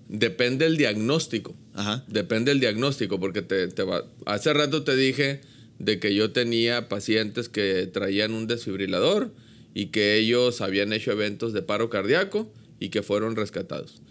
Depende 0.09 0.65
el 0.65 0.79
diagnóstico. 0.79 1.55
Ajá. 1.75 2.03
Depende 2.09 2.51
el 2.51 2.61
diagnóstico, 2.61 3.21
porque 3.21 3.43
te, 3.43 3.69
te 3.69 3.83
va. 3.83 4.05
Hace 4.25 4.55
rato 4.55 4.85
te 4.85 4.97
dije 4.97 5.43
de 5.79 5.99
que 5.99 6.15
yo 6.15 6.33
tenía 6.33 6.89
pacientes 6.89 7.51
que 7.51 7.87
traían 7.87 8.33
un 8.33 8.47
desfibrilador 8.47 9.33
y 9.79 9.87
que 9.87 10.17
ellos 10.17 10.61
habían 10.61 10.93
hecho 10.93 11.13
eventos 11.13 11.53
de 11.53 11.63
paro 11.63 11.89
cardíaco 11.89 12.51
y 12.81 12.89
que 12.89 13.03
fueron 13.03 13.37
rescatados. 13.37 14.03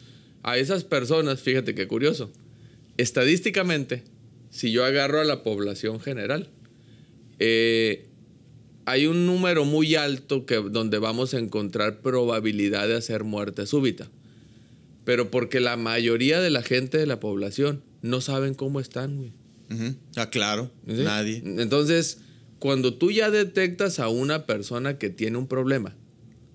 A 0.41 0.57
esas 0.57 0.85
personas, 0.85 1.41
fíjate 1.41 1.75
qué 1.75 1.87
curioso, 1.87 2.31
estadísticamente, 2.95 4.03
si 4.49 4.71
yo 4.71 4.85
agarro 4.85 5.19
a 5.19 5.25
la 5.25 5.43
población 5.43 5.99
general, 5.99 6.49
eh, 7.39 8.05
hay 8.85 9.07
un 9.07 9.25
número 9.25 9.65
muy 9.65 9.95
alto 9.95 10.45
que, 10.45 10.55
donde 10.55 10.99
vamos 10.99 11.33
a 11.33 11.39
encontrar 11.39 12.01
probabilidad 12.01 12.87
de 12.87 12.95
hacer 12.95 13.25
muerte 13.25 13.65
súbita 13.65 14.09
pero 15.07 15.31
porque 15.31 15.61
la 15.61 15.77
mayoría 15.77 16.41
de 16.41 16.49
la 16.49 16.61
gente 16.61 16.97
de 16.97 17.05
la 17.05 17.21
población 17.21 17.81
no 18.01 18.19
saben 18.19 18.53
cómo 18.53 18.81
están, 18.81 19.15
güey. 19.15 19.31
Ah, 20.17 20.29
claro. 20.29 20.69
¿Sí? 20.85 20.95
Nadie. 20.95 21.41
Entonces, 21.45 22.17
cuando 22.59 22.95
tú 22.95 23.11
ya 23.11 23.29
detectas 23.29 23.99
a 23.99 24.09
una 24.09 24.45
persona 24.45 24.97
que 24.97 25.09
tiene 25.09 25.37
un 25.37 25.47
problema, 25.47 25.95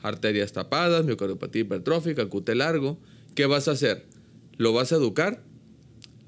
arterias 0.01 0.53
tapadas, 0.53 1.05
miocardiopatía 1.05 1.63
hipertrófica, 1.63 2.29
QT 2.29 2.49
largo, 2.51 2.99
¿qué 3.35 3.47
vas 3.47 3.69
a 3.69 3.73
hacer? 3.73 4.07
¿Lo 4.57 4.73
vas 4.73 4.93
a 4.93 4.97
educar? 4.97 5.43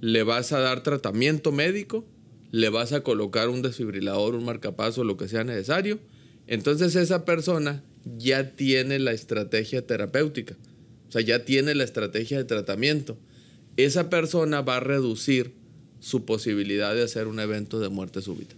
¿Le 0.01 0.23
vas 0.23 0.53
a 0.53 0.61
dar 0.61 0.83
tratamiento 0.83 1.51
médico? 1.51 2.05
¿Le 2.53 2.69
vas 2.69 2.93
a 2.93 3.03
colocar 3.03 3.49
un 3.49 3.63
desfibrilador, 3.63 4.37
un 4.37 4.45
marcapaso, 4.45 5.03
lo 5.03 5.17
que 5.17 5.29
sea 5.29 5.43
necesario? 5.43 5.99
Entonces 6.47 6.95
esa 6.95 7.25
persona 7.25 7.83
ya 8.17 8.55
tiene 8.55 8.99
la 8.99 9.13
estrategia 9.13 9.87
terapéutica, 9.87 10.57
o 11.09 11.13
sea, 11.13 11.23
ya 11.23 11.45
tiene 11.45 11.75
la 11.75 11.85
estrategia 11.85 12.39
de 12.39 12.45
tratamiento. 12.45 13.17
Esa 13.77 14.09
persona 14.09 14.61
va 14.61 14.77
a 14.77 14.81
reducir 14.81 15.55
su 16.01 16.25
posibilidad 16.25 16.95
de 16.95 17.03
hacer 17.03 17.27
un 17.27 17.41
evento 17.41 17.81
de 17.81 17.89
muerte 17.89 18.21
súbita. 18.21 18.55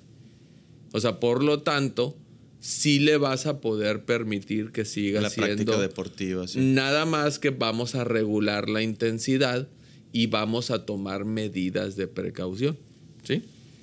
O 0.97 1.01
sea, 1.01 1.21
por 1.21 1.45
lo 1.45 1.61
tanto, 1.61 2.17
sí 2.59 3.01
le 3.01 3.19
vas 3.19 3.45
a 3.45 3.61
poder 3.61 4.07
permitir 4.07 4.73
que 4.73 4.87
siga 4.87 5.21
La 5.21 5.29
siendo 5.29 5.55
práctica 5.55 5.79
deportiva, 5.79 6.49
sí. 6.49 6.59
Nada 6.59 7.05
más 7.05 7.39
que 7.39 7.51
vamos 7.51 7.95
a 7.95 8.05
regular 8.05 8.71
la 8.71 8.81
intensidad 8.81 9.69
y 10.11 10.29
vamos 10.29 10.71
a 10.71 10.87
tomar 10.87 11.27
medidas 11.27 11.97
de 11.97 12.07
precaución. 12.07 12.79
¿Sí? 13.25 13.43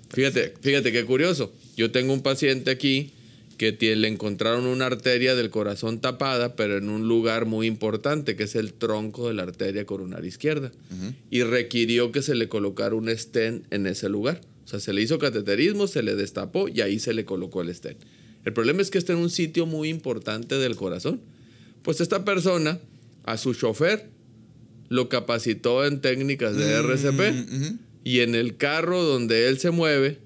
Fíjate, 0.09 0.55
fíjate 0.59 0.91
qué 0.91 1.05
curioso. 1.05 1.53
Yo 1.77 1.91
tengo 1.91 2.13
un 2.13 2.23
paciente 2.23 2.71
aquí 2.71 3.11
que 3.57 3.95
le 3.95 4.07
encontraron 4.07 4.65
una 4.65 4.87
arteria 4.87 5.35
del 5.35 5.51
corazón 5.51 6.01
tapada, 6.01 6.55
pero 6.55 6.79
en 6.79 6.89
un 6.89 7.07
lugar 7.07 7.45
muy 7.45 7.67
importante, 7.67 8.35
que 8.35 8.45
es 8.45 8.55
el 8.55 8.73
tronco 8.73 9.27
de 9.27 9.35
la 9.35 9.43
arteria 9.43 9.85
coronaria 9.85 10.27
izquierda. 10.27 10.71
Y 11.29 11.43
requirió 11.43 12.11
que 12.11 12.23
se 12.23 12.33
le 12.33 12.49
colocara 12.49 12.95
un 12.95 13.15
stent 13.15 13.71
en 13.71 13.85
ese 13.85 14.09
lugar. 14.09 14.41
O 14.63 14.67
sea, 14.67 14.79
se 14.79 14.93
le 14.93 15.01
hizo 15.01 15.19
cateterismo, 15.19 15.87
se 15.87 16.03
le 16.03 16.15
destapó 16.15 16.67
y 16.69 16.81
ahí 16.81 16.99
se 16.99 17.13
le 17.13 17.25
colocó 17.25 17.61
el 17.61 17.73
stent. 17.73 17.97
El 18.45 18.53
problema 18.53 18.81
es 18.81 18.91
que 18.91 18.97
está 18.97 19.13
en 19.13 19.19
un 19.19 19.29
sitio 19.29 19.65
muy 19.65 19.89
importante 19.89 20.55
del 20.57 20.75
corazón. 20.75 21.21
Pues 21.81 21.99
esta 22.01 22.23
persona, 22.25 22.79
a 23.23 23.37
su 23.37 23.53
chofer, 23.53 24.09
lo 24.89 25.09
capacitó 25.09 25.85
en 25.85 26.01
técnicas 26.01 26.55
de 26.55 26.71
RCP 26.73 27.19
ujú. 27.31 27.77
y 28.03 28.19
en 28.19 28.35
el 28.35 28.57
carro 28.57 29.03
donde 29.03 29.47
él 29.49 29.59
se 29.59 29.71
mueve 29.71 30.19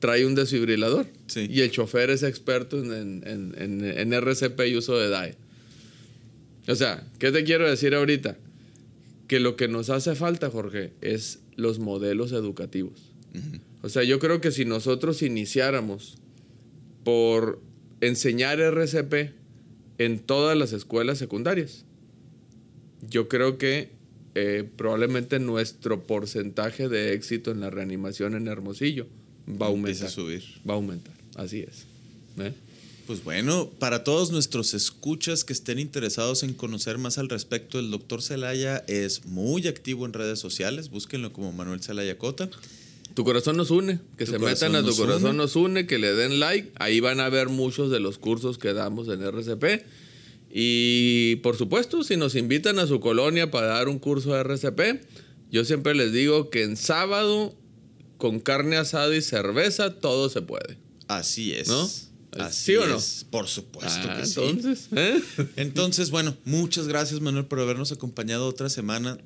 trae 0.00 0.26
un 0.26 0.34
desfibrilador. 0.34 1.06
Sí. 1.28 1.46
Y 1.50 1.60
el 1.60 1.70
chofer 1.70 2.10
es 2.10 2.22
experto 2.24 2.78
en, 2.82 2.92
en- 2.92 3.22
en- 3.26 3.54
en- 3.58 3.84
en 3.98 4.12
RCP 4.12 4.60
y 4.68 4.76
uso 4.76 4.98
de 4.98 5.08
DAE. 5.08 5.36
O 6.68 6.74
sea, 6.74 7.06
¿qué 7.18 7.30
te 7.32 7.44
quiero 7.44 7.68
decir 7.68 7.94
ahorita? 7.94 8.36
Que 9.28 9.40
lo 9.40 9.56
que 9.56 9.68
nos 9.68 9.90
hace 9.90 10.14
falta, 10.14 10.50
Jorge, 10.50 10.92
es 11.00 11.40
los 11.56 11.78
modelos 11.78 12.32
educativos. 12.32 13.11
O 13.82 13.88
sea, 13.88 14.04
yo 14.04 14.18
creo 14.18 14.40
que 14.40 14.52
si 14.52 14.64
nosotros 14.64 15.22
iniciáramos 15.22 16.18
por 17.04 17.60
enseñar 18.00 18.60
RCP 18.60 19.32
en 19.98 20.18
todas 20.20 20.56
las 20.56 20.72
escuelas 20.72 21.18
secundarias, 21.18 21.84
yo 23.08 23.28
creo 23.28 23.58
que 23.58 23.90
eh, 24.34 24.68
probablemente 24.76 25.38
nuestro 25.40 26.04
porcentaje 26.04 26.88
de 26.88 27.12
éxito 27.12 27.50
en 27.50 27.60
la 27.60 27.70
reanimación 27.70 28.34
en 28.34 28.48
Hermosillo 28.48 29.06
va 29.60 29.66
a 29.66 29.68
aumentar. 29.70 30.06
a 30.06 30.10
subir. 30.10 30.44
Va 30.68 30.74
a 30.74 30.76
aumentar, 30.76 31.14
así 31.34 31.60
es. 31.60 31.84
¿Eh? 32.38 32.52
Pues 33.06 33.24
bueno, 33.24 33.68
para 33.78 34.04
todos 34.04 34.30
nuestros 34.30 34.74
escuchas 34.74 35.44
que 35.44 35.52
estén 35.52 35.78
interesados 35.78 36.44
en 36.44 36.54
conocer 36.54 36.98
más 36.98 37.18
al 37.18 37.28
respecto, 37.28 37.80
el 37.80 37.90
doctor 37.90 38.22
Celaya 38.22 38.84
es 38.86 39.26
muy 39.26 39.66
activo 39.66 40.06
en 40.06 40.12
redes 40.12 40.38
sociales. 40.38 40.88
Búsquenlo 40.88 41.32
como 41.32 41.52
Manuel 41.52 41.82
Celaya 41.82 42.16
Cota. 42.16 42.48
Tu 43.14 43.24
corazón 43.24 43.56
nos 43.56 43.70
une, 43.70 44.00
que 44.16 44.24
Tu 44.24 44.32
se 44.32 44.38
metan 44.38 44.74
a 44.74 44.82
tu 44.82 44.94
corazón 44.96 45.30
une. 45.30 45.36
nos 45.38 45.56
une, 45.56 45.86
que 45.86 45.98
le 45.98 46.12
den 46.14 46.40
like. 46.40 46.72
Ahí 46.76 47.00
van 47.00 47.20
a 47.20 47.28
ver 47.28 47.48
muchos 47.48 47.90
de 47.90 48.00
los 48.00 48.18
cursos 48.18 48.56
que 48.58 48.72
damos 48.72 49.08
en 49.08 49.22
RCP. 49.22 49.84
Y 50.50 51.36
por 51.36 51.56
supuesto, 51.56 52.04
si 52.04 52.16
nos 52.16 52.34
invitan 52.34 52.78
a 52.78 52.86
su 52.86 53.00
colonia 53.00 53.50
para 53.50 53.68
dar 53.68 53.88
un 53.88 53.98
curso 53.98 54.32
de 54.34 54.40
RCP, 54.40 55.02
yo 55.50 55.64
siempre 55.64 55.94
les 55.94 56.12
digo 56.12 56.50
que 56.50 56.62
en 56.62 56.76
sábado, 56.76 57.54
con 58.18 58.40
carne 58.40 58.76
asada 58.76 59.14
y 59.16 59.22
cerveza, 59.22 59.94
todo 59.98 60.28
se 60.28 60.42
puede. 60.42 60.78
Así 61.08 61.52
es. 61.52 61.68
¿No? 61.68 61.88
Así 62.38 62.64
¿Sí 62.72 62.76
o 62.76 62.86
no? 62.86 62.96
es. 62.96 63.26
Por 63.30 63.46
supuesto 63.48 64.08
Ah, 64.08 64.16
que 64.20 64.26
sí. 64.26 64.40
entonces, 64.40 64.88
¿eh? 64.96 65.20
Entonces, 65.56 66.10
bueno, 66.10 66.34
muchas 66.44 66.88
gracias 66.88 67.20
Manuel 67.20 67.44
por 67.46 67.60
habernos 67.60 67.92
acompañado 67.92 68.46
otra 68.46 68.70
semana. 68.70 69.18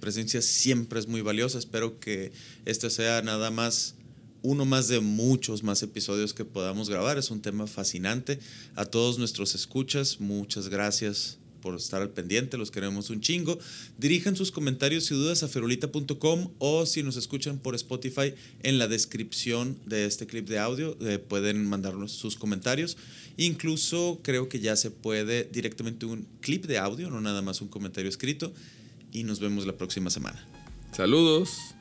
Presencia 0.00 0.42
siempre 0.42 0.98
es 0.98 1.06
muy 1.06 1.20
valiosa. 1.20 1.58
Espero 1.58 2.00
que 2.00 2.32
este 2.64 2.90
sea 2.90 3.22
nada 3.22 3.50
más 3.50 3.94
uno 4.42 4.64
más 4.64 4.88
de 4.88 5.00
muchos 5.00 5.62
más 5.62 5.82
episodios 5.82 6.32
que 6.34 6.44
podamos 6.44 6.88
grabar. 6.88 7.18
Es 7.18 7.30
un 7.30 7.42
tema 7.42 7.66
fascinante. 7.66 8.38
A 8.74 8.84
todos 8.86 9.18
nuestros 9.18 9.54
escuchas, 9.54 10.20
muchas 10.20 10.68
gracias 10.68 11.38
por 11.60 11.76
estar 11.76 12.00
al 12.00 12.10
pendiente, 12.10 12.56
los 12.56 12.70
queremos 12.70 13.10
un 13.10 13.20
chingo. 13.20 13.58
Dirijan 13.98 14.34
sus 14.34 14.50
comentarios 14.50 15.10
y 15.10 15.14
dudas 15.14 15.42
a 15.42 15.48
ferulita.com 15.48 16.50
o 16.58 16.86
si 16.86 17.02
nos 17.02 17.16
escuchan 17.16 17.58
por 17.58 17.74
Spotify, 17.74 18.34
en 18.62 18.78
la 18.78 18.88
descripción 18.88 19.78
de 19.86 20.06
este 20.06 20.26
clip 20.26 20.48
de 20.48 20.58
audio 20.58 20.96
eh, 21.00 21.18
pueden 21.18 21.66
mandarnos 21.66 22.12
sus 22.12 22.36
comentarios. 22.36 22.96
Incluso 23.36 24.20
creo 24.22 24.48
que 24.48 24.60
ya 24.60 24.76
se 24.76 24.90
puede 24.90 25.44
directamente 25.44 26.06
un 26.06 26.26
clip 26.40 26.64
de 26.66 26.78
audio, 26.78 27.10
no 27.10 27.20
nada 27.20 27.42
más 27.42 27.60
un 27.60 27.68
comentario 27.68 28.08
escrito. 28.08 28.52
Y 29.12 29.24
nos 29.24 29.40
vemos 29.40 29.66
la 29.66 29.76
próxima 29.76 30.10
semana. 30.10 30.38
Saludos. 30.92 31.74